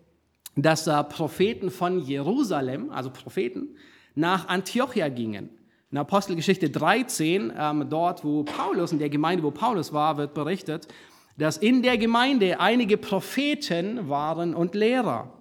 dass 0.57 0.85
Propheten 1.07 1.69
von 1.69 1.99
Jerusalem, 1.99 2.89
also 2.89 3.09
Propheten, 3.09 3.77
nach 4.15 4.49
Antiochia 4.49 5.07
gingen. 5.07 5.49
In 5.91 5.97
Apostelgeschichte 5.99 6.69
13, 6.69 7.53
ähm, 7.57 7.85
dort 7.89 8.25
wo 8.25 8.43
Paulus, 8.43 8.91
in 8.91 8.99
der 8.99 9.09
Gemeinde, 9.09 9.43
wo 9.43 9.51
Paulus 9.51 9.93
war, 9.93 10.17
wird 10.17 10.33
berichtet, 10.33 10.89
dass 11.37 11.57
in 11.57 11.83
der 11.83 11.97
Gemeinde 11.97 12.59
einige 12.59 12.97
Propheten 12.97 14.09
waren 14.09 14.53
und 14.53 14.75
Lehrer. 14.75 15.31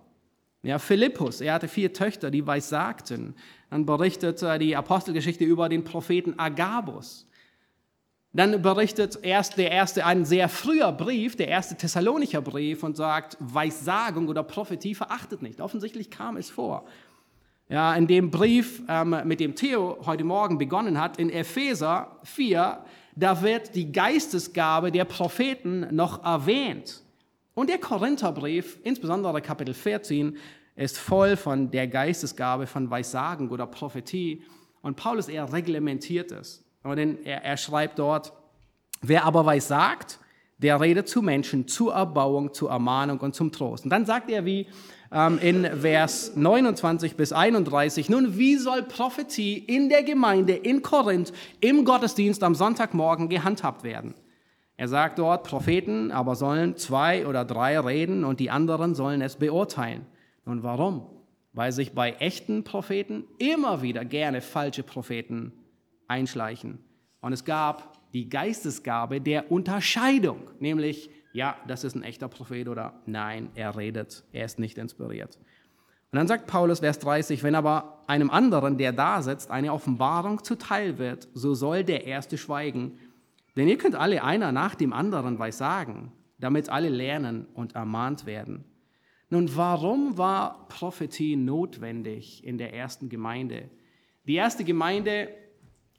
Ja, 0.62 0.78
Philippus, 0.78 1.40
er 1.40 1.54
hatte 1.54 1.68
vier 1.68 1.92
Töchter, 1.92 2.30
die 2.30 2.46
weissagten. 2.46 3.34
Dann 3.70 3.86
berichtet 3.86 4.44
die 4.60 4.76
Apostelgeschichte 4.76 5.44
über 5.44 5.68
den 5.68 5.84
Propheten 5.84 6.38
Agabus. 6.38 7.26
Dann 8.32 8.60
berichtet 8.60 9.18
erst 9.22 9.56
der 9.56 9.70
erste 9.70 10.04
ein 10.04 10.26
sehr 10.26 10.50
früher 10.50 10.92
Brief, 10.92 11.36
der 11.36 11.48
erste 11.48 11.74
Thessalonicher 11.74 12.42
Brief, 12.42 12.82
und 12.82 12.94
sagt, 12.94 13.38
Weissagung 13.40 14.28
oder 14.28 14.42
Prophetie 14.42 14.94
verachtet 14.94 15.40
nicht. 15.40 15.60
Offensichtlich 15.60 16.10
kam 16.10 16.36
es 16.36 16.50
vor. 16.50 16.84
Ja, 17.68 17.94
in 17.94 18.06
dem 18.06 18.30
Brief, 18.30 18.82
ähm, 18.88 19.16
mit 19.24 19.40
dem 19.40 19.54
Theo 19.54 19.98
heute 20.04 20.24
Morgen 20.24 20.58
begonnen 20.58 21.00
hat, 21.00 21.18
in 21.18 21.30
Epheser 21.30 22.18
4, 22.24 22.84
da 23.16 23.42
wird 23.42 23.74
die 23.74 23.90
Geistesgabe 23.90 24.92
der 24.92 25.06
Propheten 25.06 25.88
noch 25.90 26.22
erwähnt. 26.22 27.02
Und 27.54 27.70
der 27.70 27.78
Korintherbrief, 27.78 28.78
insbesondere 28.84 29.40
Kapitel 29.40 29.72
14, 29.72 30.36
ist 30.76 30.98
voll 30.98 31.36
von 31.36 31.70
der 31.70 31.88
Geistesgabe 31.88 32.66
von 32.66 32.90
Weissagen 32.90 33.48
oder 33.48 33.66
Prophetie. 33.66 34.42
Und 34.82 34.96
Paulus, 34.96 35.28
er 35.28 35.50
reglementiert 35.50 36.30
es. 36.30 36.62
Und 36.82 36.98
er, 36.98 37.42
er 37.42 37.56
schreibt 37.56 37.98
dort, 37.98 38.34
wer 39.00 39.24
aber 39.24 39.46
weissagt, 39.46 40.18
der 40.58 40.80
redet 40.80 41.08
zu 41.08 41.22
Menschen, 41.22 41.66
zur 41.66 41.94
Erbauung, 41.94 42.52
zur 42.52 42.70
Ermahnung 42.70 43.18
und 43.20 43.34
zum 43.34 43.50
Trost. 43.50 43.84
Und 43.84 43.90
dann 43.90 44.04
sagt 44.04 44.30
er 44.30 44.44
wie 44.44 44.66
ähm, 45.16 45.38
in 45.38 45.64
Vers 45.80 46.36
29 46.36 47.16
bis 47.16 47.32
31, 47.32 48.10
nun, 48.10 48.36
wie 48.36 48.56
soll 48.56 48.82
Prophetie 48.82 49.56
in 49.56 49.88
der 49.88 50.02
Gemeinde 50.02 50.52
in 50.52 50.82
Korinth 50.82 51.32
im 51.60 51.86
Gottesdienst 51.86 52.42
am 52.42 52.54
Sonntagmorgen 52.54 53.30
gehandhabt 53.30 53.82
werden? 53.82 54.14
Er 54.76 54.88
sagt 54.88 55.18
dort, 55.18 55.44
Propheten 55.44 56.12
aber 56.12 56.34
sollen 56.34 56.76
zwei 56.76 57.26
oder 57.26 57.46
drei 57.46 57.80
reden 57.80 58.24
und 58.24 58.40
die 58.40 58.50
anderen 58.50 58.94
sollen 58.94 59.22
es 59.22 59.36
beurteilen. 59.36 60.04
Und 60.44 60.62
warum? 60.62 61.06
Weil 61.54 61.72
sich 61.72 61.94
bei 61.94 62.12
echten 62.12 62.62
Propheten 62.62 63.24
immer 63.38 63.80
wieder 63.80 64.04
gerne 64.04 64.42
falsche 64.42 64.82
Propheten 64.82 65.52
einschleichen. 66.08 66.78
Und 67.22 67.32
es 67.32 67.46
gab 67.46 68.12
die 68.12 68.28
Geistesgabe 68.28 69.22
der 69.22 69.50
Unterscheidung, 69.50 70.42
nämlich 70.60 71.08
ja, 71.36 71.54
das 71.68 71.84
ist 71.84 71.94
ein 71.94 72.02
echter 72.02 72.28
Prophet 72.28 72.66
oder 72.66 72.94
nein, 73.04 73.50
er 73.54 73.76
redet, 73.76 74.24
er 74.32 74.46
ist 74.46 74.58
nicht 74.58 74.78
inspiriert. 74.78 75.38
Und 76.10 76.16
dann 76.16 76.26
sagt 76.26 76.46
Paulus, 76.46 76.80
Vers 76.80 76.98
30, 77.00 77.42
wenn 77.42 77.54
aber 77.54 78.02
einem 78.06 78.30
anderen, 78.30 78.78
der 78.78 78.92
da 78.92 79.20
sitzt, 79.20 79.50
eine 79.50 79.72
Offenbarung 79.72 80.42
zuteil 80.42 80.96
wird, 80.96 81.28
so 81.34 81.52
soll 81.52 81.84
der 81.84 82.06
Erste 82.06 82.38
schweigen. 82.38 82.98
Denn 83.54 83.68
ihr 83.68 83.76
könnt 83.76 83.96
alle 83.96 84.24
einer 84.24 84.50
nach 84.50 84.74
dem 84.74 84.94
anderen 84.94 85.38
was 85.38 85.58
sagen, 85.58 86.10
damit 86.38 86.70
alle 86.70 86.88
lernen 86.88 87.46
und 87.52 87.74
ermahnt 87.74 88.24
werden. 88.24 88.64
Nun, 89.28 89.54
warum 89.56 90.16
war 90.16 90.66
Prophetie 90.68 91.36
notwendig 91.36 92.44
in 92.44 92.56
der 92.56 92.72
ersten 92.72 93.10
Gemeinde? 93.10 93.68
Die 94.26 94.36
erste 94.36 94.64
Gemeinde, 94.64 95.28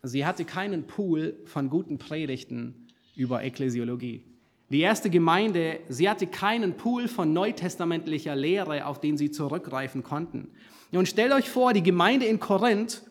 sie 0.01 0.25
hatte 0.25 0.45
keinen 0.45 0.87
Pool 0.87 1.37
von 1.45 1.69
guten 1.69 1.99
Predigten 1.99 2.87
über 3.15 3.43
Ekklesiologie. 3.43 4.26
Die 4.69 4.81
erste 4.81 5.09
Gemeinde, 5.09 5.79
sie 5.87 6.09
hatte 6.09 6.27
keinen 6.27 6.75
Pool 6.75 7.07
von 7.07 7.31
neutestamentlicher 7.31 8.35
Lehre, 8.35 8.85
auf 8.85 8.99
den 8.99 9.17
sie 9.17 9.31
zurückgreifen 9.31 10.03
konnten. 10.03 10.49
Und 10.91 11.07
stellt 11.07 11.31
euch 11.31 11.49
vor, 11.49 11.73
die 11.73 11.83
Gemeinde 11.83 12.25
in 12.25 12.39
Korinth, 12.39 13.03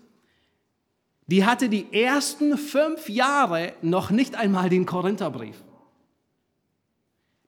die 1.26 1.44
hatte 1.44 1.68
die 1.68 1.92
ersten 1.92 2.57
fünf 2.59 3.09
Jahre 3.09 3.72
noch 3.82 4.11
nicht 4.11 4.36
einmal 4.36 4.68
den 4.68 4.86
Korintherbrief. 4.86 5.62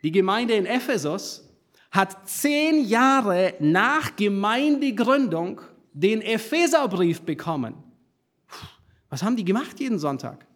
Die 0.02 0.12
Gemeinde 0.12 0.54
in 0.54 0.66
Ephesus 0.66 1.48
hat 1.90 2.28
zehn 2.28 2.84
Jahre 2.84 3.54
nach 3.60 4.16
Gemeindegründung 4.16 5.60
den 5.92 6.22
Epheserbrief 6.22 7.22
bekommen. 7.22 7.74
Was 9.10 9.22
haben 9.22 9.36
die 9.36 9.44
gemacht 9.44 9.80
jeden 9.80 9.98
Sonntag? 9.98 10.46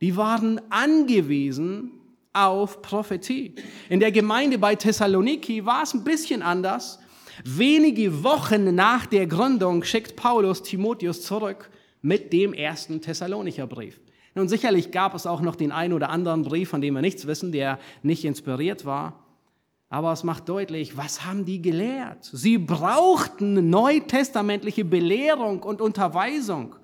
Die 0.00 0.16
waren 0.16 0.60
angewiesen 0.70 1.97
auf 2.46 2.82
Prophetie. 2.82 3.54
In 3.88 4.00
der 4.00 4.12
Gemeinde 4.12 4.58
bei 4.58 4.74
Thessaloniki 4.74 5.64
war 5.64 5.82
es 5.82 5.94
ein 5.94 6.04
bisschen 6.04 6.42
anders. 6.42 6.98
Wenige 7.44 8.24
Wochen 8.24 8.74
nach 8.74 9.06
der 9.06 9.26
Gründung 9.26 9.84
schickt 9.84 10.16
Paulus 10.16 10.62
Timotheus 10.62 11.22
zurück 11.22 11.70
mit 12.02 12.32
dem 12.32 12.52
ersten 12.52 13.00
Thessalonicher 13.00 13.66
Brief. 13.66 14.00
Nun 14.34 14.48
sicherlich 14.48 14.90
gab 14.90 15.14
es 15.14 15.26
auch 15.26 15.40
noch 15.40 15.56
den 15.56 15.72
einen 15.72 15.92
oder 15.92 16.10
anderen 16.10 16.42
Brief, 16.42 16.68
von 16.68 16.80
dem 16.80 16.94
wir 16.94 17.00
nichts 17.00 17.26
wissen, 17.26 17.52
der 17.52 17.78
nicht 18.02 18.24
inspiriert 18.24 18.84
war. 18.84 19.24
Aber 19.90 20.12
es 20.12 20.22
macht 20.22 20.48
deutlich, 20.48 20.96
was 20.96 21.24
haben 21.24 21.44
die 21.44 21.62
gelehrt? 21.62 22.24
Sie 22.24 22.58
brauchten 22.58 23.70
neutestamentliche 23.70 24.84
Belehrung 24.84 25.62
und 25.62 25.80
Unterweisung. 25.80 26.76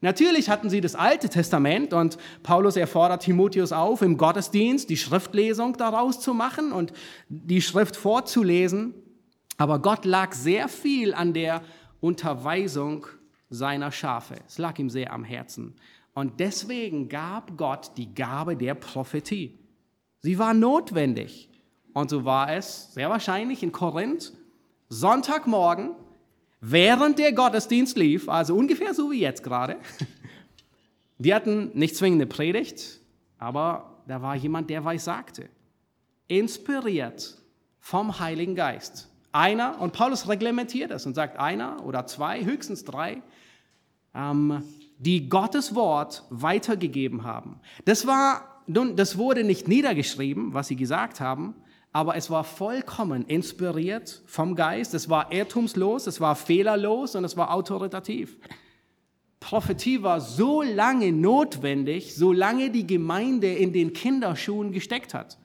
Natürlich 0.00 0.50
hatten 0.50 0.68
sie 0.68 0.80
das 0.80 0.94
Alte 0.94 1.28
Testament 1.28 1.94
und 1.94 2.18
Paulus 2.42 2.76
erfordert 2.76 3.22
Timotheus 3.22 3.72
auf, 3.72 4.02
im 4.02 4.18
Gottesdienst 4.18 4.90
die 4.90 4.96
Schriftlesung 4.96 5.76
daraus 5.76 6.20
zu 6.20 6.34
machen 6.34 6.72
und 6.72 6.92
die 7.28 7.62
Schrift 7.62 7.96
vorzulesen. 7.96 8.94
Aber 9.56 9.78
Gott 9.78 10.04
lag 10.04 10.32
sehr 10.32 10.68
viel 10.68 11.14
an 11.14 11.32
der 11.32 11.62
Unterweisung 12.00 13.06
seiner 13.48 13.92
Schafe. 13.92 14.34
Es 14.46 14.58
lag 14.58 14.78
ihm 14.78 14.90
sehr 14.90 15.12
am 15.12 15.24
Herzen. 15.24 15.74
Und 16.12 16.38
deswegen 16.38 17.08
gab 17.08 17.56
Gott 17.56 17.92
die 17.96 18.14
Gabe 18.14 18.56
der 18.56 18.74
Prophetie. 18.74 19.58
Sie 20.20 20.38
war 20.38 20.54
notwendig. 20.54 21.50
Und 21.92 22.10
so 22.10 22.24
war 22.24 22.52
es 22.52 22.92
sehr 22.92 23.10
wahrscheinlich 23.10 23.62
in 23.62 23.72
Korinth 23.72 24.32
Sonntagmorgen 24.88 25.90
während 26.66 27.18
der 27.18 27.32
Gottesdienst 27.32 27.96
lief, 27.96 28.28
also 28.28 28.56
ungefähr 28.56 28.94
so 28.94 29.10
wie 29.10 29.20
jetzt 29.20 29.42
gerade, 29.42 29.76
die 31.18 31.34
hatten 31.34 31.70
nicht 31.74 31.96
zwingende 31.96 32.26
Predigt, 32.26 33.00
aber 33.38 34.00
da 34.06 34.22
war 34.22 34.34
jemand, 34.34 34.70
der 34.70 34.84
weiß 34.84 35.04
sagte, 35.04 35.48
inspiriert 36.26 37.36
vom 37.80 38.18
Heiligen 38.18 38.54
Geist. 38.54 39.10
Einer, 39.32 39.80
und 39.80 39.92
Paulus 39.92 40.28
reglementiert 40.28 40.90
das 40.90 41.06
und 41.06 41.14
sagt 41.14 41.38
einer 41.38 41.84
oder 41.84 42.06
zwei, 42.06 42.44
höchstens 42.44 42.84
drei, 42.84 43.20
ähm, 44.14 44.62
die 44.98 45.28
Gottes 45.28 45.74
Wort 45.74 46.24
weitergegeben 46.30 47.24
haben. 47.24 47.60
Das 47.84 48.06
war, 48.06 48.62
nun, 48.66 48.96
das 48.96 49.18
wurde 49.18 49.44
nicht 49.44 49.68
niedergeschrieben, 49.68 50.54
was 50.54 50.68
sie 50.68 50.76
gesagt 50.76 51.20
haben, 51.20 51.54
aber 51.94 52.16
es 52.16 52.28
war 52.28 52.42
vollkommen 52.42 53.24
inspiriert 53.26 54.20
vom 54.26 54.56
Geist, 54.56 54.94
es 54.94 55.08
war 55.08 55.32
irrtumslos, 55.32 56.08
es 56.08 56.20
war 56.20 56.34
fehlerlos 56.34 57.14
und 57.14 57.22
es 57.22 57.36
war 57.36 57.54
autoritativ. 57.54 58.36
Prophetie 59.38 60.02
war 60.02 60.20
so 60.20 60.62
lange 60.62 61.12
notwendig, 61.12 62.16
solange 62.16 62.70
die 62.70 62.84
Gemeinde 62.84 63.46
in 63.46 63.72
den 63.72 63.92
Kinderschuhen 63.92 64.72
gesteckt 64.72 65.14
hat, 65.14 65.38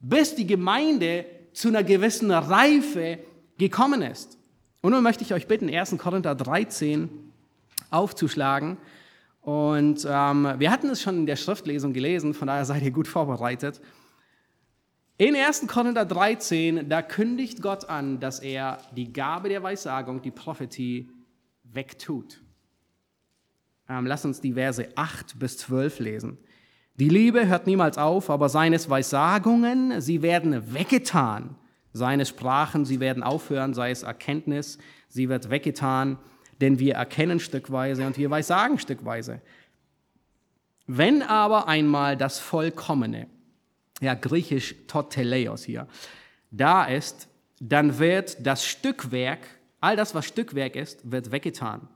bis 0.00 0.34
die 0.34 0.48
Gemeinde 0.48 1.24
zu 1.52 1.68
einer 1.68 1.84
gewissen 1.84 2.32
Reife 2.32 3.20
gekommen 3.56 4.02
ist. 4.02 4.38
Und 4.82 4.90
nun 4.90 5.04
möchte 5.04 5.22
ich 5.22 5.32
euch 5.32 5.46
bitten, 5.46 5.72
1. 5.72 5.96
Korinther 5.98 6.34
13 6.34 7.08
aufzuschlagen. 7.92 8.76
Und 9.40 10.04
ähm, 10.10 10.52
wir 10.58 10.72
hatten 10.72 10.90
es 10.90 11.00
schon 11.00 11.18
in 11.18 11.26
der 11.26 11.36
Schriftlesung 11.36 11.92
gelesen, 11.92 12.34
von 12.34 12.48
daher 12.48 12.64
seid 12.64 12.82
ihr 12.82 12.90
gut 12.90 13.06
vorbereitet. 13.06 13.80
In 15.18 15.34
1. 15.34 15.66
Korinther 15.66 16.04
13, 16.04 16.90
da 16.90 17.00
kündigt 17.00 17.62
Gott 17.62 17.88
an, 17.88 18.20
dass 18.20 18.38
er 18.38 18.78
die 18.94 19.14
Gabe 19.14 19.48
der 19.48 19.62
Weissagung, 19.62 20.20
die 20.20 20.30
Prophetie, 20.30 21.08
wegtut. 21.64 22.42
Ähm, 23.88 24.04
lass 24.04 24.26
uns 24.26 24.42
die 24.42 24.52
Verse 24.52 24.86
8 24.94 25.38
bis 25.38 25.56
12 25.56 26.00
lesen. 26.00 26.38
Die 26.96 27.08
Liebe 27.08 27.46
hört 27.46 27.66
niemals 27.66 27.96
auf, 27.96 28.28
aber 28.28 28.50
seines 28.50 28.90
Weissagungen, 28.90 30.02
sie 30.02 30.20
werden 30.20 30.74
weggetan. 30.74 31.56
Seine 31.94 32.26
Sprachen, 32.26 32.84
sie 32.84 33.00
werden 33.00 33.22
aufhören, 33.22 33.72
sei 33.72 33.90
es 33.90 34.02
Erkenntnis, 34.02 34.76
sie 35.08 35.30
wird 35.30 35.48
weggetan, 35.48 36.18
denn 36.60 36.78
wir 36.78 36.94
erkennen 36.94 37.40
stückweise 37.40 38.06
und 38.06 38.18
wir 38.18 38.30
weissagen 38.30 38.78
stückweise. 38.78 39.40
Wenn 40.86 41.22
aber 41.22 41.68
einmal 41.68 42.18
das 42.18 42.38
Vollkommene, 42.38 43.28
ja, 44.00 44.14
griechisch 44.14 44.74
Toteleos 44.86 45.64
hier, 45.64 45.86
da 46.50 46.84
ist, 46.84 47.28
dann 47.60 47.98
wird 47.98 48.46
das 48.46 48.64
Stückwerk, 48.64 49.40
all 49.80 49.96
das, 49.96 50.14
was 50.14 50.26
Stückwerk 50.26 50.76
ist, 50.76 51.10
wird 51.10 51.32
weggetan. 51.32 51.88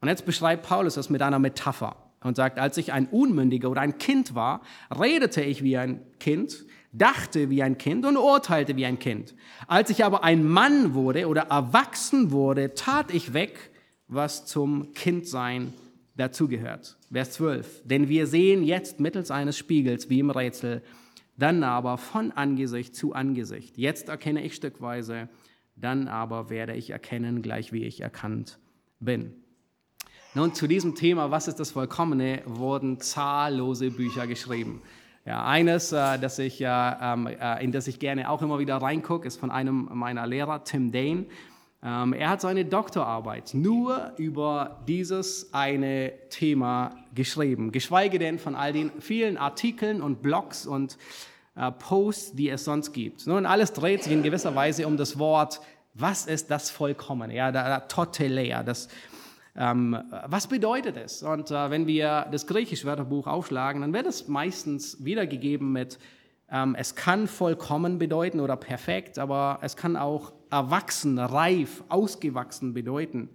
Und 0.00 0.08
jetzt 0.08 0.24
beschreibt 0.24 0.66
Paulus 0.66 0.94
das 0.94 1.10
mit 1.10 1.22
einer 1.22 1.38
Metapher 1.38 1.96
und 2.22 2.36
sagt, 2.36 2.58
als 2.58 2.76
ich 2.76 2.92
ein 2.92 3.06
Unmündiger 3.06 3.70
oder 3.70 3.80
ein 3.80 3.98
Kind 3.98 4.34
war, 4.34 4.62
redete 4.90 5.42
ich 5.42 5.62
wie 5.62 5.76
ein 5.76 6.00
Kind, 6.18 6.64
dachte 6.92 7.50
wie 7.50 7.62
ein 7.62 7.78
Kind 7.78 8.06
und 8.06 8.16
urteilte 8.16 8.76
wie 8.76 8.86
ein 8.86 8.98
Kind. 8.98 9.34
Als 9.66 9.90
ich 9.90 10.04
aber 10.04 10.24
ein 10.24 10.44
Mann 10.44 10.94
wurde 10.94 11.28
oder 11.28 11.42
erwachsen 11.42 12.30
wurde, 12.30 12.74
tat 12.74 13.12
ich 13.12 13.34
weg, 13.34 13.70
was 14.06 14.46
zum 14.46 14.94
Kindsein 14.94 15.72
dazugehört. 16.16 16.96
Vers 17.12 17.32
12. 17.32 17.82
Denn 17.84 18.08
wir 18.08 18.26
sehen 18.26 18.62
jetzt 18.62 19.00
mittels 19.00 19.30
eines 19.30 19.56
Spiegels 19.56 20.08
wie 20.08 20.20
im 20.20 20.30
Rätsel, 20.30 20.82
dann 21.38 21.62
aber 21.62 21.96
von 21.96 22.32
Angesicht 22.32 22.94
zu 22.94 23.14
Angesicht. 23.14 23.78
Jetzt 23.78 24.08
erkenne 24.08 24.42
ich 24.42 24.54
stückweise, 24.54 25.28
dann 25.76 26.08
aber 26.08 26.50
werde 26.50 26.74
ich 26.74 26.90
erkennen, 26.90 27.40
gleich 27.40 27.72
wie 27.72 27.84
ich 27.84 28.00
erkannt 28.00 28.58
bin. 29.00 29.32
Nun, 30.34 30.52
zu 30.52 30.66
diesem 30.66 30.94
Thema, 30.94 31.30
was 31.30 31.48
ist 31.48 31.60
das 31.60 31.70
Vollkommene, 31.70 32.42
wurden 32.44 33.00
zahllose 33.00 33.90
Bücher 33.90 34.26
geschrieben. 34.26 34.82
Ja, 35.24 35.44
eines, 35.46 35.92
äh, 35.92 36.18
das 36.18 36.38
ich, 36.38 36.60
äh, 36.60 36.66
ähm, 36.66 37.26
äh, 37.26 37.62
in 37.62 37.70
das 37.72 37.86
ich 37.86 37.98
gerne 37.98 38.30
auch 38.30 38.42
immer 38.42 38.58
wieder 38.58 38.76
reingucke, 38.76 39.26
ist 39.26 39.38
von 39.38 39.50
einem 39.50 39.88
meiner 39.92 40.26
Lehrer, 40.26 40.64
Tim 40.64 40.90
Dane. 40.90 41.26
Ähm, 41.82 42.12
er 42.12 42.30
hat 42.30 42.40
seine 42.40 42.64
Doktorarbeit 42.64 43.54
nur 43.54 44.12
über 44.16 44.82
dieses 44.88 45.52
eine 45.52 46.12
Thema 46.28 46.96
geschrieben, 47.14 47.70
geschweige 47.70 48.18
denn 48.18 48.38
von 48.38 48.56
all 48.56 48.72
den 48.72 48.90
vielen 49.00 49.36
Artikeln 49.36 50.02
und 50.02 50.20
Blogs 50.22 50.66
und 50.66 50.98
äh, 51.54 51.70
Posts, 51.70 52.32
die 52.32 52.48
es 52.48 52.64
sonst 52.64 52.92
gibt. 52.92 53.26
Nun, 53.26 53.46
alles 53.46 53.72
dreht 53.72 54.02
sich 54.02 54.12
in 54.12 54.22
gewisser 54.22 54.54
Weise 54.54 54.86
um 54.86 54.96
das 54.96 55.18
Wort, 55.18 55.60
was 55.94 56.26
ist 56.26 56.50
das 56.50 56.70
Vollkommene? 56.70 57.34
Ja, 57.34 57.52
da, 57.52 57.68
da 57.68 57.80
Totelea, 57.80 58.62
das 58.62 58.88
ähm, 59.56 59.98
was 60.26 60.46
bedeutet 60.46 60.96
es? 60.96 61.24
Und 61.24 61.50
äh, 61.50 61.70
wenn 61.70 61.88
wir 61.88 62.26
das 62.30 62.46
griechische 62.46 62.86
Wörterbuch 62.86 63.26
aufschlagen, 63.26 63.80
dann 63.80 63.92
wird 63.92 64.06
es 64.06 64.28
meistens 64.28 65.04
wiedergegeben 65.04 65.72
mit, 65.72 65.98
ähm, 66.48 66.76
es 66.78 66.94
kann 66.94 67.26
vollkommen 67.26 67.98
bedeuten 67.98 68.38
oder 68.38 68.56
perfekt, 68.56 69.18
aber 69.18 69.58
es 69.62 69.76
kann 69.76 69.96
auch 69.96 70.32
erwachsen, 70.50 71.18
reif, 71.18 71.82
ausgewachsen 71.88 72.74
bedeuten. 72.74 73.28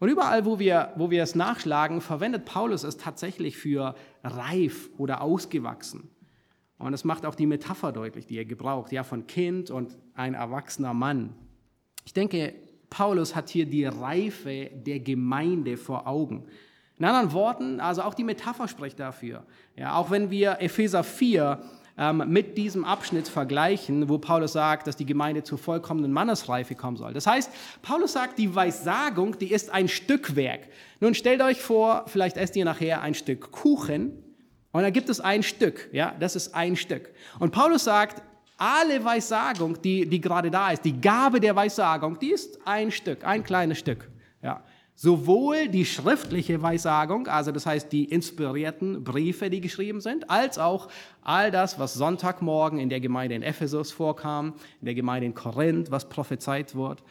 Und 0.00 0.08
überall, 0.08 0.44
wo 0.44 0.58
wir, 0.58 0.92
wo 0.96 1.10
wir 1.10 1.22
es 1.22 1.34
nachschlagen, 1.34 2.00
verwendet 2.00 2.44
Paulus 2.44 2.84
es 2.84 2.96
tatsächlich 2.96 3.56
für 3.56 3.94
reif 4.22 4.90
oder 4.98 5.22
ausgewachsen. 5.22 6.10
Und 6.78 6.92
das 6.92 7.04
macht 7.04 7.24
auch 7.24 7.34
die 7.34 7.46
Metapher 7.46 7.92
deutlich, 7.92 8.26
die 8.26 8.36
er 8.36 8.44
gebraucht, 8.44 8.92
ja, 8.92 9.04
von 9.04 9.26
Kind 9.26 9.70
und 9.70 9.96
ein 10.14 10.34
erwachsener 10.34 10.92
Mann. 10.92 11.34
Ich 12.04 12.12
denke, 12.12 12.54
Paulus 12.90 13.34
hat 13.34 13.48
hier 13.48 13.66
die 13.66 13.86
Reife 13.86 14.70
der 14.74 15.00
Gemeinde 15.00 15.76
vor 15.76 16.06
Augen. 16.06 16.46
In 16.98 17.04
anderen 17.04 17.32
Worten, 17.32 17.80
also 17.80 18.02
auch 18.02 18.14
die 18.14 18.24
Metapher 18.24 18.68
spricht 18.68 19.00
dafür. 19.00 19.44
Ja, 19.76 19.96
auch 19.96 20.10
wenn 20.10 20.30
wir 20.30 20.60
Epheser 20.60 21.02
4 21.02 21.60
ähm, 21.96 22.24
mit 22.26 22.58
diesem 22.58 22.84
Abschnitt 22.84 23.28
vergleichen, 23.28 24.08
wo 24.08 24.18
Paulus 24.18 24.52
sagt, 24.52 24.86
dass 24.86 24.96
die 24.96 25.06
Gemeinde 25.06 25.44
zur 25.44 25.58
vollkommenen 25.58 26.12
Mannesreife 26.12 26.74
kommen 26.74 26.96
soll. 26.96 27.12
Das 27.12 27.26
heißt, 27.26 27.50
Paulus 27.82 28.12
sagt, 28.12 28.38
die 28.38 28.54
Weissagung, 28.54 29.38
die 29.38 29.52
ist 29.52 29.70
ein 29.70 29.88
Stückwerk. 29.88 30.68
Nun 31.00 31.14
stellt 31.14 31.40
euch 31.42 31.60
vor, 31.60 32.04
vielleicht 32.06 32.36
esst 32.36 32.56
ihr 32.56 32.64
nachher 32.64 33.02
ein 33.02 33.14
Stück 33.14 33.52
Kuchen 33.52 34.24
und 34.72 34.82
da 34.82 34.90
gibt 34.90 35.08
es 35.08 35.20
ein 35.20 35.44
Stück, 35.44 35.88
ja, 35.92 36.14
das 36.18 36.34
ist 36.34 36.54
ein 36.54 36.74
Stück. 36.74 37.10
Und 37.38 37.52
Paulus 37.52 37.84
sagt, 37.84 38.22
alle 38.56 39.04
Weissagung, 39.04 39.80
die, 39.82 40.08
die 40.08 40.20
gerade 40.20 40.50
da 40.50 40.70
ist, 40.70 40.84
die 40.84 41.00
Gabe 41.00 41.38
der 41.38 41.54
Weissagung, 41.54 42.18
die 42.18 42.32
ist 42.32 42.58
ein 42.64 42.90
Stück, 42.90 43.24
ein 43.24 43.44
kleines 43.44 43.78
Stück. 43.78 44.10
Ja. 44.42 44.62
Sowohl 44.96 45.68
die 45.68 45.84
schriftliche 45.84 46.62
Weissagung, 46.62 47.26
also 47.26 47.50
das 47.50 47.66
heißt 47.66 47.90
die 47.90 48.04
inspirierten 48.04 49.02
Briefe, 49.02 49.50
die 49.50 49.60
geschrieben 49.60 50.00
sind, 50.00 50.30
als 50.30 50.56
auch 50.58 50.88
all 51.22 51.50
das, 51.50 51.80
was 51.80 51.94
Sonntagmorgen 51.94 52.78
in 52.78 52.88
der 52.88 53.00
Gemeinde 53.00 53.34
in 53.34 53.42
Ephesus 53.42 53.90
vorkam, 53.90 54.54
in 54.80 54.84
der 54.84 54.94
Gemeinde 54.94 55.26
in 55.26 55.34
Korinth, 55.34 55.90
was 55.90 56.08
prophezeit 56.08 56.76
wird. 56.76 57.02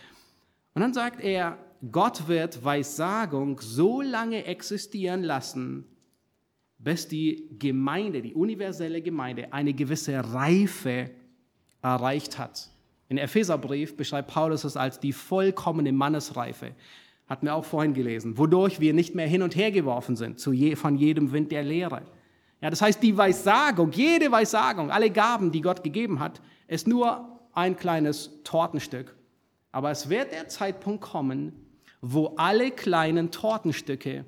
Und 0.74 0.82
dann 0.82 0.94
sagt 0.94 1.22
er, 1.22 1.58
Gott 1.92 2.30
wird 2.30 2.64
Weissagung 2.64 3.60
so 3.60 4.02
lange 4.02 4.46
existieren 4.46 5.22
lassen, 5.22 5.84
bis 6.78 7.10
die 7.10 7.50
Gemeinde, 7.60 8.22
die 8.22 8.34
universelle 8.34 9.02
Gemeinde, 9.02 9.52
eine 9.52 9.74
gewisse 9.74 10.34
Reife 10.34 11.12
erreicht 11.82 12.38
hat. 12.40 12.70
In 13.10 13.18
Epheserbrief 13.18 13.98
beschreibt 13.98 14.30
Paulus 14.30 14.64
es 14.64 14.78
als 14.78 15.02
die 15.02 15.12
vollkommene 15.12 15.92
Mannesreife. 15.92 16.74
Hatten 17.28 17.46
wir 17.46 17.56
auch 17.56 17.66
vorhin 17.66 17.94
gelesen, 17.94 18.38
wodurch 18.38 18.80
wir 18.80 18.94
nicht 18.94 19.16
mehr 19.16 19.28
hin 19.28 19.42
und 19.42 19.56
her 19.56 19.72
geworfen 19.72 20.16
sind 20.16 20.40
zu 20.40 20.52
je, 20.52 20.76
von 20.76 20.98
jedem 20.98 21.32
Wind 21.32 21.52
der 21.52 21.64
Lehre. 21.64 22.04
Ja, 22.62 22.70
das 22.70 22.82
heißt, 22.82 23.04
die 23.04 23.18
Weissagung, 23.18 23.92
jede 23.92 24.32
Weissagung, 24.32 24.90
alle 24.90 25.10
Gaben, 25.10 25.52
die 25.52 25.62
Gott 25.62 25.84
gegeben 25.84 26.20
hat, 26.20 26.42
ist 26.68 26.88
nur 26.88 27.42
ein 27.54 27.76
kleines 27.76 28.32
Tortenstück. 28.44 29.16
Aber 29.74 29.92
es 29.92 30.08
wird 30.10 30.32
der 30.32 30.48
Zeitpunkt 30.48 31.02
kommen, 31.02 31.52
wo 32.00 32.36
alle 32.38 32.72
kleinen 32.72 33.32
Tortenstücke 33.32 34.24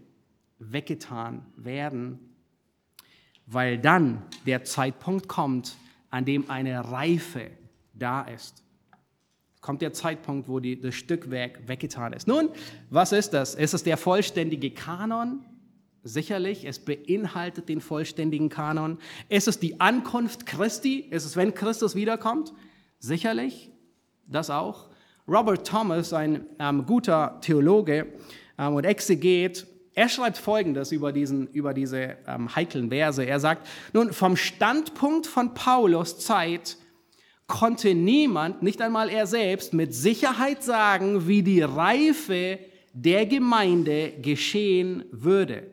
weggetan 0.60 1.46
werden, 1.56 2.20
weil 3.46 3.78
dann 3.78 4.24
der 4.46 4.64
Zeitpunkt 4.64 5.28
kommt, 5.28 5.78
an 6.10 6.26
dem 6.26 6.50
eine 6.50 6.92
Reife 6.92 7.52
da 7.94 8.24
ist. 8.24 8.65
Kommt 9.66 9.82
der 9.82 9.94
Zeitpunkt, 9.94 10.48
wo 10.48 10.60
die, 10.60 10.80
das 10.80 10.94
Stückwerk 10.94 11.68
weggetan 11.68 12.14
ist. 12.14 12.28
Nun, 12.28 12.50
was 12.92 13.12
ist 13.12 13.34
das? 13.34 13.56
Ist 13.56 13.74
es 13.74 13.82
der 13.82 13.98
vollständige 13.98 14.70
Kanon? 14.70 15.44
Sicherlich, 16.04 16.66
es 16.66 16.78
beinhaltet 16.78 17.68
den 17.68 17.82
vollständigen 17.82 18.50
Kanon. 18.50 19.00
Ist 19.28 19.48
es 19.48 19.58
die 19.58 19.80
Ankunft 19.80 20.46
Christi? 20.46 21.00
Ist 21.10 21.26
es, 21.26 21.36
wenn 21.36 21.56
Christus 21.56 21.96
wiederkommt? 21.96 22.54
Sicherlich, 23.00 23.72
das 24.28 24.52
auch. 24.52 24.92
Robert 25.28 25.66
Thomas, 25.66 26.14
ein 26.14 26.46
ähm, 26.60 26.86
guter 26.86 27.40
Theologe 27.42 28.06
ähm, 28.60 28.76
und 28.76 28.84
Exeget, 28.84 29.66
er 29.96 30.10
schreibt 30.10 30.38
Folgendes 30.38 30.92
über, 30.92 31.12
diesen, 31.12 31.48
über 31.48 31.74
diese 31.74 32.18
ähm, 32.28 32.56
heiklen 32.56 32.90
Verse. 32.90 33.26
Er 33.26 33.40
sagt, 33.40 33.68
nun, 33.94 34.14
vom 34.14 34.38
Standpunkt 34.38 35.26
von 35.26 35.56
Paulus 35.56 36.20
Zeit 36.20 36.78
konnte 37.48 37.94
niemand, 37.94 38.64
nicht 38.64 38.82
einmal 38.82 39.10
er 39.10 39.28
selbst, 39.28 39.74
mit 39.74 39.94
Sicherheit 39.94 40.64
sagen, 40.64 41.28
wie 41.28 41.44
die 41.44 41.62
Reife 41.62 42.60
der 42.94 43.26
Gemeinde 43.26 44.14
geschehen 44.22 45.06
würde. 45.12 45.68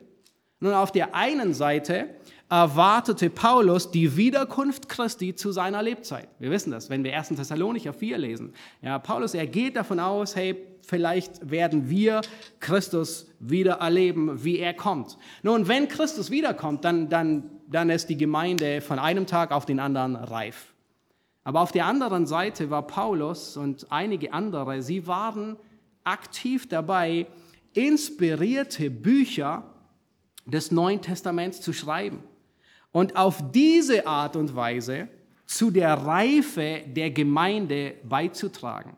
Nun, 0.59 0.73
auf 0.73 0.91
der 0.91 1.15
einen 1.15 1.53
Seite 1.53 2.09
erwartete 2.49 3.29
Paulus 3.29 3.89
die 3.89 4.15
Wiederkunft 4.15 4.87
Christi 4.87 5.35
zu 5.35 5.51
seiner 5.51 5.81
Lebzeit. 5.81 6.27
Wir 6.39 6.51
wissen 6.51 6.71
das, 6.71 6.89
wenn 6.89 7.03
wir 7.03 7.17
1. 7.17 7.29
Thessalonicher 7.29 7.93
4 7.93 8.17
lesen. 8.17 8.53
Ja, 8.81 8.99
Paulus, 8.99 9.33
er 9.33 9.47
geht 9.47 9.75
davon 9.75 9.99
aus, 9.99 10.35
hey, 10.35 10.55
vielleicht 10.85 11.49
werden 11.49 11.89
wir 11.89 12.21
Christus 12.59 13.27
wieder 13.39 13.73
erleben, 13.75 14.43
wie 14.43 14.59
er 14.59 14.73
kommt. 14.73 15.17
Nun, 15.41 15.67
wenn 15.67 15.87
Christus 15.87 16.29
wiederkommt, 16.29 16.85
dann, 16.85 17.09
dann, 17.09 17.49
dann 17.67 17.89
ist 17.89 18.09
die 18.09 18.17
Gemeinde 18.17 18.81
von 18.81 18.99
einem 18.99 19.25
Tag 19.25 19.51
auf 19.51 19.65
den 19.65 19.79
anderen 19.79 20.15
reif. 20.15 20.72
Aber 21.43 21.61
auf 21.61 21.71
der 21.71 21.85
anderen 21.85 22.25
Seite 22.25 22.69
war 22.69 22.87
Paulus 22.87 23.57
und 23.57 23.91
einige 23.91 24.33
andere, 24.33 24.81
sie 24.81 25.07
waren 25.07 25.57
aktiv 26.03 26.67
dabei, 26.67 27.27
inspirierte 27.73 28.89
Bücher 28.89 29.63
des 30.45 30.71
Neuen 30.71 31.01
Testaments 31.01 31.61
zu 31.61 31.73
schreiben 31.73 32.23
und 32.91 33.15
auf 33.15 33.51
diese 33.51 34.07
Art 34.07 34.35
und 34.35 34.55
Weise 34.55 35.07
zu 35.45 35.71
der 35.71 35.93
Reife 35.93 36.81
der 36.87 37.11
Gemeinde 37.11 37.95
beizutragen. 38.03 38.95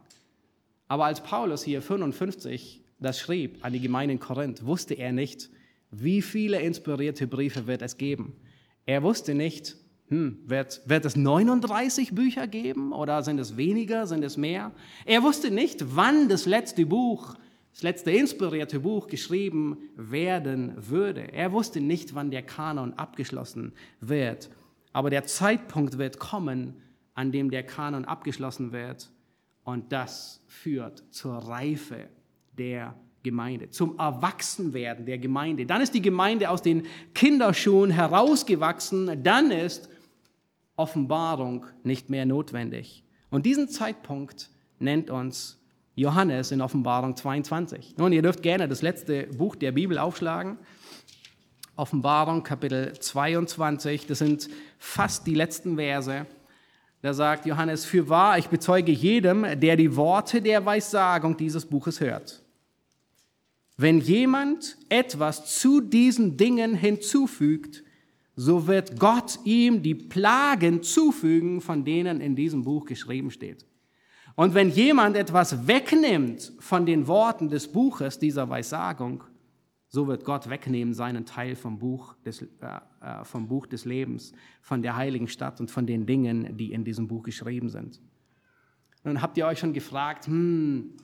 Aber 0.88 1.06
als 1.06 1.22
Paulus 1.22 1.64
hier 1.64 1.82
55 1.82 2.84
das 3.00 3.20
schrieb 3.20 3.64
an 3.64 3.74
die 3.74 3.82
Gemeinde 3.82 4.14
in 4.14 4.20
Korinth, 4.20 4.66
wusste 4.66 4.94
er 4.94 5.12
nicht, 5.12 5.50
wie 5.92 6.22
viele 6.22 6.60
inspirierte 6.62 7.28
Briefe 7.28 7.68
wird 7.68 7.82
es 7.82 7.98
geben. 7.98 8.36
Er 8.86 9.04
wusste 9.04 9.36
nicht, 9.36 9.76
hm, 10.10 10.40
wird, 10.46 10.82
wird 10.86 11.06
es 11.06 11.16
39 11.16 12.14
Bücher 12.14 12.48
geben 12.48 12.94
oder 12.94 13.24
sind 13.24 13.40
es 13.40 13.58
weniger, 13.58 14.06
sind 14.06 14.24
es 14.24 14.38
mehr? 14.38 14.72
Er 15.06 15.24
wusste 15.24 15.50
nicht, 15.50 15.96
wann 15.96 16.30
das 16.30 16.46
letzte 16.46 16.86
Buch, 16.86 17.36
das 17.74 17.82
letzte 17.82 18.12
inspirierte 18.12 18.82
Buch 18.82 19.08
geschrieben 19.08 19.78
werden 19.96 20.74
würde. 20.78 21.34
Er 21.34 21.52
wusste 21.52 21.82
nicht, 21.82 22.14
wann 22.14 22.30
der 22.30 22.44
Kanon 22.44 22.94
abgeschlossen 22.94 23.74
wird. 24.00 24.50
Aber 24.94 25.10
der 25.10 25.26
Zeitpunkt 25.26 25.98
wird 25.98 26.20
kommen, 26.20 26.76
an 27.16 27.32
dem 27.32 27.50
der 27.50 27.64
Kanon 27.64 28.06
abgeschlossen 28.06 28.72
wird. 28.72 29.10
Und 29.64 29.92
das 29.92 30.44
führt 30.48 31.04
zur 31.10 31.34
Reife 31.34 32.08
der 32.58 32.96
Gemeinde, 33.24 33.72
zum 33.72 33.98
Erwachsenwerden 33.98 35.08
der 35.08 35.18
Gemeinde. 35.18 35.66
Dann 35.66 35.82
ist 35.82 35.96
die 35.96 36.02
Gemeinde 36.02 36.52
aus 36.52 36.62
den 36.62 36.84
Kinderschuhen 37.16 37.90
herausgewachsen. 37.90 39.24
Dann 39.24 39.50
ist 39.50 39.90
Offenbarung 40.76 41.66
nicht 41.84 42.10
mehr 42.10 42.26
notwendig. 42.26 43.04
Und 43.30 43.46
diesen 43.46 43.70
Zeitpunkt 43.70 44.50
nennt 44.80 45.10
uns 45.10 45.58
Johannes 45.96 46.52
in 46.52 46.62
Offenbarung 46.62 47.16
22. 47.16 47.96
Nun, 47.98 48.12
ihr 48.12 48.22
dürft 48.22 48.44
gerne 48.44 48.68
das 48.68 48.82
letzte 48.82 49.28
Buch 49.28 49.56
der 49.56 49.72
Bibel 49.72 49.98
aufschlagen. 49.98 50.58
Offenbarung 51.78 52.44
Kapitel 52.44 52.94
22, 52.98 54.08
das 54.08 54.20
sind 54.20 54.50
fast 54.78 55.28
die 55.28 55.36
letzten 55.36 55.76
Verse. 55.76 56.26
Da 57.02 57.14
sagt 57.14 57.46
Johannes, 57.46 57.86
für 57.86 58.10
wahr, 58.10 58.38
ich 58.38 58.48
bezeuge 58.48 58.92
jedem, 58.92 59.60
der 59.60 59.76
die 59.76 59.96
Worte 59.96 60.42
der 60.42 60.66
Weissagung 60.66 61.38
dieses 61.38 61.66
Buches 61.66 62.00
hört. 62.00 62.42
Wenn 63.78 64.00
jemand 64.00 64.78
etwas 64.90 65.60
zu 65.60 65.82
diesen 65.82 66.38
Dingen 66.38 66.76
hinzufügt, 66.76 67.84
so 68.36 68.68
wird 68.68 69.00
Gott 69.00 69.40
ihm 69.46 69.82
die 69.82 69.96
Plagen 69.96 70.84
zufügen, 70.84 71.62
von 71.62 71.86
denen 71.86 72.20
in 72.20 72.36
diesem 72.36 72.64
Buch 72.64 72.86
geschrieben 72.86 73.32
steht. 73.32 73.66
Und 74.36 74.54
wenn 74.54 74.70
jemand 74.70 75.16
etwas 75.16 75.68
wegnimmt 75.68 76.52
von 76.60 76.86
den 76.86 77.08
Worten 77.08 77.48
des 77.48 77.72
Buches 77.72 78.20
dieser 78.20 78.50
Weissagung, 78.50 79.24
so 79.88 80.08
wird 80.08 80.26
Gott 80.26 80.50
wegnehmen 80.50 80.94
seinen 80.94 81.26
Teil 81.26 81.56
vom 81.56 81.80
Buch, 81.80 82.16
des, 82.26 82.42
äh, 82.42 82.48
äh 83.02 83.24
vom 83.24 83.48
Buch 83.48 83.66
des 83.66 83.86
Lebens, 83.86 84.34
von 84.62 84.82
der 84.82 84.98
heiligen 84.98 85.30
Stadt 85.30 85.62
und 85.62 85.72
von 85.72 85.88
den 85.88 86.06
Dingen, 86.06 86.58
die 86.58 86.74
in 86.74 86.84
diesem 86.84 87.08
Buch 87.08 87.24
geschrieben 87.24 87.70
sind. 87.70 88.02
Nun 89.06 89.22
habt 89.22 89.38
ihr 89.38 89.46
euch 89.46 89.60
schon 89.60 89.72
gefragt, 89.72 90.28
hm, 90.28 90.98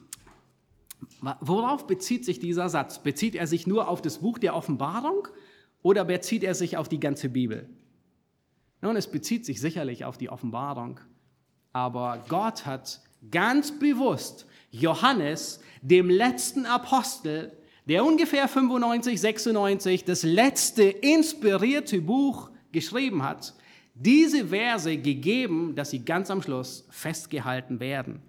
worauf 1.39 1.87
bezieht 1.87 2.25
sich 2.25 2.39
dieser 2.39 2.67
Satz? 2.67 3.01
Bezieht 3.01 3.35
er 3.35 3.47
sich 3.47 3.65
nur 3.65 3.87
auf 3.87 4.01
das 4.01 4.19
Buch 4.19 4.39
der 4.39 4.55
Offenbarung 4.55 5.29
oder 5.83 6.05
bezieht 6.05 6.43
er 6.43 6.55
sich 6.55 6.77
auf 6.77 6.89
die 6.89 6.99
ganze 6.99 7.29
Bibel? 7.29 7.69
Nun, 8.81 8.95
es 8.95 9.09
bezieht 9.09 9.45
sich 9.45 9.61
sicherlich 9.61 10.05
auf 10.05 10.17
die 10.17 10.29
Offenbarung, 10.29 10.99
aber 11.73 12.23
Gott 12.27 12.65
hat 12.65 13.01
ganz 13.29 13.77
bewusst 13.77 14.47
Johannes, 14.71 15.59
dem 15.81 16.09
letzten 16.09 16.65
Apostel, 16.65 17.51
der 17.87 18.05
ungefähr 18.05 18.47
95, 18.47 19.19
96 19.19 20.05
das 20.05 20.23
letzte 20.23 20.83
inspirierte 20.83 22.01
Buch 22.01 22.49
geschrieben 22.71 23.23
hat, 23.23 23.53
diese 23.93 24.47
Verse 24.47 24.97
gegeben, 24.97 25.75
dass 25.75 25.91
sie 25.91 26.03
ganz 26.03 26.31
am 26.31 26.41
Schluss 26.41 26.87
festgehalten 26.89 27.79
werden. 27.79 28.21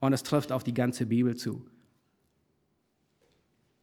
Und 0.00 0.12
es 0.12 0.22
trifft 0.22 0.50
auf 0.50 0.64
die 0.64 0.74
ganze 0.74 1.06
Bibel 1.06 1.36
zu. 1.36 1.64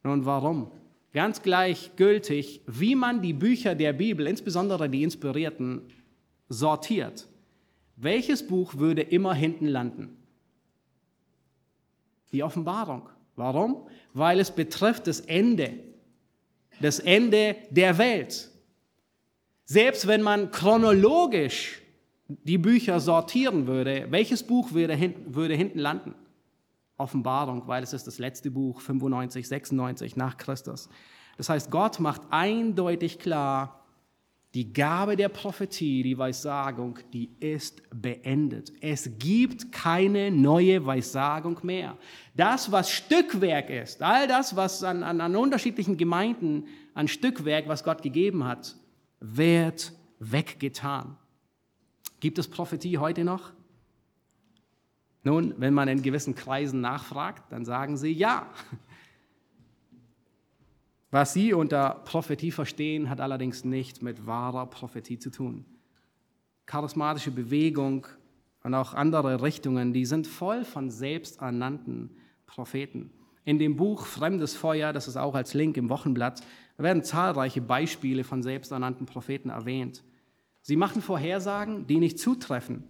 Nun, 0.04 0.26
warum? 0.26 0.72
Ganz 1.12 1.42
gleichgültig, 1.42 2.62
wie 2.68 2.96
man 2.96 3.22
die 3.22 3.34
Bücher 3.34 3.74
der 3.74 3.94
Bibel, 3.94 4.28
insbesondere 4.28 4.90
die 4.90 5.04
inspirierten, 5.04 5.82
sortiert. 6.50 7.28
Welches 7.96 8.46
Buch 8.46 8.76
würde 8.76 9.02
immer 9.02 9.34
hinten 9.34 9.68
landen? 9.68 10.18
Die 12.32 12.44
Offenbarung. 12.44 13.10
Warum? 13.36 13.88
Weil 14.14 14.40
es 14.40 14.52
betrifft 14.52 15.08
das 15.08 15.22
Ende, 15.22 15.80
das 16.80 17.00
Ende 17.00 17.56
der 17.70 17.98
Welt. 17.98 18.50
Selbst 19.66 20.08
wenn 20.08 20.22
man 20.22 20.52
chronologisch 20.52 21.82
die 22.28 22.58
Bücher 22.58 23.00
sortieren 23.00 23.66
würde, 23.66 24.08
welches 24.10 24.44
Buch 24.44 24.74
würde 24.74 24.94
hinten, 24.94 25.80
landen? 25.80 26.14
Offenbarung, 27.00 27.68
weil 27.68 27.84
es 27.84 27.94
ist 27.94 28.08
das 28.08 28.20
letzte 28.20 28.52
Buch, 28.52 28.82
95, 28.82 29.48
96 29.48 30.16
nach 30.16 30.38
Christus. 30.38 30.90
Das 31.38 31.50
heißt, 31.50 31.72
Gott 31.72 32.00
macht 32.00 32.22
eindeutig 32.30 33.20
klar, 33.20 33.80
die 34.56 34.74
Gabe 34.74 35.16
der 35.16 35.30
Prophetie, 35.30 36.02
die 36.02 36.18
Weissagung, 36.18 36.98
die 37.14 37.30
ist 37.40 37.84
beendet. 37.94 38.74
Es 38.82 39.10
gibt 39.20 39.72
keine 39.72 40.32
neue 40.32 40.84
Weissagung 40.84 41.60
mehr. 41.62 41.98
Das, 42.36 42.72
was 42.72 42.90
Stückwerk 42.90 43.70
ist, 43.70 44.02
all 44.02 44.28
das, 44.28 44.56
was 44.56 44.84
an, 44.84 45.04
an, 45.04 45.22
an 45.22 45.36
unterschiedlichen 45.36 45.98
Gemeinden 45.98 46.66
an 46.96 47.08
Stückwerk, 47.08 47.68
was 47.68 47.84
Gott 47.84 48.02
gegeben 48.02 48.44
hat, 48.44 48.76
wird 49.20 49.94
weggetan. 50.20 51.16
Gibt 52.20 52.40
es 52.40 52.48
Prophetie 52.48 52.98
heute 52.98 53.24
noch? 53.24 53.52
Nun, 55.30 55.54
wenn 55.58 55.76
man 55.76 55.88
in 55.88 56.02
gewissen 56.02 56.34
Kreisen 56.34 56.82
nachfragt, 56.82 57.52
dann 57.52 57.64
sagen 57.64 57.98
sie 57.98 58.12
ja. 58.12 58.48
Was 61.12 61.34
sie 61.34 61.54
unter 61.54 62.02
Prophetie 62.04 62.50
verstehen, 62.50 63.12
hat 63.12 63.22
allerdings 63.22 63.64
nichts 63.64 64.02
mit 64.02 64.26
wahrer 64.26 64.66
Prophetie 64.66 65.20
zu 65.20 65.30
tun. 65.30 65.66
Charismatische 66.66 67.30
Bewegung 67.30 68.08
und 68.64 68.74
auch 68.74 68.96
andere 68.96 69.44
Richtungen, 69.44 69.94
die 69.94 70.08
sind 70.08 70.26
voll 70.26 70.66
von 70.66 70.90
selbsternannten 70.90 72.10
Propheten. 72.48 73.12
In 73.46 73.60
dem 73.60 73.76
Buch 73.76 74.08
Fremdes 74.08 74.56
Feuer, 74.56 74.94
das 74.94 75.08
ist 75.08 75.18
auch 75.18 75.36
als 75.36 75.54
Link 75.54 75.78
im 75.78 75.90
Wochenblatt, 75.90 76.42
werden 76.80 77.04
zahlreiche 77.04 77.62
Beispiele 77.62 78.24
von 78.24 78.42
selbsternannten 78.42 79.06
Propheten 79.06 79.50
erwähnt. 79.50 80.04
Sie 80.64 80.76
machen 80.76 81.04
Vorhersagen, 81.04 81.86
die 81.86 82.00
nicht 82.00 82.18
zutreffen. 82.18 82.84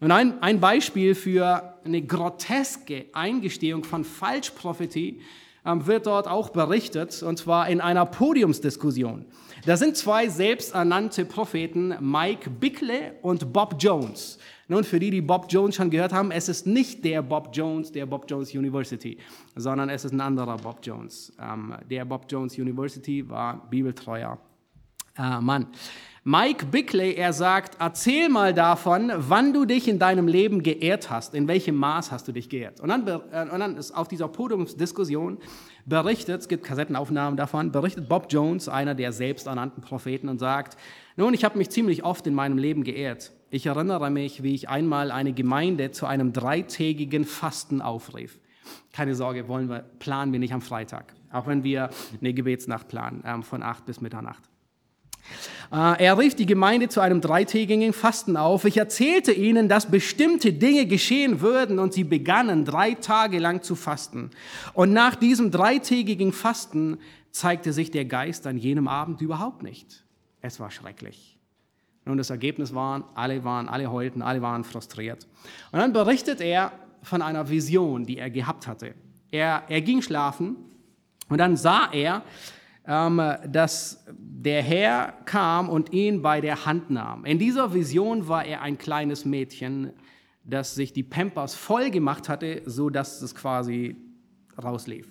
Und 0.00 0.10
ein, 0.10 0.42
ein 0.42 0.60
Beispiel 0.60 1.14
für 1.14 1.78
eine 1.84 2.02
groteske 2.02 3.06
Eingestehung 3.12 3.82
von 3.82 4.04
Falschprophetie 4.04 5.20
ähm, 5.64 5.86
wird 5.86 6.06
dort 6.06 6.28
auch 6.28 6.50
berichtet, 6.50 7.22
und 7.22 7.38
zwar 7.38 7.68
in 7.68 7.80
einer 7.80 8.04
Podiumsdiskussion. 8.04 9.24
Da 9.64 9.76
sind 9.76 9.96
zwei 9.96 10.28
selbsternannte 10.28 11.24
Propheten, 11.24 11.94
Mike 12.00 12.50
Bickley 12.50 13.12
und 13.22 13.52
Bob 13.52 13.76
Jones. 13.78 14.38
Nun, 14.68 14.84
für 14.84 15.00
die, 15.00 15.10
die 15.10 15.22
Bob 15.22 15.46
Jones 15.48 15.76
schon 15.76 15.90
gehört 15.90 16.12
haben, 16.12 16.30
es 16.30 16.48
ist 16.48 16.66
nicht 16.66 17.04
der 17.04 17.22
Bob 17.22 17.50
Jones 17.52 17.90
der 17.90 18.04
Bob 18.04 18.26
Jones 18.28 18.54
University, 18.54 19.16
sondern 19.54 19.88
es 19.88 20.04
ist 20.04 20.12
ein 20.12 20.20
anderer 20.20 20.56
Bob 20.58 20.80
Jones. 20.82 21.32
Ähm, 21.40 21.74
der 21.88 22.04
Bob 22.04 22.26
Jones 22.28 22.58
University 22.58 23.26
war 23.28 23.68
bibeltreuer 23.70 24.38
äh, 25.18 25.40
Mann. 25.40 25.68
Mike 26.28 26.66
Bickley, 26.66 27.14
er 27.14 27.32
sagt, 27.32 27.76
erzähl 27.78 28.28
mal 28.28 28.52
davon, 28.52 29.12
wann 29.14 29.52
du 29.52 29.64
dich 29.64 29.86
in 29.86 30.00
deinem 30.00 30.26
Leben 30.26 30.64
geehrt 30.64 31.08
hast, 31.08 31.36
in 31.36 31.46
welchem 31.46 31.76
Maß 31.76 32.10
hast 32.10 32.26
du 32.26 32.32
dich 32.32 32.48
geehrt. 32.48 32.80
Und 32.80 32.88
dann, 32.88 33.06
äh, 33.06 33.48
und 33.48 33.60
dann 33.60 33.76
ist 33.76 33.92
auf 33.92 34.08
dieser 34.08 34.26
Podiumsdiskussion 34.26 35.38
berichtet, 35.84 36.40
es 36.40 36.48
gibt 36.48 36.64
Kassettenaufnahmen 36.64 37.36
davon, 37.36 37.70
berichtet 37.70 38.08
Bob 38.08 38.26
Jones, 38.28 38.68
einer 38.68 38.96
der 38.96 39.12
selbsternannten 39.12 39.84
Propheten, 39.84 40.28
und 40.28 40.40
sagt, 40.40 40.76
nun, 41.14 41.32
ich 41.32 41.44
habe 41.44 41.58
mich 41.58 41.70
ziemlich 41.70 42.02
oft 42.02 42.26
in 42.26 42.34
meinem 42.34 42.58
Leben 42.58 42.82
geehrt. 42.82 43.30
Ich 43.50 43.66
erinnere 43.66 44.10
mich, 44.10 44.42
wie 44.42 44.56
ich 44.56 44.68
einmal 44.68 45.12
eine 45.12 45.32
Gemeinde 45.32 45.92
zu 45.92 46.06
einem 46.06 46.32
dreitägigen 46.32 47.24
Fasten 47.24 47.80
aufrief. 47.80 48.40
Keine 48.92 49.14
Sorge, 49.14 49.46
wollen 49.46 49.68
wir, 49.68 49.84
planen 50.00 50.32
wir 50.32 50.40
nicht 50.40 50.52
am 50.52 50.60
Freitag, 50.60 51.14
auch 51.30 51.46
wenn 51.46 51.62
wir 51.62 51.90
eine 52.20 52.34
Gebetsnacht 52.34 52.88
planen, 52.88 53.22
ähm, 53.24 53.44
von 53.44 53.62
acht 53.62 53.86
bis 53.86 54.00
Mitternacht. 54.00 54.42
Äh, 55.72 56.04
er 56.04 56.18
rief 56.18 56.34
die 56.34 56.46
Gemeinde 56.46 56.88
zu 56.88 57.00
einem 57.00 57.20
dreitägigen 57.20 57.92
Fasten 57.92 58.36
auf. 58.36 58.64
Ich 58.64 58.76
erzählte 58.76 59.32
ihnen, 59.32 59.68
dass 59.68 59.90
bestimmte 59.90 60.52
Dinge 60.52 60.86
geschehen 60.86 61.40
würden 61.40 61.78
und 61.78 61.92
sie 61.92 62.04
begannen 62.04 62.64
drei 62.64 62.94
Tage 62.94 63.38
lang 63.38 63.62
zu 63.62 63.74
fasten. 63.74 64.30
Und 64.74 64.92
nach 64.92 65.14
diesem 65.14 65.50
dreitägigen 65.50 66.32
Fasten 66.32 66.98
zeigte 67.30 67.72
sich 67.72 67.90
der 67.90 68.04
Geist 68.04 68.46
an 68.46 68.56
jenem 68.56 68.88
Abend 68.88 69.20
überhaupt 69.20 69.62
nicht. 69.62 70.04
Es 70.40 70.60
war 70.60 70.70
schrecklich. 70.70 71.38
Nun, 72.04 72.18
das 72.18 72.30
Ergebnis 72.30 72.72
war, 72.72 73.10
alle 73.14 73.42
waren, 73.42 73.68
alle 73.68 73.90
heulten, 73.90 74.22
alle 74.22 74.40
waren 74.40 74.62
frustriert. 74.62 75.26
Und 75.72 75.80
dann 75.80 75.92
berichtet 75.92 76.40
er 76.40 76.72
von 77.02 77.20
einer 77.20 77.48
Vision, 77.50 78.06
die 78.06 78.18
er 78.18 78.30
gehabt 78.30 78.68
hatte. 78.68 78.94
Er, 79.32 79.64
er 79.68 79.80
ging 79.80 80.02
schlafen 80.02 80.56
und 81.28 81.38
dann 81.38 81.56
sah 81.56 81.90
er, 81.92 82.22
dass 82.86 84.04
der 84.08 84.62
Herr 84.62 85.12
kam 85.24 85.68
und 85.68 85.92
ihn 85.92 86.22
bei 86.22 86.40
der 86.40 86.66
Hand 86.66 86.88
nahm. 86.88 87.24
In 87.24 87.38
dieser 87.38 87.74
Vision 87.74 88.28
war 88.28 88.44
er 88.44 88.62
ein 88.62 88.78
kleines 88.78 89.24
Mädchen, 89.24 89.92
dass 90.44 90.76
sich 90.76 90.92
die 90.92 91.02
Pampers 91.02 91.56
voll 91.56 91.90
gemacht 91.90 92.28
hatte, 92.28 92.62
so 92.64 92.88
dass 92.88 93.20
es 93.22 93.34
quasi 93.34 93.96
rauslief. 94.62 95.08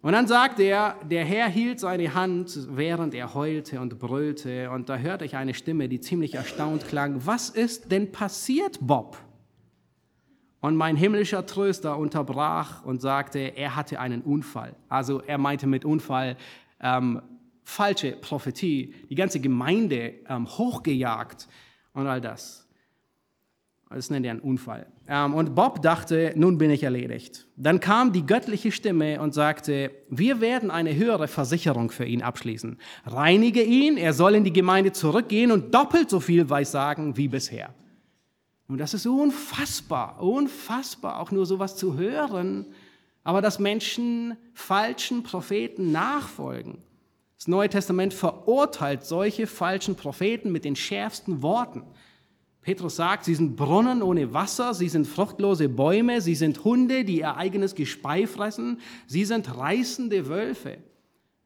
Und 0.00 0.12
dann 0.12 0.26
sagt 0.26 0.60
er, 0.60 0.96
der 1.10 1.24
Herr 1.24 1.48
hielt 1.48 1.80
seine 1.80 2.14
Hand, 2.14 2.56
während 2.70 3.12
er 3.14 3.34
heulte 3.34 3.80
und 3.80 3.98
brüllte, 3.98 4.70
und 4.70 4.88
da 4.88 4.96
hörte 4.96 5.24
ich 5.24 5.36
eine 5.36 5.52
Stimme, 5.52 5.88
die 5.88 6.00
ziemlich 6.00 6.34
erstaunt 6.34 6.86
klang, 6.86 7.26
was 7.26 7.50
ist 7.50 7.90
denn 7.90 8.12
passiert, 8.12 8.78
Bob? 8.80 9.18
Und 10.60 10.76
mein 10.76 10.96
himmlischer 10.96 11.44
Tröster 11.44 11.98
unterbrach 11.98 12.84
und 12.84 13.00
sagte, 13.00 13.38
er 13.38 13.76
hatte 13.76 14.00
einen 14.00 14.22
Unfall. 14.22 14.74
Also 14.88 15.20
er 15.20 15.38
meinte 15.38 15.66
mit 15.66 15.84
Unfall 15.84 16.36
ähm, 16.80 17.22
falsche 17.64 18.12
Prophetie, 18.12 18.94
die 19.10 19.14
ganze 19.14 19.40
Gemeinde 19.40 20.14
ähm, 20.28 20.46
hochgejagt 20.46 21.48
und 21.92 22.06
all 22.06 22.20
das. 22.20 22.68
Das 23.90 24.10
nennt 24.10 24.26
er 24.26 24.32
einen 24.32 24.40
Unfall. 24.40 24.86
Ähm, 25.06 25.34
und 25.34 25.54
Bob 25.54 25.80
dachte, 25.80 26.32
nun 26.36 26.58
bin 26.58 26.70
ich 26.70 26.82
erledigt. 26.82 27.46
Dann 27.56 27.80
kam 27.80 28.12
die 28.12 28.26
göttliche 28.26 28.70
Stimme 28.70 29.20
und 29.20 29.32
sagte, 29.32 29.90
wir 30.10 30.40
werden 30.40 30.70
eine 30.70 30.94
höhere 30.94 31.26
Versicherung 31.26 31.90
für 31.90 32.04
ihn 32.04 32.22
abschließen. 32.22 32.78
Reinige 33.06 33.62
ihn, 33.62 33.96
er 33.96 34.12
soll 34.12 34.34
in 34.34 34.44
die 34.44 34.52
Gemeinde 34.52 34.92
zurückgehen 34.92 35.52
und 35.52 35.74
doppelt 35.74 36.10
so 36.10 36.20
viel 36.20 36.50
weissagen 36.50 37.16
wie 37.16 37.28
bisher. 37.28 37.74
Und 38.68 38.78
das 38.78 38.92
ist 38.92 39.06
unfassbar, 39.06 40.22
unfassbar, 40.22 41.20
auch 41.20 41.30
nur 41.30 41.46
sowas 41.46 41.74
zu 41.76 41.96
hören, 41.96 42.66
aber 43.28 43.42
dass 43.42 43.58
Menschen 43.58 44.38
falschen 44.54 45.22
Propheten 45.22 45.92
nachfolgen. 45.92 46.78
Das 47.36 47.46
Neue 47.46 47.68
Testament 47.68 48.14
verurteilt 48.14 49.04
solche 49.04 49.46
falschen 49.46 49.96
Propheten 49.96 50.50
mit 50.50 50.64
den 50.64 50.74
schärfsten 50.74 51.42
Worten. 51.42 51.82
Petrus 52.62 52.96
sagt, 52.96 53.26
sie 53.26 53.34
sind 53.34 53.54
Brunnen 53.54 54.00
ohne 54.00 54.32
Wasser, 54.32 54.72
sie 54.72 54.88
sind 54.88 55.06
fruchtlose 55.06 55.68
Bäume, 55.68 56.22
sie 56.22 56.36
sind 56.36 56.64
Hunde, 56.64 57.04
die 57.04 57.18
ihr 57.18 57.36
eigenes 57.36 57.74
Gespei 57.74 58.26
fressen, 58.26 58.80
sie 59.06 59.26
sind 59.26 59.54
reißende 59.58 60.26
Wölfe. 60.28 60.78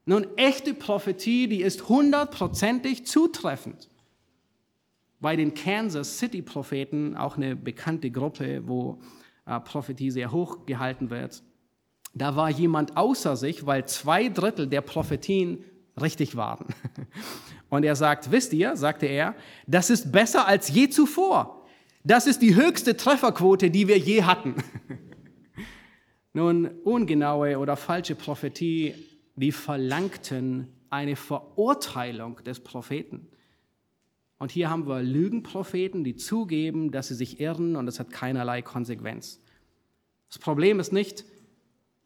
Nun, 0.05 0.29
echte 0.37 0.75
Prophetie, 0.75 1.49
die 1.49 1.63
ist 1.63 1.89
hundertprozentig 1.89 3.07
zutreffend. 3.07 3.89
Bei 5.19 5.35
den 5.35 5.53
Kansas 5.55 6.19
City 6.19 6.43
Propheten, 6.43 7.17
auch 7.17 7.37
eine 7.37 7.57
bekannte 7.57 8.13
Gruppe, 8.13 8.63
wo 8.69 9.01
äh, 9.47 9.59
Prophetie 9.59 10.13
sehr 10.13 10.31
hoch 10.31 10.65
gehalten 10.65 11.11
wird, 11.11 11.43
da 12.15 12.37
war 12.37 12.51
jemand 12.51 12.97
außer 12.97 13.37
sich, 13.37 13.67
weil 13.67 13.87
zwei 13.87 14.29
Drittel 14.29 14.67
der 14.67 14.83
Prophetien 14.83 15.65
richtig 16.01 16.37
waren. 16.37 16.67
Und 17.69 17.85
er 17.85 17.97
sagt, 17.97 18.31
wisst 18.31 18.53
ihr, 18.53 18.77
sagte 18.77 19.07
er, 19.07 19.35
das 19.67 19.89
ist 19.89 20.13
besser 20.13 20.47
als 20.47 20.69
je 20.69 20.91
zuvor. 20.91 21.67
Das 22.05 22.27
ist 22.27 22.43
die 22.43 22.55
höchste 22.55 22.97
Trefferquote, 22.97 23.71
die 23.71 23.89
wir 23.89 23.97
je 23.97 24.25
hatten. 24.25 24.57
Nun, 26.35 26.67
ungenaue 26.85 27.59
oder 27.59 27.77
falsche 27.77 28.15
Prophetie, 28.15 28.95
die 29.37 29.53
verlangten 29.53 30.69
eine 30.91 31.17
Verurteilung 31.17 32.43
des 32.45 32.61
Propheten. 32.61 33.29
Und 34.39 34.51
hier 34.51 34.69
haben 34.69 34.87
wir 34.87 35.03
Lügenpropheten, 35.03 36.05
die 36.05 36.17
zugeben, 36.17 36.91
dass 36.91 37.09
sie 37.09 37.15
sich 37.15 37.41
irren 37.41 37.77
und 37.77 37.87
es 37.87 38.01
hat 38.01 38.11
keinerlei 38.11 38.61
Konsequenz. 38.61 39.41
Das 40.29 40.39
Problem 40.39 40.81
ist 40.81 40.93
nicht, 40.93 41.25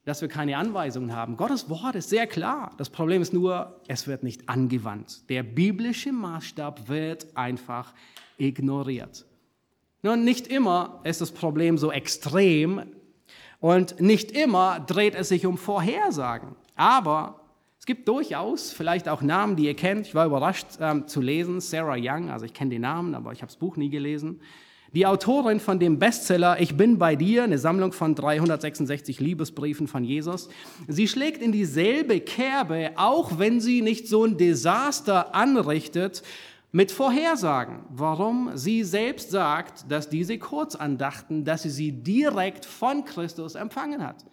dass 0.06 0.22
wir 0.22 0.28
keine 0.28 0.56
Anweisungen 0.56 1.14
haben. 1.14 1.36
Gottes 1.36 1.68
Wort 1.68 1.96
ist 1.96 2.08
sehr 2.08 2.28
klar. 2.28 2.70
Das 2.78 2.88
Problem 2.88 3.20
ist 3.20 3.32
nur, 3.32 3.80
es 3.88 4.06
wird 4.06 4.22
nicht 4.22 4.48
angewandt. 4.48 5.28
Der 5.28 5.42
biblische 5.42 6.12
Maßstab 6.12 6.88
wird 6.88 7.26
einfach 7.36 7.92
ignoriert. 8.38 9.26
Nun, 10.02 10.22
nicht 10.22 10.46
immer 10.46 11.00
ist 11.02 11.20
das 11.20 11.32
Problem 11.32 11.76
so 11.76 11.90
extrem 11.90 12.82
und 13.58 14.00
nicht 14.00 14.30
immer 14.30 14.78
dreht 14.78 15.16
es 15.16 15.28
sich 15.28 15.44
um 15.44 15.58
Vorhersagen. 15.58 16.54
Aber 16.76 17.40
es 17.80 17.84
gibt 17.84 18.06
durchaus 18.06 18.70
vielleicht 18.70 19.08
auch 19.08 19.22
Namen, 19.22 19.56
die 19.56 19.64
ihr 19.64 19.74
kennt. 19.74 20.06
Ich 20.06 20.14
war 20.14 20.26
überrascht 20.26 20.68
ähm, 20.78 21.08
zu 21.08 21.20
lesen. 21.20 21.60
Sarah 21.60 21.96
Young, 21.98 22.30
also 22.30 22.44
ich 22.44 22.54
kenne 22.54 22.70
den 22.70 22.82
Namen, 22.82 23.16
aber 23.16 23.32
ich 23.32 23.42
habe 23.42 23.50
das 23.50 23.56
Buch 23.56 23.76
nie 23.76 23.90
gelesen. 23.90 24.40
Die 24.94 25.06
Autorin 25.06 25.60
von 25.60 25.78
dem 25.78 25.98
Bestseller 25.98 26.60
Ich 26.60 26.76
bin 26.76 26.98
bei 26.98 27.16
dir, 27.16 27.42
eine 27.44 27.58
Sammlung 27.58 27.92
von 27.92 28.14
366 28.14 29.20
Liebesbriefen 29.20 29.88
von 29.88 30.04
Jesus, 30.04 30.48
sie 30.86 31.08
schlägt 31.08 31.42
in 31.42 31.52
dieselbe 31.52 32.20
Kerbe, 32.20 32.92
auch 32.96 33.38
wenn 33.38 33.60
sie 33.60 33.82
nicht 33.82 34.08
so 34.08 34.24
ein 34.24 34.38
Desaster 34.38 35.34
anrichtet, 35.34 36.22
mit 36.72 36.92
Vorhersagen. 36.92 37.84
Warum? 37.90 38.50
Sie 38.54 38.84
selbst 38.84 39.30
sagt, 39.30 39.90
dass 39.90 40.08
diese 40.08 40.38
Kurzandachten, 40.38 41.44
dass 41.44 41.62
sie 41.62 41.70
sie 41.70 41.92
direkt 41.92 42.64
von 42.64 43.04
Christus 43.04 43.54
empfangen 43.54 44.06
hat. 44.06 44.24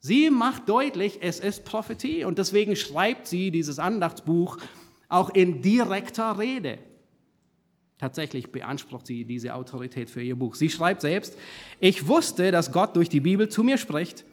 Sie 0.00 0.30
macht 0.30 0.68
deutlich, 0.68 1.18
es 1.22 1.40
ist 1.40 1.64
Prophetie 1.64 2.24
und 2.24 2.38
deswegen 2.38 2.76
schreibt 2.76 3.26
sie 3.26 3.50
dieses 3.50 3.78
Andachtsbuch 3.78 4.58
auch 5.08 5.30
in 5.30 5.62
direkter 5.62 6.38
Rede. 6.38 6.78
Tatsächlich 7.98 8.52
beansprucht 8.52 9.06
sie 9.06 9.24
diese 9.24 9.54
Autorität 9.54 10.08
für 10.08 10.22
ihr 10.22 10.36
Buch. 10.36 10.54
Sie 10.54 10.70
schreibt 10.70 11.00
selbst, 11.00 11.36
ich 11.80 12.06
wusste, 12.06 12.52
dass 12.52 12.72
Gott 12.72 12.94
durch 12.94 13.08
die 13.08 13.20
Bibel 13.20 13.48
zu 13.48 13.64
mir 13.64 13.76
spricht, 13.76 14.24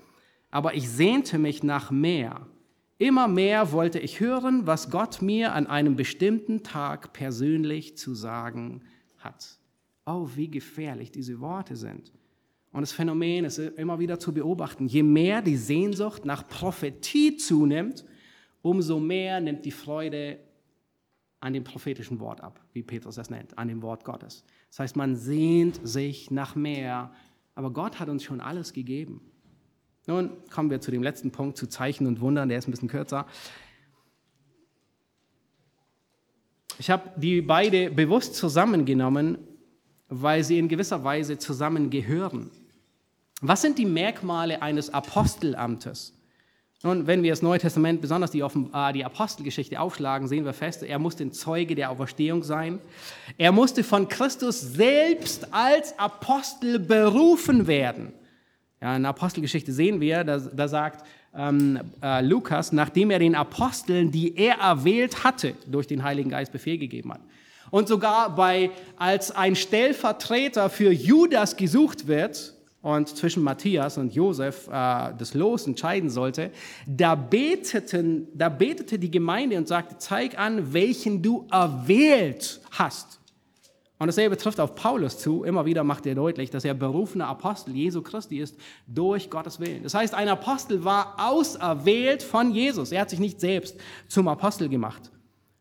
aber 0.51 0.75
ich 0.75 0.87
sehnte 0.87 1.39
mich 1.39 1.63
nach 1.63 1.89
mehr. 1.89 2.45
Immer 2.97 3.27
mehr 3.27 3.71
wollte 3.71 3.99
ich 3.99 4.19
hören, 4.19 4.67
was 4.67 4.89
Gott 4.91 5.21
mir 5.21 5.53
an 5.53 5.67
einem 5.67 5.95
bestimmten 5.95 6.63
Tag 6.63 7.11
persönlich 7.11 7.97
zu 7.97 8.13
sagen 8.13 8.83
hat. 9.17 9.57
Oh, 10.05 10.29
wie 10.35 10.49
gefährlich 10.49 11.11
diese 11.11 11.41
Worte 11.41 11.75
sind. 11.75 12.13
Und 12.71 12.81
das 12.81 12.91
Phänomen 12.91 13.45
ist 13.45 13.57
immer 13.57 13.99
wieder 13.99 14.19
zu 14.19 14.33
beobachten. 14.33 14.85
Je 14.85 15.01
mehr 15.01 15.41
die 15.41 15.57
Sehnsucht 15.57 16.23
nach 16.23 16.47
Prophetie 16.47 17.37
zunimmt, 17.37 18.05
umso 18.61 18.99
mehr 18.99 19.39
nimmt 19.41 19.65
die 19.65 19.71
Freude 19.71 20.39
an 21.39 21.53
dem 21.53 21.63
prophetischen 21.63 22.19
Wort 22.19 22.41
ab, 22.41 22.59
wie 22.73 22.83
Petrus 22.83 23.15
das 23.15 23.29
nennt, 23.29 23.57
an 23.57 23.67
dem 23.67 23.81
Wort 23.81 24.03
Gottes. 24.03 24.43
Das 24.69 24.79
heißt, 24.79 24.95
man 24.95 25.15
sehnt 25.15 25.79
sich 25.87 26.31
nach 26.31 26.55
mehr, 26.55 27.11
aber 27.53 27.71
Gott 27.71 27.99
hat 27.99 28.09
uns 28.09 28.23
schon 28.23 28.41
alles 28.41 28.73
gegeben. 28.73 29.21
Nun 30.07 30.31
kommen 30.49 30.69
wir 30.69 30.81
zu 30.81 30.91
dem 30.91 31.03
letzten 31.03 31.31
Punkt, 31.31 31.57
zu 31.57 31.67
Zeichen 31.67 32.07
und 32.07 32.21
Wundern, 32.21 32.49
der 32.49 32.57
ist 32.57 32.67
ein 32.67 32.71
bisschen 32.71 32.89
kürzer. 32.89 33.25
Ich 36.77 36.89
habe 36.89 37.11
die 37.17 37.41
beide 37.41 37.89
bewusst 37.89 38.35
zusammengenommen, 38.35 39.37
weil 40.09 40.43
sie 40.43 40.59
in 40.59 40.67
gewisser 40.67 41.03
Weise 41.03 41.37
zusammengehören. 41.37 42.51
Was 43.41 43.61
sind 43.61 43.77
die 43.77 43.85
Merkmale 43.85 44.61
eines 44.61 44.93
Apostelamtes? 44.93 46.14
Nun, 46.85 47.07
wenn 47.07 47.23
wir 47.23 47.31
das 47.31 47.41
Neue 47.41 47.57
Testament, 47.57 47.99
besonders 47.99 48.29
die, 48.29 48.41
äh, 48.41 48.93
die 48.93 49.03
Apostelgeschichte 49.03 49.79
aufschlagen, 49.79 50.27
sehen 50.27 50.45
wir 50.45 50.53
fest, 50.53 50.83
er 50.83 50.99
musste 50.99 51.23
ein 51.23 51.31
Zeuge 51.31 51.73
der 51.73 51.89
Auferstehung 51.89 52.43
sein. 52.43 52.77
Er 53.39 53.51
musste 53.51 53.83
von 53.83 54.07
Christus 54.07 54.61
selbst 54.61 55.51
als 55.51 55.97
Apostel 55.97 56.77
berufen 56.77 57.65
werden. 57.65 58.13
Ja, 58.79 58.95
in 58.95 59.01
der 59.01 59.09
Apostelgeschichte 59.09 59.73
sehen 59.73 59.99
wir, 59.99 60.23
da, 60.23 60.37
da 60.37 60.67
sagt 60.67 61.07
ähm, 61.35 61.79
äh, 62.03 62.21
Lukas, 62.21 62.71
nachdem 62.71 63.09
er 63.09 63.17
den 63.17 63.33
Aposteln, 63.33 64.11
die 64.11 64.37
er 64.37 64.59
erwählt 64.59 65.23
hatte, 65.23 65.55
durch 65.65 65.87
den 65.87 66.03
Heiligen 66.03 66.29
Geist 66.29 66.51
Befehl 66.51 66.77
gegeben 66.77 67.11
hat. 67.11 67.21
Und 67.71 67.87
sogar 67.87 68.35
bei, 68.35 68.69
als 68.95 69.31
ein 69.31 69.55
Stellvertreter 69.55 70.69
für 70.69 70.91
Judas 70.91 71.57
gesucht 71.57 72.05
wird, 72.05 72.54
und 72.85 73.09
zwischen 73.09 73.41
Matthias 73.41 73.97
und 73.97 74.13
Josef 74.13 74.67
äh, 74.67 74.71
das 75.17 75.33
Los 75.33 75.65
entscheiden 75.65 76.11
sollte, 76.11 76.51
da, 76.85 77.15
beteten, 77.15 78.27
da 78.35 78.47
betete 78.47 78.99
die 78.99 79.09
Gemeinde 79.09 79.57
und 79.57 79.67
sagte, 79.67 79.97
zeig 79.97 80.37
an, 80.37 80.71
welchen 80.71 81.23
du 81.23 81.47
erwählt 81.49 82.61
hast. 82.69 83.19
Und 83.97 84.05
dasselbe 84.05 84.37
trifft 84.37 84.59
auf 84.59 84.75
Paulus 84.75 85.17
zu. 85.17 85.43
Immer 85.43 85.65
wieder 85.65 85.83
macht 85.83 86.05
er 86.05 86.13
deutlich, 86.13 86.51
dass 86.51 86.63
er 86.63 86.75
berufener 86.75 87.25
Apostel 87.27 87.75
Jesu 87.75 88.03
Christi 88.03 88.39
ist 88.39 88.55
durch 88.85 89.31
Gottes 89.31 89.59
Willen. 89.59 89.81
Das 89.81 89.95
heißt, 89.95 90.13
ein 90.13 90.29
Apostel 90.29 90.83
war 90.83 91.15
auserwählt 91.17 92.21
von 92.21 92.51
Jesus. 92.51 92.91
Er 92.91 93.01
hat 93.01 93.09
sich 93.09 93.19
nicht 93.19 93.39
selbst 93.39 93.77
zum 94.07 94.27
Apostel 94.27 94.69
gemacht. 94.69 95.09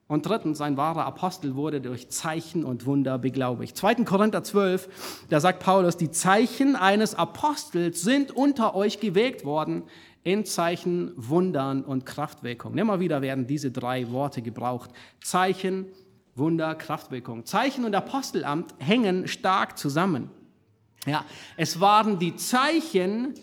Und 0.07 0.27
drittens, 0.27 0.61
ein 0.61 0.77
wahrer 0.77 1.07
Apostel 1.07 1.55
wurde 1.55 1.81
durch 1.81 2.11
Zeichen 2.11 2.65
und 2.65 2.85
Wunder 2.85 3.19
beglaubigt. 3.19 3.77
2. 3.77 4.05
Korinther 4.05 4.45
12, 4.45 5.27
da 5.31 5.41
sagt 5.41 5.61
Paulus, 5.61 5.97
die 5.97 6.11
Zeichen 6.11 6.77
eines 6.77 7.15
Apostels 7.15 8.03
sind 8.03 8.31
unter 8.31 8.75
euch 8.75 9.01
gewirkt 9.01 9.45
worden 9.45 9.85
in 10.23 10.45
Zeichen, 10.45 11.13
Wundern 11.17 11.83
und 11.83 12.05
Kraftwirkung. 12.05 12.77
Immer 12.77 13.01
wieder 13.01 13.23
werden 13.23 13.47
diese 13.47 13.71
drei 13.71 14.11
Worte 14.11 14.43
gebraucht. 14.43 14.91
Zeichen, 15.23 15.87
Wunder, 16.35 16.75
Kraftwirkung. 16.75 17.47
Zeichen 17.47 17.85
und 17.85 17.95
Apostelamt 17.95 18.75
hängen 18.79 19.29
stark 19.29 19.79
zusammen. 19.79 20.31
Ja, 21.07 21.25
es 21.57 21.81
waren 21.81 22.19
die 22.19 22.37
Zeichen, 22.37 23.35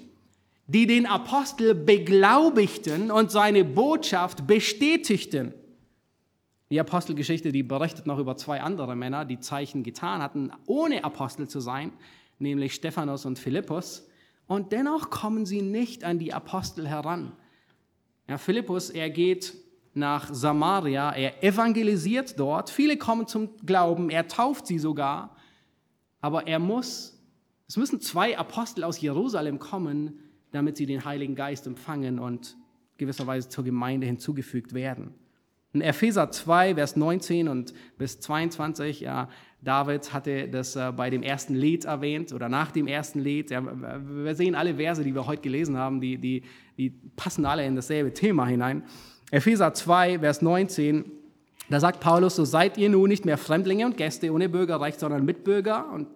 die 0.68 0.88
den 0.88 1.06
Apostel 1.06 1.76
beglaubigten 1.76 3.12
und 3.12 3.32
seine 3.32 3.64
Botschaft 3.64 4.48
bestätigten. 4.48 5.54
Die 6.72 6.80
Apostelgeschichte, 6.80 7.52
die 7.52 7.64
berichtet 7.64 8.08
noch 8.08 8.18
über 8.18 8.38
zwei 8.38 8.62
andere 8.62 8.96
Männer, 8.96 9.26
die 9.26 9.42
Zeichen 9.42 9.84
getan 9.84 10.22
hatten, 10.22 10.52
ohne 10.68 11.04
Apostel 11.04 11.50
zu 11.50 11.60
sein, 11.60 11.92
nämlich 12.40 12.74
Stephanus 12.74 13.26
und 13.26 13.38
Philippus. 13.38 14.08
Und 14.48 14.72
dennoch 14.72 15.10
kommen 15.10 15.46
sie 15.46 15.62
nicht 15.62 16.06
an 16.06 16.18
die 16.18 16.34
Apostel 16.34 16.88
heran. 16.88 17.34
Ja, 18.30 18.38
Philippus, 18.38 18.90
er 18.90 19.10
geht 19.10 19.54
nach 19.94 20.34
Samaria, 20.34 21.12
er 21.12 21.44
evangelisiert 21.44 22.40
dort, 22.40 22.70
viele 22.70 22.96
kommen 22.96 23.28
zum 23.28 23.50
Glauben, 23.66 24.10
er 24.10 24.30
tauft 24.30 24.66
sie 24.66 24.80
sogar, 24.80 25.36
aber 26.22 26.48
er 26.48 26.60
muss, 26.60 27.22
es 27.68 27.76
müssen 27.76 28.00
zwei 28.00 28.38
Apostel 28.38 28.86
aus 28.86 29.02
Jerusalem 29.02 29.60
kommen, 29.60 30.20
damit 30.52 30.78
sie 30.78 30.86
den 30.86 31.04
Heiligen 31.04 31.36
Geist 31.36 31.68
empfangen 31.68 32.18
und 32.18 32.56
gewisserweise 32.96 33.50
zur 33.50 33.66
Gemeinde 33.66 34.08
hinzugefügt 34.08 34.74
werden. 34.74 35.16
In 35.74 35.82
Epheser 35.82 36.30
2, 36.32 36.76
Vers 36.76 36.96
19 36.98 37.48
und 37.48 37.74
bis 37.98 38.20
22, 38.20 39.02
ja, 39.02 39.30
David 39.62 40.12
hatte 40.12 40.50
das 40.50 40.76
äh, 40.76 40.92
bei 40.92 41.10
dem 41.10 41.24
ersten 41.24 41.56
Lied 41.56 41.86
erwähnt 41.86 42.34
oder 42.34 42.50
nach 42.50 42.72
dem 42.72 42.88
ersten 42.88 43.20
Lied. 43.20 43.52
Ja, 43.52 43.64
wir 43.64 44.36
sehen 44.36 44.56
alle 44.56 44.76
Verse, 44.76 45.04
die 45.04 45.14
wir 45.14 45.28
heute 45.28 45.44
gelesen 45.44 45.78
haben, 45.78 46.02
die, 46.02 46.18
die, 46.18 46.44
die 46.78 46.90
passen 47.16 47.46
alle 47.46 47.66
in 47.66 47.76
dasselbe 47.76 48.14
Thema 48.14 48.48
hinein. 48.48 48.84
Epheser 49.30 49.74
2, 49.74 50.20
Vers 50.20 50.42
19, 50.42 51.06
da 51.70 51.80
sagt 51.80 52.02
Paulus, 52.02 52.36
so 52.36 52.44
seid 52.44 52.78
ihr 52.78 52.90
nun 52.90 53.08
nicht 53.08 53.24
mehr 53.24 53.38
Fremdlinge 53.38 53.86
und 53.86 53.96
Gäste 53.96 54.34
ohne 54.34 54.50
Bürgerrecht, 54.50 55.00
sondern 55.00 55.24
Mitbürger 55.24 55.90
und 55.94 56.08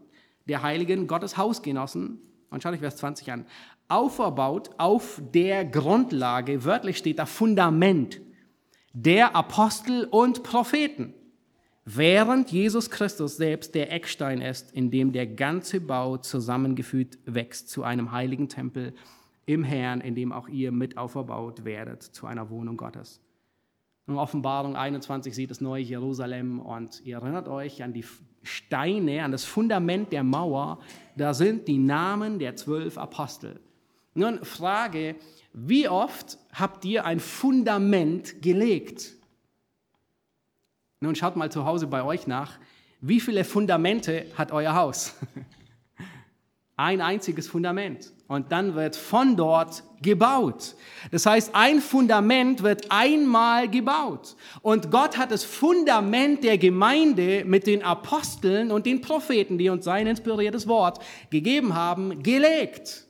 der 0.50 0.64
Heiligen 0.64 1.08
Gottes 1.08 1.38
Hausgenossen. 1.38 2.20
Und 2.50 2.62
schaut 2.62 2.74
euch 2.74 2.80
Vers 2.80 2.98
20 2.98 3.32
an. 3.32 3.46
Auferbaut 3.88 4.72
auf 4.78 5.22
der 5.34 5.64
Grundlage, 5.64 6.66
wörtlich 6.66 6.98
steht 6.98 7.20
da 7.20 7.26
Fundament, 7.26 8.20
der 8.98 9.36
Apostel 9.36 10.06
und 10.06 10.42
Propheten, 10.44 11.14
während 11.84 12.50
Jesus 12.50 12.90
Christus 12.90 13.36
selbst 13.36 13.76
der 13.76 13.92
Eckstein 13.92 14.40
ist, 14.40 14.72
in 14.72 14.90
dem 14.90 15.12
der 15.12 15.28
ganze 15.28 15.82
Bau 15.82 16.16
zusammengefügt 16.16 17.20
wächst 17.26 17.70
zu 17.70 17.84
einem 17.84 18.14
heiligen 18.14 18.48
Tempel 18.48 18.94
im 19.46 19.66
Herrn, 19.66 20.00
in 20.00 20.16
dem 20.16 20.32
auch 20.32 20.48
ihr 20.48 20.72
mit 20.72 20.98
auferbaut 20.98 21.66
werdet 21.66 22.04
zu 22.04 22.26
einer 22.26 22.50
Wohnung 22.50 22.78
Gottes. 22.78 23.20
In 24.08 24.16
Offenbarung 24.16 24.78
21 24.78 25.36
sieht 25.36 25.52
das 25.52 25.60
neue 25.60 25.84
Jerusalem 25.84 26.62
und 26.62 27.06
ihr 27.06 27.18
erinnert 27.18 27.50
euch 27.50 27.84
an 27.84 27.92
die 27.92 28.06
Steine, 28.44 29.24
an 29.24 29.34
das 29.34 29.44
Fundament 29.44 30.14
der 30.14 30.24
Mauer, 30.24 30.80
da 31.18 31.34
sind 31.34 31.68
die 31.68 31.80
Namen 31.80 32.40
der 32.40 32.56
zwölf 32.56 32.98
Apostel. 32.98 33.60
Nun 34.14 34.46
Frage, 34.46 35.16
wie 35.58 35.88
oft 35.88 36.38
habt 36.52 36.84
ihr 36.84 37.06
ein 37.06 37.22
Fundament 37.22 38.42
gelegt? 38.42 39.14
Nun 41.00 41.16
schaut 41.16 41.38
mal 41.38 41.50
zu 41.50 41.66
Hause 41.66 41.88
bei 41.88 42.04
euch 42.04 42.28
nach. 42.28 42.60
Wie 43.00 43.22
viele 43.22 43.46
Fundamente 43.46 44.26
hat 44.36 44.52
euer 44.52 44.76
Haus? 44.76 45.16
Ein 46.76 47.00
einziges 47.00 47.48
Fundament. 47.48 48.12
Und 48.28 48.52
dann 48.52 48.76
wird 48.76 48.98
von 48.98 49.38
dort 49.38 49.84
gebaut. 50.02 50.76
Das 51.10 51.26
heißt, 51.26 51.52
ein 51.54 51.80
Fundament 51.80 52.62
wird 52.64 52.88
einmal 52.92 53.70
gebaut. 53.70 54.36
Und 54.62 54.92
Gott 54.92 55.18
hat 55.18 55.32
das 55.32 55.46
Fundament 55.46 56.44
der 56.44 56.58
Gemeinde 56.58 57.46
mit 57.46 57.66
den 57.66 57.82
Aposteln 57.82 58.72
und 58.72 58.86
den 58.86 59.00
Propheten, 59.00 59.58
die 59.58 59.70
uns 59.70 59.86
sein 59.86 60.06
inspiriertes 60.06 60.68
Wort 60.68 61.00
gegeben 61.30 61.76
haben, 61.76 62.22
gelegt. 62.24 63.05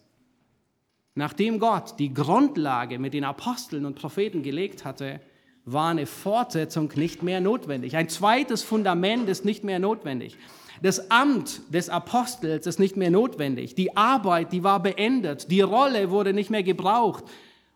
Nachdem 1.16 1.60
Gott 1.60 1.98
die 1.98 2.14
Grundlage 2.14 3.00
mit 3.00 3.14
den 3.14 3.24
Aposteln 3.24 3.86
und 3.86 3.96
Propheten 3.96 4.44
gelegt 4.44 4.84
hatte, 4.84 5.22
war 5.64 5.90
eine 5.90 6.06
Fortsetzung 6.06 6.92
nicht 6.96 7.24
mehr 7.24 7.42
notwendig. 7.42 7.96
Ein 7.96 8.10
zweites 8.10 8.62
Fundament 8.62 9.30
ist 9.30 9.46
nicht 9.46 9.64
mehr 9.64 9.80
notwendig. 9.80 10.38
Das 10.82 11.10
Amt 11.10 11.62
des 11.74 11.90
Apostels 11.90 12.68
ist 12.68 12.80
nicht 12.80 12.98
mehr 12.98 13.10
notwendig. 13.10 13.76
Die 13.76 13.96
Arbeit, 13.96 14.52
die 14.52 14.64
war 14.64 14.84
beendet. 14.84 15.50
Die 15.50 15.62
Rolle 15.62 16.12
wurde 16.12 16.34
nicht 16.34 16.50
mehr 16.50 16.64
gebraucht. 16.64 17.24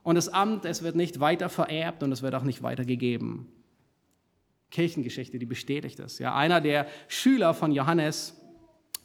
Und 0.03 0.15
das 0.15 0.27
Amt, 0.27 0.65
es 0.65 0.83
wird 0.83 0.95
nicht 0.95 1.19
weiter 1.19 1.49
vererbt 1.49 2.03
und 2.03 2.11
es 2.11 2.21
wird 2.21 2.35
auch 2.35 2.43
nicht 2.43 2.61
weitergegeben. 2.61 3.47
Kirchengeschichte, 4.69 5.39
die 5.39 5.45
bestätigt 5.45 5.97
das. 5.97 6.19
Ja, 6.19 6.35
einer 6.35 6.61
der 6.61 6.87
Schüler 7.07 7.53
von 7.53 7.71
Johannes, 7.71 8.38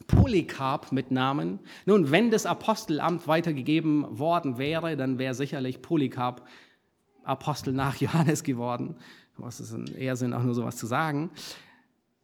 Polycarp 0.07 0.91
mit 0.91 1.11
Namen. 1.11 1.59
Nun, 1.85 2.11
wenn 2.11 2.31
das 2.31 2.45
Apostelamt 2.45 3.27
weitergegeben 3.27 4.19
worden 4.19 4.57
wäre, 4.57 4.95
dann 4.97 5.17
wäre 5.17 5.33
sicherlich 5.33 5.81
Polycarp 5.81 6.47
Apostel 7.23 7.73
nach 7.73 7.95
Johannes 7.99 8.43
geworden. 8.43 8.95
Was 9.37 9.59
ist 9.59 9.73
eher 9.91 10.15
Sinn, 10.15 10.33
auch 10.33 10.43
nur 10.43 10.53
sowas 10.53 10.77
zu 10.77 10.85
sagen. 10.85 11.29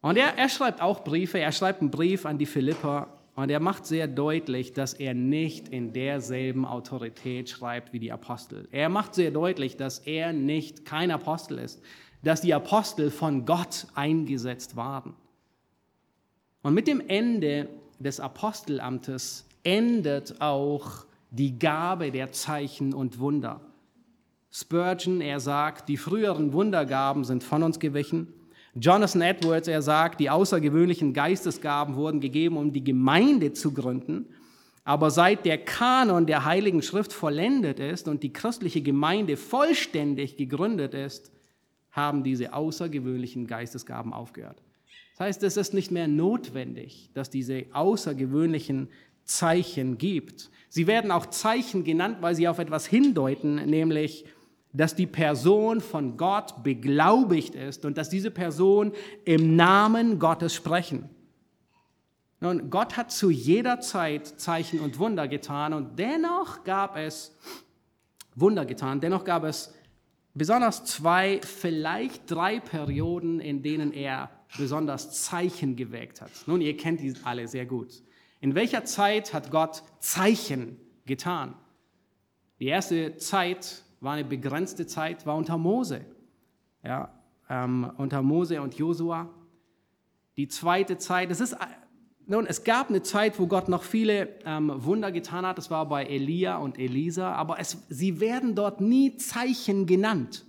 Und 0.00 0.16
er, 0.16 0.38
er 0.38 0.48
schreibt 0.48 0.80
auch 0.80 1.04
Briefe. 1.04 1.38
Er 1.38 1.52
schreibt 1.52 1.80
einen 1.80 1.90
Brief 1.90 2.24
an 2.24 2.38
die 2.38 2.46
Philipper 2.46 3.08
und 3.34 3.50
er 3.50 3.60
macht 3.60 3.86
sehr 3.86 4.08
deutlich, 4.08 4.72
dass 4.72 4.94
er 4.94 5.14
nicht 5.14 5.68
in 5.68 5.92
derselben 5.92 6.66
Autorität 6.66 7.48
schreibt 7.48 7.92
wie 7.92 7.98
die 7.98 8.12
Apostel. 8.12 8.68
Er 8.72 8.88
macht 8.88 9.14
sehr 9.14 9.30
deutlich, 9.30 9.76
dass 9.76 10.00
er 10.00 10.32
nicht 10.32 10.84
kein 10.84 11.10
Apostel 11.10 11.58
ist, 11.58 11.82
dass 12.22 12.40
die 12.40 12.54
Apostel 12.54 13.10
von 13.10 13.46
Gott 13.46 13.86
eingesetzt 13.94 14.76
waren. 14.76 15.14
Und 16.62 16.74
mit 16.74 16.86
dem 16.86 17.02
Ende 17.06 17.68
des 17.98 18.20
Apostelamtes 18.20 19.46
endet 19.64 20.40
auch 20.40 21.04
die 21.30 21.58
Gabe 21.58 22.10
der 22.10 22.32
Zeichen 22.32 22.94
und 22.94 23.18
Wunder. 23.18 23.60
Spurgeon, 24.50 25.20
er 25.20 25.40
sagt, 25.40 25.88
die 25.88 25.96
früheren 25.96 26.52
Wundergaben 26.52 27.24
sind 27.24 27.42
von 27.42 27.62
uns 27.62 27.78
gewichen. 27.78 28.28
Jonathan 28.74 29.22
Edwards, 29.22 29.68
er 29.68 29.82
sagt, 29.82 30.20
die 30.20 30.30
außergewöhnlichen 30.30 31.14
Geistesgaben 31.14 31.96
wurden 31.96 32.20
gegeben, 32.20 32.56
um 32.56 32.72
die 32.72 32.84
Gemeinde 32.84 33.52
zu 33.52 33.72
gründen. 33.72 34.26
Aber 34.84 35.10
seit 35.10 35.44
der 35.44 35.58
Kanon 35.58 36.26
der 36.26 36.44
Heiligen 36.44 36.82
Schrift 36.82 37.12
vollendet 37.12 37.80
ist 37.80 38.08
und 38.08 38.22
die 38.22 38.32
christliche 38.32 38.82
Gemeinde 38.82 39.36
vollständig 39.36 40.36
gegründet 40.36 40.94
ist, 40.94 41.30
haben 41.92 42.24
diese 42.24 42.52
außergewöhnlichen 42.52 43.46
Geistesgaben 43.46 44.12
aufgehört. 44.12 44.62
Das 45.12 45.20
heißt, 45.20 45.42
es 45.42 45.56
ist 45.56 45.74
nicht 45.74 45.90
mehr 45.90 46.08
notwendig, 46.08 47.10
dass 47.14 47.30
diese 47.30 47.66
außergewöhnlichen 47.72 48.88
Zeichen 49.24 49.98
gibt. 49.98 50.50
Sie 50.68 50.86
werden 50.86 51.10
auch 51.10 51.26
Zeichen 51.26 51.84
genannt, 51.84 52.18
weil 52.20 52.34
sie 52.34 52.48
auf 52.48 52.58
etwas 52.58 52.86
hindeuten, 52.86 53.56
nämlich, 53.56 54.24
dass 54.72 54.96
die 54.96 55.06
Person 55.06 55.80
von 55.80 56.16
Gott 56.16 56.62
beglaubigt 56.62 57.54
ist 57.54 57.84
und 57.84 57.98
dass 57.98 58.08
diese 58.08 58.30
Person 58.30 58.92
im 59.24 59.54
Namen 59.54 60.18
Gottes 60.18 60.54
sprechen. 60.54 61.10
Nun, 62.40 62.70
Gott 62.70 62.96
hat 62.96 63.12
zu 63.12 63.30
jeder 63.30 63.80
Zeit 63.80 64.26
Zeichen 64.26 64.80
und 64.80 64.98
Wunder 64.98 65.28
getan 65.28 65.74
und 65.74 65.98
dennoch 65.98 66.64
gab 66.64 66.96
es 66.96 67.36
Wunder 68.34 68.64
getan, 68.64 69.00
dennoch 69.00 69.24
gab 69.24 69.44
es 69.44 69.74
besonders 70.34 70.84
zwei, 70.84 71.40
vielleicht 71.42 72.30
drei 72.30 72.58
Perioden, 72.58 73.40
in 73.40 73.62
denen 73.62 73.92
er 73.92 74.30
besonders 74.56 75.22
Zeichen 75.22 75.76
gewägt 75.76 76.20
hat. 76.20 76.30
Nun, 76.46 76.60
ihr 76.60 76.76
kennt 76.76 77.00
die 77.00 77.14
alle 77.24 77.48
sehr 77.48 77.66
gut. 77.66 78.02
In 78.40 78.54
welcher 78.54 78.84
Zeit 78.84 79.32
hat 79.32 79.50
Gott 79.50 79.82
Zeichen 80.00 80.76
getan? 81.06 81.54
Die 82.58 82.66
erste 82.66 83.16
Zeit 83.16 83.82
war 84.00 84.14
eine 84.14 84.24
begrenzte 84.24 84.86
Zeit, 84.86 85.26
war 85.26 85.36
unter 85.36 85.58
Mose. 85.58 86.04
Ja, 86.84 87.12
ähm, 87.48 87.90
unter 87.96 88.22
Mose 88.22 88.60
und 88.60 88.74
Josua. 88.74 89.30
Die 90.36 90.48
zweite 90.48 90.98
Zeit, 90.98 91.30
es 91.30 91.40
ist, 91.40 91.56
nun, 92.26 92.46
es 92.46 92.64
gab 92.64 92.88
eine 92.88 93.02
Zeit, 93.02 93.38
wo 93.38 93.46
Gott 93.46 93.68
noch 93.68 93.82
viele 93.82 94.28
ähm, 94.44 94.72
Wunder 94.74 95.12
getan 95.12 95.46
hat. 95.46 95.58
Das 95.58 95.70
war 95.70 95.88
bei 95.88 96.04
Elia 96.04 96.56
und 96.56 96.78
Elisa, 96.78 97.32
aber 97.32 97.58
es, 97.58 97.84
sie 97.88 98.20
werden 98.20 98.54
dort 98.54 98.80
nie 98.80 99.16
Zeichen 99.16 99.86
genannt 99.86 100.44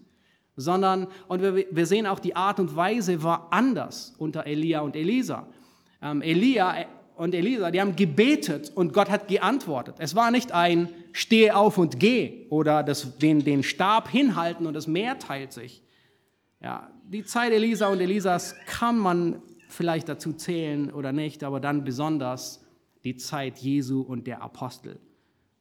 sondern, 0.55 1.07
und 1.27 1.41
wir, 1.41 1.65
wir 1.69 1.85
sehen 1.85 2.05
auch, 2.05 2.19
die 2.19 2.35
Art 2.35 2.59
und 2.59 2.75
Weise 2.75 3.23
war 3.23 3.47
anders 3.51 4.13
unter 4.17 4.45
Elia 4.45 4.81
und 4.81 4.95
Elisa. 4.95 5.47
Ähm, 6.01 6.21
Elia 6.21 6.85
und 7.15 7.33
Elisa, 7.35 7.71
die 7.71 7.81
haben 7.81 7.95
gebetet 7.95 8.71
und 8.73 8.93
Gott 8.93 9.09
hat 9.09 9.27
geantwortet. 9.27 9.95
Es 9.99 10.15
war 10.15 10.31
nicht 10.31 10.51
ein 10.51 10.89
Stehe 11.11 11.55
auf 11.55 11.77
und 11.77 11.99
geh 11.99 12.47
oder 12.49 12.83
das, 12.83 13.17
den, 13.17 13.43
den 13.43 13.63
Stab 13.63 14.09
hinhalten 14.09 14.65
und 14.65 14.73
das 14.73 14.87
Meer 14.87 15.19
teilt 15.19 15.53
sich. 15.53 15.81
Ja, 16.61 16.89
die 17.05 17.23
Zeit 17.23 17.51
Elisa 17.51 17.87
und 17.89 17.99
Elisas 17.99 18.55
kann 18.65 18.97
man 18.97 19.41
vielleicht 19.67 20.07
dazu 20.07 20.33
zählen 20.33 20.91
oder 20.91 21.11
nicht, 21.11 21.43
aber 21.43 21.59
dann 21.59 21.83
besonders 21.83 22.65
die 23.03 23.17
Zeit 23.17 23.57
Jesu 23.59 24.01
und 24.01 24.27
der 24.27 24.41
Apostel. 24.41 24.99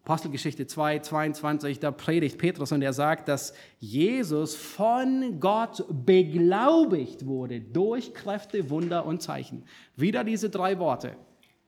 Apostelgeschichte 0.05 0.67
2, 0.67 0.99
22, 0.99 1.79
da 1.79 1.93
predigt 1.93 2.37
Petrus 2.37 2.73
und 2.73 2.83
er 2.83 2.93
sagt, 2.93 3.29
dass 3.29 3.55
Jesus 3.79 4.57
von 4.57 5.39
Gott 5.39 5.85
beglaubigt 5.89 7.25
wurde 7.25 7.61
durch 7.61 8.13
Kräfte, 8.13 8.69
Wunder 8.69 9.07
und 9.07 9.23
Zeichen. 9.23 9.65
Wieder 9.95 10.25
diese 10.25 10.51
drei 10.51 10.81
Worte. 10.81 11.15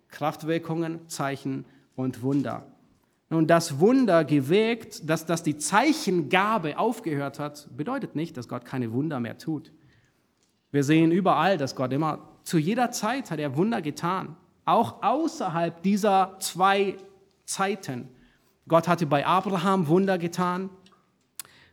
Kraftwirkungen, 0.09 1.09
Zeichen 1.09 1.65
und 1.95 2.23
Wunder. 2.23 2.67
Nun, 3.31 3.47
das 3.47 3.79
Wunder 3.79 4.25
gewirkt, 4.25 5.09
dass, 5.09 5.27
dass 5.27 5.45
die 5.45 5.57
Zeichengabe 5.57 6.77
aufgehört 6.77 7.39
hat, 7.39 7.69
bedeutet 7.77 8.17
nicht, 8.17 8.37
dass 8.37 8.49
Gott 8.49 8.65
keine 8.65 8.93
Wunder 8.93 9.21
mehr 9.21 9.39
tut. 9.39 9.73
Wir 10.73 10.83
sehen 10.83 11.13
überall, 11.13 11.57
dass 11.57 11.77
Gott 11.77 11.93
immer, 11.93 12.29
zu 12.43 12.59
jeder 12.59 12.91
Zeit 12.91 13.31
hat 13.31 13.39
er 13.39 13.57
Wunder 13.57 13.81
getan. 13.81 14.37
auch 14.65 15.03
außerhalb 15.03 15.83
dieser 15.83 16.37
zwei 16.41 16.97
Zeiten. 17.45 18.09
Gott 18.67 18.89
hatte 18.89 19.07
bei 19.07 19.27
Abraham 19.27 19.89
Wunder 19.89 20.19
getan. 20.19 20.71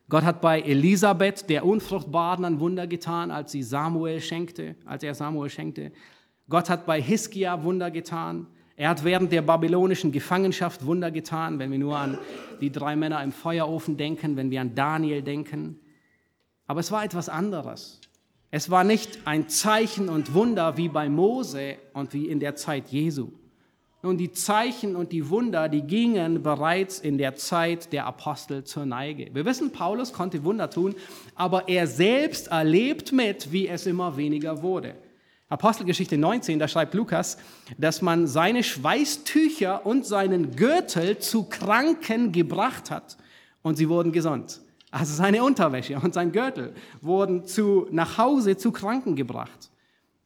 Gott 0.10 0.24
hat 0.24 0.42
bei 0.42 0.60
Elisabeth, 0.60 1.50
der 1.50 1.66
Unfruchtbaren, 1.66 2.44
ein 2.44 2.60
Wunder 2.60 2.86
getan, 2.86 3.32
als 3.32 3.54
sie 3.54 3.64
Samuel 3.64 4.20
schenkte, 4.20 4.76
als 4.86 5.04
er 5.04 5.16
Samuel 5.16 5.50
schenkte. 5.50 5.94
Gott 6.50 6.70
hat 6.70 6.86
bei 6.86 7.02
Hiskia 7.02 7.64
Wunder 7.64 7.92
getan. 7.92 8.48
Er 8.76 8.90
hat 8.90 9.06
während 9.06 9.32
der 9.32 9.42
babylonischen 9.42 10.12
Gefangenschaft 10.12 10.86
Wunder 10.86 11.12
getan, 11.12 11.60
wenn 11.60 11.72
wir 11.72 11.80
nur 11.80 11.98
an 11.98 12.18
die 12.60 12.72
drei 12.72 12.98
Männer 12.98 13.24
im 13.24 13.32
Feuerofen 13.32 13.96
denken, 13.96 14.36
wenn 14.36 14.52
wir 14.52 14.60
an 14.60 14.76
Daniel 14.76 15.22
denken. 15.22 15.80
Aber 16.68 16.82
es 16.82 16.92
war 16.92 17.06
etwas 17.06 17.30
anderes. 17.30 18.02
Es 18.50 18.70
war 18.70 18.84
nicht 18.84 19.20
ein 19.24 19.48
Zeichen 19.48 20.10
und 20.10 20.34
Wunder 20.34 20.76
wie 20.76 20.90
bei 20.90 21.08
Mose 21.08 21.78
und 21.94 22.14
wie 22.14 22.28
in 22.28 22.42
der 22.42 22.58
Zeit 22.58 22.90
Jesu. 22.90 23.32
Nun, 24.04 24.18
die 24.18 24.32
Zeichen 24.32 24.96
und 24.96 25.12
die 25.12 25.30
Wunder, 25.30 25.70
die 25.70 25.84
gingen 25.84 26.42
bereits 26.42 27.00
in 27.00 27.20
der 27.20 27.36
Zeit 27.36 27.94
der 27.94 28.08
Apostel 28.08 28.64
zur 28.64 28.86
Neige. 28.86 29.30
Wir 29.34 29.46
wissen, 29.46 29.72
Paulus 29.72 30.12
konnte 30.12 30.44
Wunder 30.44 30.72
tun, 30.72 30.96
aber 31.36 31.68
er 31.68 31.86
selbst 31.86 32.48
erlebt 32.48 33.12
mit, 33.12 33.52
wie 33.52 33.68
es 33.68 33.86
immer 33.86 34.18
weniger 34.18 34.64
wurde. 34.64 34.96
Apostelgeschichte 35.50 36.18
19, 36.18 36.58
da 36.58 36.68
schreibt 36.68 36.96
Lukas, 36.96 37.38
dass 37.78 38.02
man 38.02 38.26
seine 38.26 38.64
Schweißtücher 38.64 39.86
und 39.86 40.06
seinen 40.06 40.56
Gürtel 40.56 41.20
zu 41.20 41.44
Kranken 41.44 42.32
gebracht 42.32 42.90
hat 42.90 43.18
und 43.62 43.76
sie 43.76 43.88
wurden 43.88 44.12
gesund. 44.12 44.62
Also 44.90 45.14
seine 45.14 45.44
Unterwäsche 45.44 46.00
und 46.00 46.14
sein 46.14 46.32
Gürtel 46.32 46.74
wurden 47.02 47.46
zu, 47.46 47.88
nach 47.92 48.18
Hause 48.18 48.58
zu 48.58 48.72
Kranken 48.72 49.16
gebracht. 49.16 49.70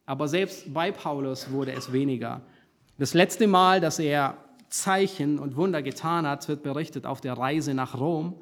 Aber 0.06 0.28
selbst 0.28 0.72
bei 0.72 0.92
Paulus 0.92 1.50
wurde 1.50 1.72
es 1.72 1.92
weniger. 1.92 2.40
Das 2.98 3.12
letzte 3.12 3.46
Mal, 3.46 3.82
dass 3.82 3.98
er 3.98 4.38
Zeichen 4.70 5.38
und 5.38 5.56
Wunder 5.56 5.82
getan 5.82 6.26
hat, 6.26 6.48
wird 6.48 6.62
berichtet 6.62 7.04
auf 7.04 7.20
der 7.20 7.34
Reise 7.34 7.74
nach 7.74 8.00
Rom. 8.00 8.36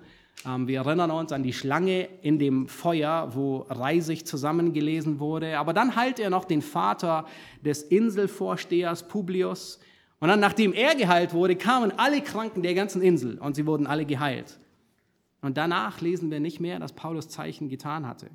Ähm, 0.46 0.68
wir 0.68 0.78
erinnern 0.78 1.10
uns 1.10 1.32
an 1.32 1.42
die 1.42 1.52
Schlange 1.52 2.08
in 2.22 2.38
dem 2.38 2.68
Feuer, 2.68 3.30
wo 3.34 3.66
Reisig 3.68 4.26
zusammengelesen 4.26 5.18
wurde. 5.18 5.58
Aber 5.58 5.72
dann 5.72 5.96
heilt 5.96 6.20
er 6.20 6.30
noch 6.30 6.44
den 6.44 6.62
Vater 6.62 7.26
des 7.64 7.82
Inselvorstehers 7.82 9.08
Publius. 9.08 9.80
Und 10.20 10.28
dann, 10.28 10.38
nachdem 10.38 10.72
er 10.72 10.94
geheilt 10.94 11.34
wurde, 11.34 11.56
kamen 11.56 11.92
alle 11.96 12.20
Kranken 12.20 12.62
der 12.62 12.74
ganzen 12.74 13.02
Insel 13.02 13.38
und 13.38 13.56
sie 13.56 13.66
wurden 13.66 13.88
alle 13.88 14.04
geheilt. 14.04 14.60
Und 15.42 15.56
danach 15.56 16.00
lesen 16.00 16.30
wir 16.30 16.38
nicht 16.38 16.60
mehr, 16.60 16.78
dass 16.78 16.92
Paulus 16.92 17.28
Zeichen 17.28 17.68
getan 17.68 18.06
hatte. 18.06 18.30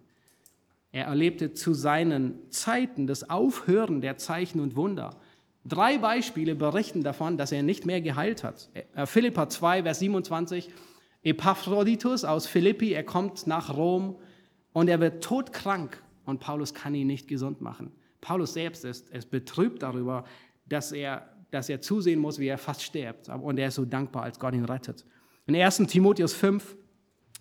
Er 0.92 1.06
erlebte 1.06 1.54
zu 1.54 1.74
seinen 1.74 2.52
Zeiten 2.52 3.08
das 3.08 3.30
Aufhören 3.30 4.02
der 4.02 4.18
Zeichen 4.18 4.60
und 4.60 4.76
Wunder. 4.76 5.16
Drei 5.70 6.00
Beispiele 6.00 6.56
berichten 6.56 7.04
davon, 7.04 7.38
dass 7.38 7.52
er 7.52 7.62
nicht 7.62 7.86
mehr 7.86 8.02
geheilt 8.02 8.44
hat. 8.44 8.70
Äh, 8.74 9.06
Philippa 9.06 9.48
2, 9.48 9.84
Vers 9.84 10.00
27. 10.00 10.70
Epaphroditus 11.22 12.24
aus 12.24 12.48
Philippi, 12.48 12.94
er 12.94 13.04
kommt 13.04 13.46
nach 13.46 13.76
Rom 13.76 14.16
und 14.74 14.88
er 14.88 15.00
wird 15.00 15.24
todkrank 15.24 16.02
und 16.26 16.40
Paulus 16.40 16.74
kann 16.74 16.96
ihn 16.96 17.08
nicht 17.08 17.28
gesund 17.28 17.62
machen. 17.62 17.92
Paulus 18.22 18.54
selbst 18.54 18.84
ist, 18.86 19.10
ist 19.10 19.30
betrübt 19.30 19.84
darüber, 19.84 20.24
dass 20.66 20.92
er, 20.92 21.30
dass 21.52 21.70
er 21.70 21.82
zusehen 21.82 22.20
muss, 22.20 22.40
wie 22.40 22.48
er 22.48 22.58
fast 22.58 22.84
stirbt. 22.84 23.30
Und 23.30 23.60
er 23.60 23.68
ist 23.68 23.76
so 23.76 23.86
dankbar, 23.86 24.24
als 24.24 24.40
Gott 24.40 24.54
ihn 24.54 24.66
rettet. 24.66 25.06
In 25.46 25.56
1. 25.56 25.78
Timotheus 25.88 26.34
5, 26.34 26.76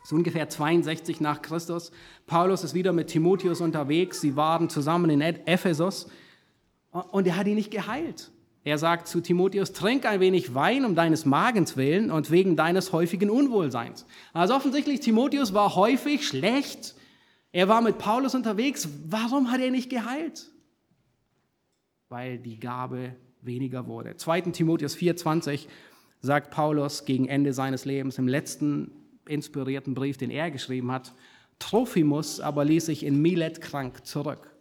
so 0.04 0.16
ungefähr 0.16 0.48
62 0.48 1.20
nach 1.20 1.40
Christus, 1.40 1.92
Paulus 2.26 2.64
ist 2.64 2.74
wieder 2.74 2.92
mit 2.92 3.08
Timotheus 3.08 3.60
unterwegs. 3.60 4.20
Sie 4.20 4.36
waren 4.36 4.68
zusammen 4.68 5.10
in 5.10 5.20
Ephesus 5.20 6.08
und 6.90 7.26
er 7.26 7.36
hat 7.36 7.46
ihn 7.46 7.54
nicht 7.54 7.70
geheilt. 7.70 8.30
Er 8.64 8.78
sagt 8.78 9.08
zu 9.08 9.20
Timotheus, 9.20 9.72
trink 9.72 10.04
ein 10.04 10.20
wenig 10.20 10.54
Wein 10.54 10.84
um 10.84 10.94
deines 10.94 11.24
Magens 11.24 11.76
willen 11.76 12.10
und 12.10 12.30
wegen 12.30 12.56
deines 12.56 12.92
häufigen 12.92 13.30
Unwohlseins. 13.30 14.04
Also 14.32 14.54
offensichtlich, 14.54 15.00
Timotheus 15.00 15.54
war 15.54 15.74
häufig 15.74 16.26
schlecht. 16.26 16.94
Er 17.52 17.68
war 17.68 17.80
mit 17.80 17.98
Paulus 17.98 18.34
unterwegs. 18.34 18.88
Warum 19.06 19.50
hat 19.50 19.60
er 19.60 19.70
nicht 19.70 19.88
geheilt? 19.88 20.50
Weil 22.08 22.38
die 22.38 22.60
Gabe 22.60 23.16
weniger 23.40 23.86
wurde. 23.86 24.16
2. 24.16 24.42
Timotheus 24.42 24.96
4,20 24.96 25.66
sagt 26.20 26.50
Paulus 26.50 27.04
gegen 27.04 27.26
Ende 27.26 27.52
seines 27.52 27.84
Lebens 27.84 28.18
im 28.18 28.28
letzten 28.28 28.90
inspirierten 29.26 29.94
Brief, 29.94 30.16
den 30.16 30.30
er 30.30 30.50
geschrieben 30.50 30.90
hat, 30.90 31.14
Trophimus 31.58 32.40
aber 32.40 32.64
ließ 32.64 32.86
sich 32.86 33.04
in 33.04 33.20
Milet 33.20 33.60
krank 33.60 34.06
zurück. 34.06 34.54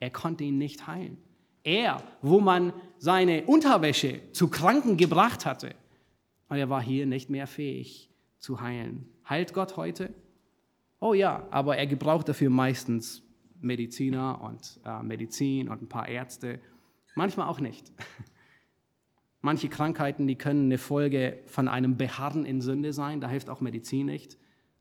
Er 0.00 0.10
konnte 0.10 0.44
ihn 0.44 0.58
nicht 0.58 0.86
heilen. 0.86 1.18
Er, 1.68 2.02
wo 2.22 2.40
man 2.40 2.72
seine 2.96 3.44
Unterwäsche 3.44 4.32
zu 4.32 4.48
Kranken 4.48 4.96
gebracht 4.96 5.44
hatte, 5.44 5.74
und 6.48 6.56
er 6.56 6.70
war 6.70 6.80
hier 6.80 7.04
nicht 7.04 7.28
mehr 7.28 7.46
fähig 7.46 8.08
zu 8.38 8.62
heilen. 8.62 9.06
Heilt 9.28 9.52
Gott 9.52 9.76
heute? 9.76 10.14
Oh 10.98 11.12
ja, 11.12 11.46
aber 11.50 11.76
er 11.76 11.86
gebraucht 11.86 12.26
dafür 12.26 12.48
meistens 12.48 13.22
Mediziner 13.60 14.40
und 14.40 14.80
äh, 14.86 15.02
Medizin 15.02 15.68
und 15.68 15.82
ein 15.82 15.90
paar 15.90 16.08
Ärzte. 16.08 16.58
Manchmal 17.14 17.48
auch 17.48 17.60
nicht. 17.60 17.92
Manche 19.42 19.68
Krankheiten, 19.68 20.26
die 20.26 20.36
können 20.36 20.64
eine 20.64 20.78
Folge 20.78 21.40
von 21.44 21.68
einem 21.68 21.98
Beharren 21.98 22.46
in 22.46 22.62
Sünde 22.62 22.94
sein, 22.94 23.20
da 23.20 23.28
hilft 23.28 23.50
auch 23.50 23.60
Medizin 23.60 24.06
nicht. 24.06 24.38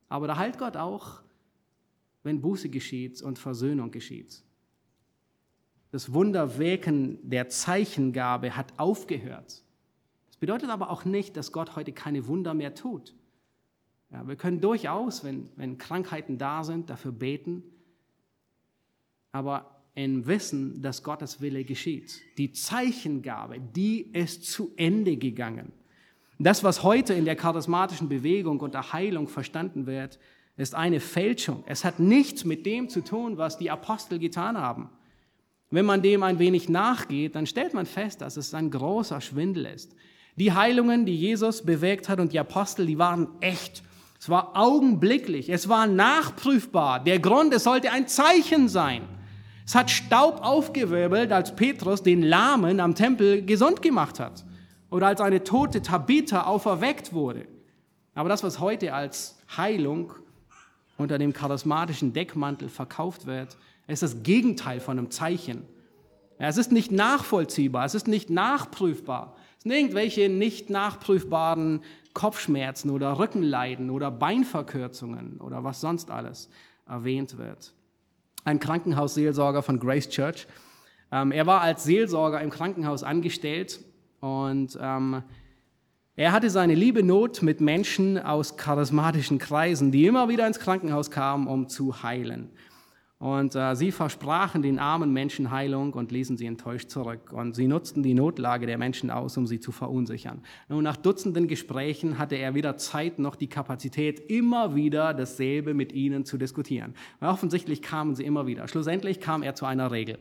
Aber 0.07 0.25
da 0.27 0.37
heilt 0.37 0.57
Gott 0.57 0.77
auch, 0.77 1.21
wenn 2.23 2.39
Buße 2.39 2.69
geschieht 2.69 3.21
und 3.21 3.39
Versöhnung 3.39 3.91
geschieht. 3.91 4.46
Das 5.91 6.13
Wunderwirken 6.13 7.17
der 7.29 7.49
Zeichengabe 7.49 8.55
hat 8.55 8.73
aufgehört. 8.77 9.63
Das 10.27 10.37
bedeutet 10.37 10.69
aber 10.69 10.89
auch 10.89 11.05
nicht, 11.05 11.37
dass 11.37 11.51
Gott 11.51 11.75
heute 11.75 11.93
keine 11.93 12.27
Wunder 12.27 12.53
mehr 12.53 12.75
tut. 12.75 13.15
Ja, 14.11 14.27
wir 14.27 14.35
können 14.35 14.61
durchaus, 14.61 15.23
wenn, 15.23 15.49
wenn 15.55 15.77
Krankheiten 15.77 16.37
da 16.37 16.63
sind, 16.63 16.89
dafür 16.89 17.11
beten. 17.11 17.63
Aber 19.31 19.77
im 19.95 20.27
Wissen, 20.27 20.81
dass 20.81 21.03
Gottes 21.03 21.41
Wille 21.41 21.63
geschieht. 21.63 22.21
Die 22.37 22.51
Zeichengabe, 22.51 23.59
die 23.59 24.01
ist 24.01 24.45
zu 24.45 24.71
Ende 24.75 25.17
gegangen. 25.17 25.73
Das, 26.39 26.63
was 26.63 26.83
heute 26.83 27.15
in 27.15 27.25
der 27.25 27.35
charismatischen 27.35 28.07
Bewegung 28.07 28.59
und 28.59 28.75
der 28.75 28.93
Heilung 28.93 29.27
verstanden 29.27 29.87
wird, 29.87 30.19
ist 30.55 30.75
eine 30.75 30.99
Fälschung. 30.99 31.63
Es 31.65 31.83
hat 31.83 31.99
nichts 31.99 32.45
mit 32.45 32.65
dem 32.65 32.89
zu 32.89 33.01
tun, 33.01 33.37
was 33.37 33.57
die 33.57 33.71
Apostel 33.71 34.19
getan 34.19 34.57
haben. 34.57 34.89
Wenn 35.69 35.85
man 35.85 36.01
dem 36.01 36.23
ein 36.23 36.39
wenig 36.39 36.69
nachgeht, 36.69 37.35
dann 37.35 37.45
stellt 37.45 37.73
man 37.73 37.85
fest, 37.85 38.21
dass 38.21 38.37
es 38.37 38.53
ein 38.53 38.71
großer 38.71 39.19
Schwindel 39.19 39.65
ist. 39.65 39.95
Die 40.37 40.53
Heilungen, 40.53 41.05
die 41.05 41.15
Jesus 41.15 41.65
bewegt 41.65 42.09
hat 42.09 42.19
und 42.19 42.31
die 42.31 42.39
Apostel, 42.39 42.85
die 42.85 42.97
waren 42.97 43.27
echt. 43.41 43.83
Es 44.19 44.29
war 44.29 44.55
augenblicklich, 44.55 45.49
es 45.49 45.67
war 45.67 45.87
nachprüfbar. 45.87 47.03
Der 47.03 47.19
Grund, 47.19 47.53
es 47.53 47.63
sollte 47.63 47.91
ein 47.91 48.07
Zeichen 48.07 48.69
sein. 48.69 49.03
Es 49.65 49.75
hat 49.75 49.91
Staub 49.91 50.39
aufgewirbelt, 50.41 51.31
als 51.31 51.55
Petrus 51.55 52.01
den 52.01 52.23
Lahmen 52.23 52.79
am 52.79 52.95
Tempel 52.95 53.45
gesund 53.45 53.81
gemacht 53.81 54.19
hat. 54.19 54.45
Oder 54.89 55.07
als 55.07 55.19
eine 55.19 55.43
tote 55.43 55.81
Tabitha 55.81 56.43
auferweckt 56.43 57.11
wurde. 57.11 57.45
Aber 58.15 58.29
das, 58.29 58.43
was 58.43 58.59
heute 58.59 58.93
als 58.93 59.37
Heilung 59.57 60.13
unter 60.97 61.17
dem 61.17 61.33
charismatischen 61.33 62.13
Deckmantel 62.13 62.69
verkauft 62.69 63.25
wird, 63.25 63.57
ist 63.87 64.03
das 64.03 64.23
Gegenteil 64.23 64.79
von 64.79 64.97
einem 64.97 65.11
Zeichen. 65.11 65.63
Ja, 66.39 66.47
es 66.47 66.57
ist 66.57 66.71
nicht 66.71 66.91
nachvollziehbar, 66.91 67.85
es 67.85 67.95
ist 67.95 68.07
nicht 68.07 68.29
nachprüfbar. 68.29 69.35
Es 69.57 69.63
sind 69.63 69.71
irgendwelche 69.71 70.29
nicht 70.29 70.69
nachprüfbaren 70.69 71.81
Kopfschmerzen 72.13 72.89
oder 72.91 73.17
Rückenleiden 73.17 73.89
oder 73.89 74.11
Beinverkürzungen 74.11 75.39
oder 75.39 75.63
was 75.63 75.81
sonst 75.81 76.11
alles 76.11 76.49
erwähnt 76.85 77.37
wird 77.37 77.73
ein 78.47 78.59
Krankenhausseelsorger 78.59 79.61
von 79.61 79.79
Grace 79.79 80.09
Church. 80.09 80.47
Ähm, 81.11 81.31
er 81.31 81.45
war 81.45 81.61
als 81.61 81.83
Seelsorger 81.83 82.41
im 82.41 82.49
Krankenhaus 82.49 83.03
angestellt 83.03 83.81
und 84.21 84.77
ähm, 84.81 85.21
er 86.15 86.31
hatte 86.31 86.49
seine 86.49 86.73
liebe 86.73 87.03
Not 87.03 87.43
mit 87.43 87.61
Menschen 87.61 88.17
aus 88.17 88.57
charismatischen 88.57 89.37
Kreisen, 89.37 89.91
die 89.91 90.05
immer 90.07 90.29
wieder 90.29 90.47
ins 90.47 90.59
Krankenhaus 90.59 91.11
kamen, 91.11 91.47
um 91.47 91.67
zu 91.67 92.01
heilen. 92.01 92.49
Und 93.19 93.55
äh, 93.55 93.75
sie 93.75 93.91
versprachen 93.91 94.61
den 94.61 94.77
armen 94.77 95.11
Menschen 95.11 95.49
Heilung 95.49 95.93
und 95.93 96.11
ließen 96.11 96.37
sie 96.37 96.45
enttäuscht 96.45 96.91
zurück. 96.91 97.33
Und 97.33 97.55
sie 97.55 97.67
nutzten 97.67 98.03
die 98.03 98.13
Notlage 98.13 98.67
der 98.67 98.77
Menschen 98.77 99.09
aus, 99.09 99.37
um 99.37 99.47
sie 99.47 99.59
zu 99.59 99.71
verunsichern. 99.71 100.43
Nun, 100.69 100.83
nach 100.83 100.97
Dutzenden 100.97 101.47
Gesprächen 101.47 102.19
hatte 102.19 102.35
er 102.35 102.53
weder 102.53 102.77
Zeit 102.77 103.17
noch 103.17 103.35
die 103.35 103.47
Kapazität, 103.47 104.19
immer 104.29 104.75
wieder 104.75 105.15
dasselbe 105.15 105.73
mit 105.73 105.93
ihnen 105.93 106.25
zu 106.25 106.37
diskutieren. 106.37 106.93
Weil 107.19 107.29
offensichtlich 107.29 107.81
kamen 107.81 108.13
sie 108.13 108.23
immer 108.23 108.45
wieder. 108.45 108.67
Schlussendlich 108.67 109.19
kam 109.19 109.41
er 109.41 109.55
zu 109.55 109.65
einer 109.65 109.91
Regel. 109.91 110.19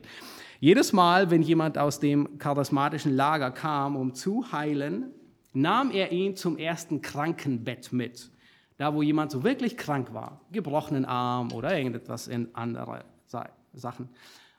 Jedes 0.59 0.91
Mal, 0.91 1.29
wenn 1.29 1.43
jemand 1.43 1.77
aus 1.77 1.99
dem 1.99 2.39
charismatischen 2.39 3.15
Lager 3.15 3.51
kam, 3.51 3.95
um 3.95 4.15
zu 4.15 4.51
heilen, 4.51 5.11
nahm 5.53 5.91
er 5.91 6.11
ihn 6.11 6.35
zum 6.35 6.57
ersten 6.57 7.01
Krankenbett 7.03 7.93
mit 7.93 8.31
da 8.77 8.93
wo 8.93 9.01
jemand 9.01 9.31
so 9.31 9.43
wirklich 9.43 9.75
krank 9.75 10.13
war, 10.13 10.41
gebrochenen 10.51 11.05
Arm 11.05 11.51
oder 11.51 11.75
irgendetwas 11.75 12.27
in 12.27 12.53
andere 12.53 13.03
Sachen. 13.73 14.09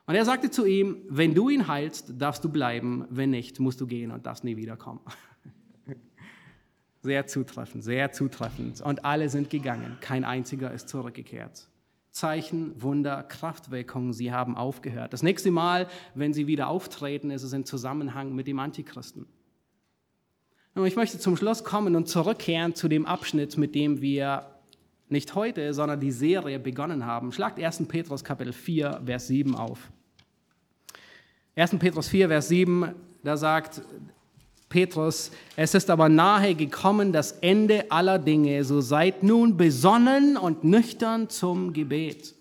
Und 0.06 0.14
er 0.14 0.24
sagte 0.24 0.50
zu 0.50 0.64
ihm, 0.64 1.02
wenn 1.08 1.34
du 1.34 1.50
ihn 1.50 1.68
heilst, 1.68 2.14
darfst 2.18 2.42
du 2.42 2.48
bleiben, 2.48 3.04
wenn 3.10 3.30
nicht, 3.30 3.60
musst 3.60 3.80
du 3.80 3.86
gehen 3.86 4.10
und 4.10 4.26
darfst 4.26 4.42
nie 4.42 4.56
wiederkommen. 4.56 5.00
Sehr 7.02 7.26
zutreffend, 7.26 7.84
sehr 7.84 8.10
zutreffend. 8.10 8.80
Und 8.80 9.04
alle 9.04 9.28
sind 9.28 9.50
gegangen, 9.50 9.98
kein 10.00 10.24
einziger 10.24 10.72
ist 10.72 10.88
zurückgekehrt. 10.88 11.68
Zeichen, 12.10 12.82
Wunder, 12.82 13.22
Kraftwirkungen, 13.22 14.12
sie 14.12 14.32
haben 14.32 14.56
aufgehört. 14.56 15.12
Das 15.12 15.22
nächste 15.22 15.52
Mal, 15.52 15.86
wenn 16.14 16.32
sie 16.32 16.48
wieder 16.48 16.66
auftreten, 16.66 17.30
ist 17.30 17.44
es 17.44 17.52
im 17.52 17.64
Zusammenhang 17.64 18.34
mit 18.34 18.48
dem 18.48 18.58
Antichristen. 18.58 19.26
Ich 20.86 20.94
möchte 20.94 21.18
zum 21.18 21.36
Schluss 21.36 21.64
kommen 21.64 21.96
und 21.96 22.08
zurückkehren 22.08 22.74
zu 22.74 22.86
dem 22.86 23.04
Abschnitt, 23.04 23.58
mit 23.58 23.74
dem 23.74 24.00
wir 24.00 24.46
nicht 25.08 25.34
heute, 25.34 25.74
sondern 25.74 25.98
die 25.98 26.12
Serie 26.12 26.60
begonnen 26.60 27.04
haben. 27.04 27.32
Schlagt 27.32 27.58
1. 27.58 27.88
Petrus 27.88 28.22
Kapitel 28.22 28.52
4, 28.52 29.02
Vers 29.04 29.26
7 29.26 29.56
auf. 29.56 29.90
1. 31.56 31.76
Petrus 31.78 32.08
4, 32.08 32.28
Vers 32.28 32.48
7, 32.48 32.94
da 33.24 33.36
sagt 33.36 33.82
Petrus, 34.68 35.32
es 35.56 35.74
ist 35.74 35.90
aber 35.90 36.08
nahe 36.08 36.54
gekommen 36.54 37.12
das 37.12 37.32
Ende 37.32 37.90
aller 37.90 38.20
Dinge, 38.20 38.62
so 38.62 38.80
seid 38.80 39.24
nun 39.24 39.56
besonnen 39.56 40.36
und 40.36 40.62
nüchtern 40.62 41.28
zum 41.28 41.72
Gebet. 41.72 42.34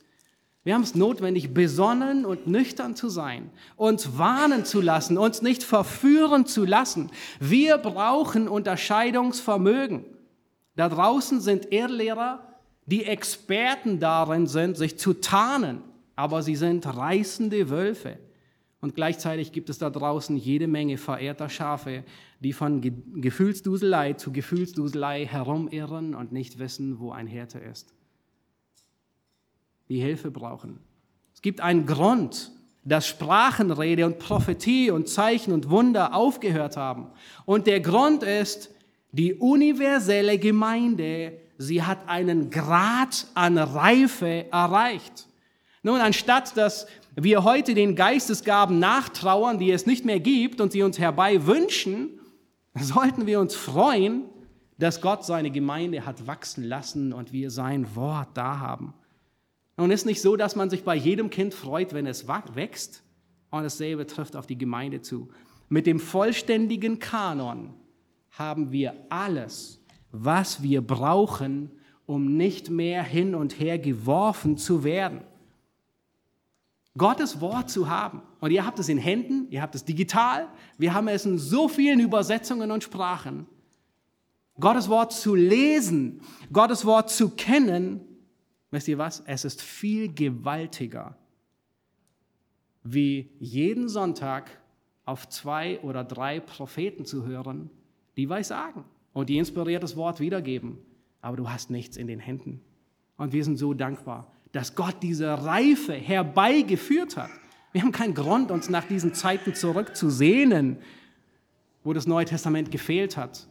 Wir 0.68 0.74
haben 0.74 0.82
es 0.82 0.96
notwendig, 0.96 1.54
besonnen 1.54 2.26
und 2.26 2.48
nüchtern 2.48 2.94
zu 2.94 3.08
sein, 3.08 3.52
uns 3.78 4.18
warnen 4.18 4.66
zu 4.66 4.82
lassen, 4.82 5.18
uns 5.18 5.42
nicht 5.42 5.64
verführen 5.64 6.46
zu 6.46 6.66
lassen. 6.66 7.10
Wir 7.40 7.78
brauchen 7.78 8.50
Unterscheidungsvermögen. 8.50 10.04
Da 10.76 10.90
draußen 10.90 11.40
sind 11.40 11.72
Irrlehrer, 11.72 12.60
die 12.86 13.06
Experten 13.06 14.02
darin 14.02 14.46
sind, 14.46 14.76
sich 14.76 15.00
zu 15.00 15.14
tarnen, 15.14 15.84
aber 16.18 16.44
sie 16.44 16.58
sind 16.58 16.86
reißende 16.86 17.70
Wölfe. 17.70 18.18
Und 18.82 18.94
gleichzeitig 18.94 19.54
gibt 19.54 19.70
es 19.70 19.78
da 19.78 19.90
draußen 19.90 20.36
jede 20.36 20.68
Menge 20.68 20.98
verehrter 20.98 21.48
Schafe, 21.48 22.04
die 22.42 22.52
von 22.52 22.82
Gefühlsduselei 23.22 24.16
zu 24.16 24.34
Gefühlsduselei 24.34 25.28
herumirren 25.28 26.14
und 26.14 26.34
nicht 26.34 26.60
wissen, 26.60 27.00
wo 27.00 27.12
ein 27.12 27.28
Hirte 27.28 27.58
ist. 27.60 27.94
Die 29.90 30.00
Hilfe 30.00 30.32
brauchen. 30.32 30.80
Es 31.34 31.42
gibt 31.42 31.62
einen 31.62 31.86
Grund, 31.86 32.52
dass 32.84 33.08
Sprachenrede 33.08 34.06
und 34.06 34.20
Prophetie 34.20 34.92
und 34.92 35.10
Zeichen 35.10 35.52
und 35.52 35.70
Wunder 35.70 36.14
aufgehört 36.14 36.78
haben. 36.78 37.08
Und 37.46 37.68
der 37.68 37.82
Grund 37.82 38.24
ist, 38.24 38.72
die 39.12 39.34
universelle 39.34 40.38
Gemeinde, 40.38 41.34
sie 41.58 41.84
hat 41.84 42.08
einen 42.08 42.50
Grad 42.50 43.28
an 43.34 43.58
Reife 43.58 44.46
erreicht. 44.52 45.28
Nun, 45.84 46.00
anstatt 46.00 46.56
dass 46.58 46.88
wir 47.16 47.44
heute 47.44 47.74
den 47.74 47.96
Geistesgaben 47.96 48.80
nachtrauern, 48.80 49.58
die 49.58 49.72
es 49.72 49.86
nicht 49.86 50.06
mehr 50.06 50.20
gibt 50.20 50.62
und 50.62 50.72
sie 50.72 50.84
uns 50.84 51.00
herbei 51.00 51.46
wünschen, 51.46 52.20
sollten 52.76 53.26
wir 53.26 53.40
uns 53.40 53.56
freuen, 53.56 54.24
dass 54.78 55.02
Gott 55.02 55.26
seine 55.26 55.50
Gemeinde 55.50 56.06
hat 56.06 56.28
wachsen 56.28 56.64
lassen 56.64 57.12
und 57.12 57.34
wir 57.34 57.50
sein 57.50 57.96
Wort 57.96 58.30
da 58.36 58.60
haben. 58.60 58.94
Und 59.78 59.92
es 59.92 60.02
ist 60.02 60.06
nicht 60.06 60.22
so, 60.22 60.36
dass 60.36 60.56
man 60.56 60.70
sich 60.70 60.84
bei 60.84 60.96
jedem 60.96 61.30
Kind 61.30 61.54
freut, 61.54 61.94
wenn 61.94 62.08
es 62.08 62.28
wächst. 62.28 63.04
Und 63.52 63.64
dasselbe 63.64 64.06
trifft 64.08 64.36
auf 64.36 64.48
die 64.48 64.58
Gemeinde 64.58 65.02
zu. 65.02 65.30
Mit 65.70 65.86
dem 65.86 66.00
vollständigen 66.00 67.00
Kanon 67.00 67.74
haben 68.32 68.72
wir 68.72 68.94
alles, 69.10 69.80
was 70.12 70.64
wir 70.64 70.82
brauchen, 70.82 71.72
um 72.06 72.38
nicht 72.38 72.70
mehr 72.70 73.04
hin 73.04 73.36
und 73.36 73.60
her 73.60 73.78
geworfen 73.78 74.58
zu 74.58 74.84
werden. 74.84 75.22
Gottes 76.98 77.40
Wort 77.42 77.70
zu 77.70 77.90
haben. 77.90 78.24
Und 78.40 78.52
ihr 78.52 78.66
habt 78.66 78.80
es 78.80 78.90
in 78.90 78.98
Händen, 78.98 79.48
ihr 79.52 79.62
habt 79.62 79.76
es 79.76 79.86
digital, 79.86 80.48
wir 80.78 80.94
haben 80.94 81.08
es 81.08 81.26
in 81.26 81.38
so 81.38 81.68
vielen 81.68 82.00
Übersetzungen 82.00 82.72
und 82.72 82.84
Sprachen. 82.84 83.46
Gottes 84.60 84.90
Wort 84.90 85.14
zu 85.14 85.36
lesen, 85.36 86.22
Gottes 86.52 86.86
Wort 86.86 87.12
zu 87.12 87.30
kennen, 87.30 88.02
wisst 88.72 88.88
ihr 88.88 88.98
was? 88.98 89.22
Es 89.26 89.46
ist 89.46 89.62
viel 89.62 90.14
gewaltiger, 90.14 91.18
wie 92.84 93.30
jeden 93.40 93.90
Sonntag 93.90 94.50
auf 95.06 95.28
zwei 95.30 95.80
oder 95.82 96.04
drei 96.04 96.40
Propheten 96.40 97.06
zu 97.06 97.26
hören, 97.26 97.70
die 98.18 98.30
was 98.30 98.50
sagen 98.50 98.84
und 99.14 99.30
die 99.30 99.38
inspiriertes 99.38 99.96
Wort 99.96 100.20
wiedergeben. 100.20 100.78
Aber 101.22 101.38
du 101.38 101.50
hast 101.50 101.70
nichts 101.70 101.98
in 101.98 102.08
den 102.08 102.20
Händen. 102.20 102.62
Und 103.18 103.34
wir 103.34 103.44
sind 103.44 103.58
so 103.58 103.74
dankbar 103.74 104.32
dass 104.52 104.76
Gott 104.76 104.96
diese 105.02 105.46
Reife 105.46 105.94
herbeigeführt 105.94 107.18
hat. 107.18 107.30
Wir 107.72 107.82
haben 107.82 107.92
keinen 107.92 108.14
Grund, 108.14 108.50
uns 108.52 108.70
nach 108.70 108.86
diesen 108.86 109.14
Zeiten 109.14 109.54
zurückzusehnen, 109.54 110.78
wo 111.84 111.94
das 111.94 112.08
Neue 112.08 112.26
Testament 112.26 112.72
gefehlt 112.72 113.18
hat 113.18 113.48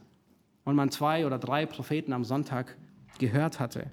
und 0.64 0.74
man 0.74 0.90
zwei 0.90 1.26
oder 1.26 1.38
drei 1.38 1.66
Propheten 1.66 2.12
am 2.12 2.24
Sonntag 2.24 2.76
gehört 3.18 3.60
hatte. 3.60 3.90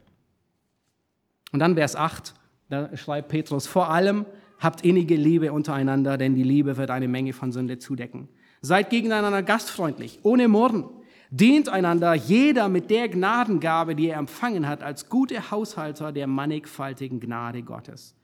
Und 1.53 1.59
dann 1.59 1.75
Vers 1.75 1.95
8, 1.95 2.33
da 2.69 2.97
schreibt 2.97 3.29
Petrus, 3.29 3.67
vor 3.67 3.89
allem 3.89 4.25
habt 4.59 4.83
innige 4.83 5.15
Liebe 5.15 5.53
untereinander, 5.53 6.17
denn 6.17 6.35
die 6.35 6.43
Liebe 6.43 6.75
wird 6.77 6.89
eine 6.89 7.07
Menge 7.07 7.31
von 7.31 7.51
Sünde 7.51 7.77
zudecken. 7.77 8.27
Seid 8.61 8.89
gegeneinander 8.89 9.43
gastfreundlich, 9.43 10.19
ohne 10.23 10.47
Murren. 10.47 10.85
Dient 11.29 11.69
einander 11.69 12.13
jeder 12.13 12.69
mit 12.69 12.89
der 12.89 13.09
Gnadengabe, 13.09 13.95
die 13.95 14.07
er 14.09 14.17
empfangen 14.17 14.67
hat, 14.67 14.83
als 14.83 15.09
gute 15.09 15.51
Haushalter 15.51 16.11
der 16.11 16.27
mannigfaltigen 16.27 17.19
Gnade 17.19 17.63
Gottes. 17.63 18.15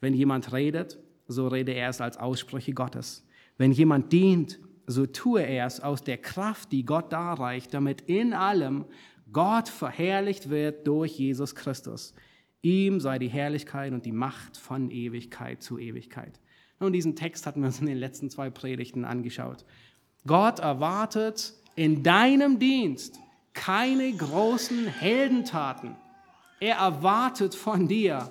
Wenn 0.00 0.14
jemand 0.14 0.52
redet, 0.52 0.98
so 1.26 1.48
rede 1.48 1.72
er 1.72 1.90
es 1.90 2.00
als 2.00 2.16
Aussprüche 2.16 2.72
Gottes. 2.72 3.26
Wenn 3.56 3.72
jemand 3.72 4.12
dient, 4.12 4.58
so 4.86 5.06
tue 5.06 5.42
er 5.42 5.66
es 5.66 5.80
aus 5.80 6.02
der 6.02 6.18
Kraft, 6.18 6.72
die 6.72 6.84
Gott 6.84 7.12
darreicht, 7.12 7.74
damit 7.74 8.02
in 8.02 8.32
allem 8.32 8.84
Gott 9.32 9.68
verherrlicht 9.68 10.48
wird 10.48 10.86
durch 10.86 11.18
Jesus 11.18 11.54
Christus. 11.54 12.14
Ihm 12.62 13.00
sei 13.00 13.18
die 13.18 13.28
Herrlichkeit 13.28 13.92
und 13.92 14.04
die 14.04 14.12
Macht 14.12 14.56
von 14.56 14.90
Ewigkeit 14.90 15.62
zu 15.62 15.78
Ewigkeit. 15.78 16.40
Und 16.78 16.92
diesen 16.92 17.16
Text 17.16 17.46
hatten 17.46 17.60
wir 17.60 17.66
uns 17.66 17.80
in 17.80 17.86
den 17.86 17.98
letzten 17.98 18.30
zwei 18.30 18.50
Predigten 18.50 19.04
angeschaut. 19.04 19.64
Gott 20.26 20.58
erwartet 20.58 21.54
in 21.76 22.02
deinem 22.02 22.58
Dienst 22.58 23.18
keine 23.52 24.12
großen 24.12 24.86
Heldentaten. 24.86 25.96
Er 26.60 26.76
erwartet 26.76 27.54
von 27.54 27.88
dir, 27.88 28.30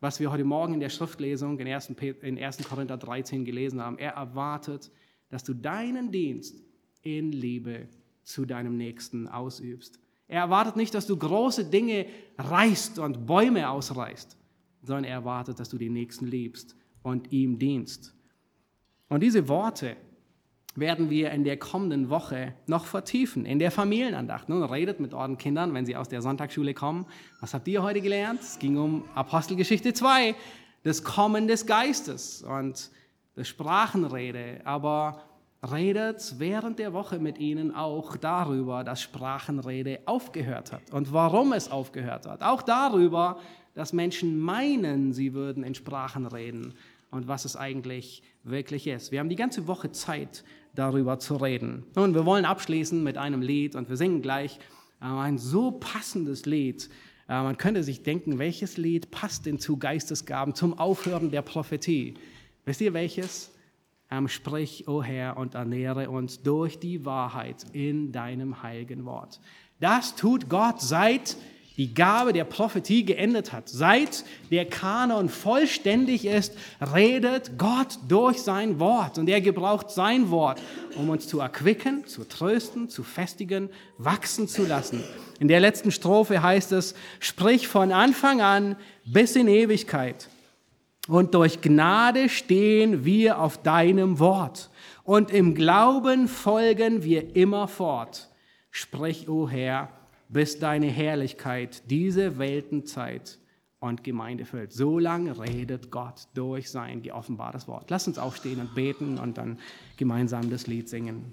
was 0.00 0.18
wir 0.18 0.30
heute 0.30 0.44
Morgen 0.44 0.74
in 0.74 0.80
der 0.80 0.88
Schriftlesung 0.88 1.58
in 1.58 1.68
1. 1.68 1.90
in 2.22 2.38
1. 2.38 2.68
Korinther 2.68 2.96
13 2.96 3.44
gelesen 3.44 3.80
haben. 3.82 3.98
Er 3.98 4.12
erwartet, 4.12 4.90
dass 5.28 5.44
du 5.44 5.54
deinen 5.54 6.10
Dienst 6.10 6.62
in 7.02 7.32
Liebe 7.32 7.88
zu 8.22 8.46
deinem 8.46 8.76
Nächsten 8.76 9.28
ausübst. 9.28 9.99
Er 10.30 10.42
erwartet 10.42 10.76
nicht, 10.76 10.94
dass 10.94 11.06
du 11.06 11.16
große 11.16 11.64
Dinge 11.66 12.06
reißt 12.38 12.98
und 12.98 13.26
Bäume 13.26 13.68
ausreißt, 13.68 14.36
sondern 14.82 15.04
er 15.04 15.14
erwartet, 15.14 15.58
dass 15.58 15.68
du 15.68 15.76
den 15.76 15.92
Nächsten 15.92 16.26
liebst 16.26 16.76
und 17.02 17.32
ihm 17.32 17.58
dienst. 17.58 18.14
Und 19.08 19.22
diese 19.22 19.48
Worte, 19.48 19.96
werden 20.76 21.10
wir 21.10 21.32
in 21.32 21.42
der 21.42 21.56
kommenden 21.56 22.10
Woche 22.10 22.54
noch 22.66 22.84
vertiefen, 22.84 23.44
in 23.44 23.58
der 23.58 23.70
Familienandacht. 23.72 24.48
Nun 24.48 24.62
redet 24.62 25.00
mit 25.00 25.14
euren 25.14 25.36
Kindern, 25.36 25.74
wenn 25.74 25.84
sie 25.84 25.96
aus 25.96 26.08
der 26.08 26.22
Sonntagsschule 26.22 26.74
kommen. 26.74 27.06
Was 27.40 27.54
habt 27.54 27.66
ihr 27.66 27.82
heute 27.82 28.00
gelernt? 28.00 28.40
Es 28.40 28.58
ging 28.58 28.76
um 28.76 29.04
Apostelgeschichte 29.14 29.92
2, 29.92 30.34
das 30.84 31.02
Kommen 31.02 31.48
des 31.48 31.66
Geistes 31.66 32.42
und 32.42 32.90
das 33.34 33.48
Sprachenrede. 33.48 34.60
Aber 34.64 35.24
redet 35.62 36.36
während 36.38 36.78
der 36.78 36.92
Woche 36.92 37.18
mit 37.18 37.38
ihnen 37.38 37.74
auch 37.74 38.16
darüber, 38.16 38.82
dass 38.84 39.02
Sprachenrede 39.02 40.00
aufgehört 40.06 40.72
hat 40.72 40.90
und 40.92 41.12
warum 41.12 41.52
es 41.52 41.70
aufgehört 41.70 42.26
hat. 42.26 42.42
Auch 42.42 42.62
darüber, 42.62 43.38
dass 43.74 43.92
Menschen 43.92 44.38
meinen, 44.38 45.12
sie 45.12 45.34
würden 45.34 45.62
in 45.62 45.74
Sprachen 45.74 46.26
reden 46.26 46.74
und 47.10 47.28
was 47.28 47.44
es 47.44 47.56
eigentlich 47.56 48.22
wirklich 48.42 48.86
ist. 48.86 49.12
Wir 49.12 49.20
haben 49.20 49.28
die 49.28 49.36
ganze 49.36 49.66
Woche 49.66 49.92
Zeit, 49.92 50.44
darüber 50.74 51.18
zu 51.18 51.36
reden. 51.36 51.84
Nun, 51.94 52.14
wir 52.14 52.24
wollen 52.24 52.44
abschließen 52.44 53.02
mit 53.02 53.18
einem 53.18 53.42
Lied 53.42 53.74
und 53.74 53.88
wir 53.88 53.96
singen 53.96 54.22
gleich 54.22 54.58
äh, 55.00 55.04
ein 55.04 55.38
so 55.38 55.72
passendes 55.72 56.46
Lied. 56.46 56.88
Äh, 57.28 57.42
man 57.42 57.56
könnte 57.58 57.82
sich 57.82 58.02
denken, 58.02 58.38
welches 58.38 58.76
Lied 58.76 59.10
passt 59.10 59.46
denn 59.46 59.58
zu 59.58 59.76
Geistesgaben, 59.76 60.54
zum 60.54 60.78
Aufhören 60.78 61.30
der 61.30 61.42
Prophetie? 61.42 62.14
Wisst 62.64 62.80
ihr 62.80 62.94
welches? 62.94 63.52
Ähm, 64.10 64.28
sprich, 64.28 64.88
o 64.88 64.98
oh 64.98 65.02
Herr, 65.02 65.36
und 65.36 65.54
ernähre 65.54 66.10
uns 66.10 66.42
durch 66.42 66.78
die 66.80 67.04
Wahrheit 67.04 67.64
in 67.72 68.10
deinem 68.10 68.62
heiligen 68.62 69.04
Wort. 69.04 69.40
Das 69.78 70.16
tut 70.16 70.48
Gott 70.48 70.80
seit 70.80 71.36
die 71.80 71.94
Gabe 71.94 72.34
der 72.34 72.44
Prophetie 72.44 73.06
geendet 73.06 73.52
hat. 73.52 73.70
Seit 73.70 74.24
der 74.50 74.66
Kanon 74.66 75.30
vollständig 75.30 76.26
ist, 76.26 76.52
redet 76.94 77.56
Gott 77.56 77.98
durch 78.06 78.42
sein 78.42 78.78
Wort. 78.78 79.16
Und 79.16 79.30
er 79.30 79.40
gebraucht 79.40 79.90
sein 79.90 80.30
Wort, 80.30 80.60
um 80.96 81.08
uns 81.08 81.26
zu 81.26 81.40
erquicken, 81.40 82.06
zu 82.06 82.28
trösten, 82.28 82.90
zu 82.90 83.02
festigen, 83.02 83.70
wachsen 83.96 84.46
zu 84.46 84.66
lassen. 84.66 85.02
In 85.38 85.48
der 85.48 85.60
letzten 85.60 85.90
Strophe 85.90 86.42
heißt 86.42 86.72
es, 86.72 86.94
sprich 87.18 87.66
von 87.66 87.92
Anfang 87.92 88.42
an 88.42 88.76
bis 89.06 89.34
in 89.34 89.48
Ewigkeit. 89.48 90.28
Und 91.10 91.34
durch 91.34 91.60
Gnade 91.60 92.28
stehen 92.28 93.04
wir 93.04 93.40
auf 93.40 93.60
deinem 93.60 94.20
Wort. 94.20 94.70
Und 95.02 95.32
im 95.32 95.56
Glauben 95.56 96.28
folgen 96.28 97.02
wir 97.02 97.34
immer 97.34 97.66
fort. 97.66 98.28
Sprich, 98.70 99.28
o 99.28 99.42
oh 99.42 99.48
Herr, 99.48 99.88
bis 100.28 100.60
deine 100.60 100.86
Herrlichkeit 100.86 101.82
diese 101.90 102.38
Weltenzeit 102.38 103.40
und 103.80 104.04
Gemeinde 104.04 104.44
füllt. 104.44 104.72
So 104.72 105.00
lange 105.00 105.36
redet 105.40 105.90
Gott 105.90 106.28
durch 106.34 106.70
sein 106.70 107.02
geoffenbartes 107.02 107.66
Wort. 107.66 107.90
Lass 107.90 108.06
uns 108.06 108.16
aufstehen 108.16 108.60
und 108.60 108.76
beten 108.76 109.18
und 109.18 109.36
dann 109.36 109.58
gemeinsam 109.96 110.48
das 110.48 110.68
Lied 110.68 110.88
singen. 110.88 111.32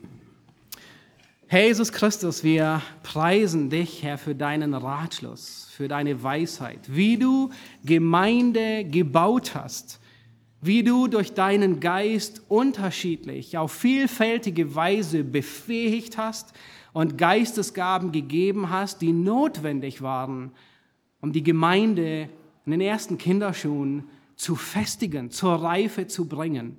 Herr 1.46 1.68
Jesus 1.68 1.92
Christus, 1.92 2.44
wir 2.44 2.82
preisen 3.04 3.70
dich, 3.70 4.02
Herr, 4.02 4.18
für 4.18 4.34
deinen 4.34 4.74
Ratschluss, 4.74 5.67
für 5.78 5.88
deine 5.88 6.24
Weisheit, 6.24 6.80
wie 6.88 7.18
du 7.18 7.52
Gemeinde 7.86 8.84
gebaut 8.84 9.54
hast, 9.54 10.00
wie 10.60 10.82
du 10.82 11.06
durch 11.06 11.36
deinen 11.36 11.80
Geist 11.80 12.42
unterschiedlich, 12.48 13.60
auf 13.60 13.74
vielfältige 13.74 14.74
Weise 14.74 15.24
befähigt 15.24 16.18
hast 16.18 16.54
und 16.94 17.16
Geistesgaben 17.16 18.12
gegeben 18.12 18.72
hast, 18.72 19.04
die 19.04 19.12
notwendig 19.12 20.02
waren, 20.02 20.52
um 21.22 21.32
die 21.32 21.44
Gemeinde 21.44 22.28
in 22.66 22.72
den 22.72 22.82
ersten 22.82 23.20
Kinderschuhen 23.20 24.06
zu 24.36 24.56
festigen, 24.56 25.30
zur 25.30 25.62
Reife 25.62 26.08
zu 26.08 26.28
bringen. 26.28 26.76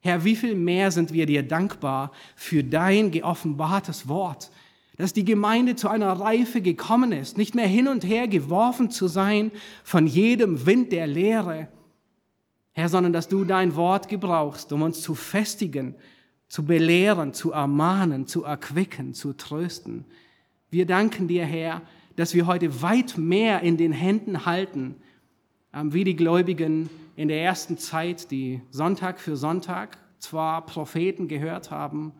Herr, 0.00 0.24
wie 0.24 0.36
viel 0.36 0.54
mehr 0.54 0.90
sind 0.90 1.12
wir 1.12 1.26
dir 1.26 1.42
dankbar 1.42 2.12
für 2.34 2.64
dein 2.64 3.10
geoffenbartes 3.10 4.08
Wort, 4.08 4.50
dass 4.96 5.12
die 5.12 5.24
Gemeinde 5.24 5.74
zu 5.74 5.88
einer 5.88 6.12
Reife 6.12 6.60
gekommen 6.60 7.12
ist, 7.12 7.38
nicht 7.38 7.54
mehr 7.54 7.66
hin 7.66 7.88
und 7.88 8.04
her 8.04 8.28
geworfen 8.28 8.90
zu 8.90 9.08
sein 9.08 9.50
von 9.84 10.06
jedem 10.06 10.66
Wind 10.66 10.92
der 10.92 11.06
Lehre, 11.06 11.68
Herr, 12.72 12.88
sondern 12.88 13.12
dass 13.12 13.28
du 13.28 13.44
dein 13.44 13.76
Wort 13.76 14.08
gebrauchst, 14.08 14.72
um 14.72 14.82
uns 14.82 15.00
zu 15.02 15.14
festigen, 15.14 15.94
zu 16.48 16.64
belehren, 16.64 17.32
zu 17.32 17.52
ermahnen, 17.52 18.26
zu 18.26 18.44
erquicken, 18.44 19.14
zu 19.14 19.32
trösten. 19.32 20.04
Wir 20.70 20.86
danken 20.86 21.28
dir, 21.28 21.44
Herr, 21.44 21.82
dass 22.16 22.34
wir 22.34 22.46
heute 22.46 22.82
weit 22.82 23.16
mehr 23.16 23.60
in 23.60 23.76
den 23.76 23.92
Händen 23.92 24.44
halten, 24.46 24.96
ähm, 25.74 25.92
wie 25.92 26.04
die 26.04 26.16
Gläubigen 26.16 26.90
in 27.16 27.28
der 27.28 27.42
ersten 27.42 27.78
Zeit, 27.78 28.30
die 28.30 28.60
Sonntag 28.70 29.20
für 29.20 29.36
Sonntag 29.36 29.98
zwar 30.18 30.64
Propheten 30.64 31.28
gehört 31.28 31.70
haben, 31.70 32.12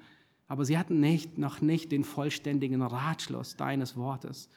aber 0.52 0.66
sie 0.66 0.76
hatten 0.76 1.00
nicht, 1.00 1.38
noch 1.38 1.62
nicht 1.62 1.92
den 1.92 2.04
vollständigen 2.04 2.82
Ratschluss 2.82 3.56
deines 3.56 3.96
Wortes. 3.96 4.50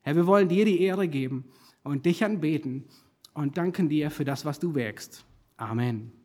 Herr, 0.00 0.16
wir 0.16 0.26
wollen 0.26 0.48
dir 0.48 0.64
die 0.64 0.80
Ehre 0.80 1.08
geben 1.08 1.44
und 1.82 2.06
dich 2.06 2.24
anbeten 2.24 2.86
und 3.34 3.58
danken 3.58 3.90
dir 3.90 4.10
für 4.10 4.24
das, 4.24 4.46
was 4.46 4.60
du 4.60 4.74
wirkst. 4.74 5.26
Amen. 5.58 6.21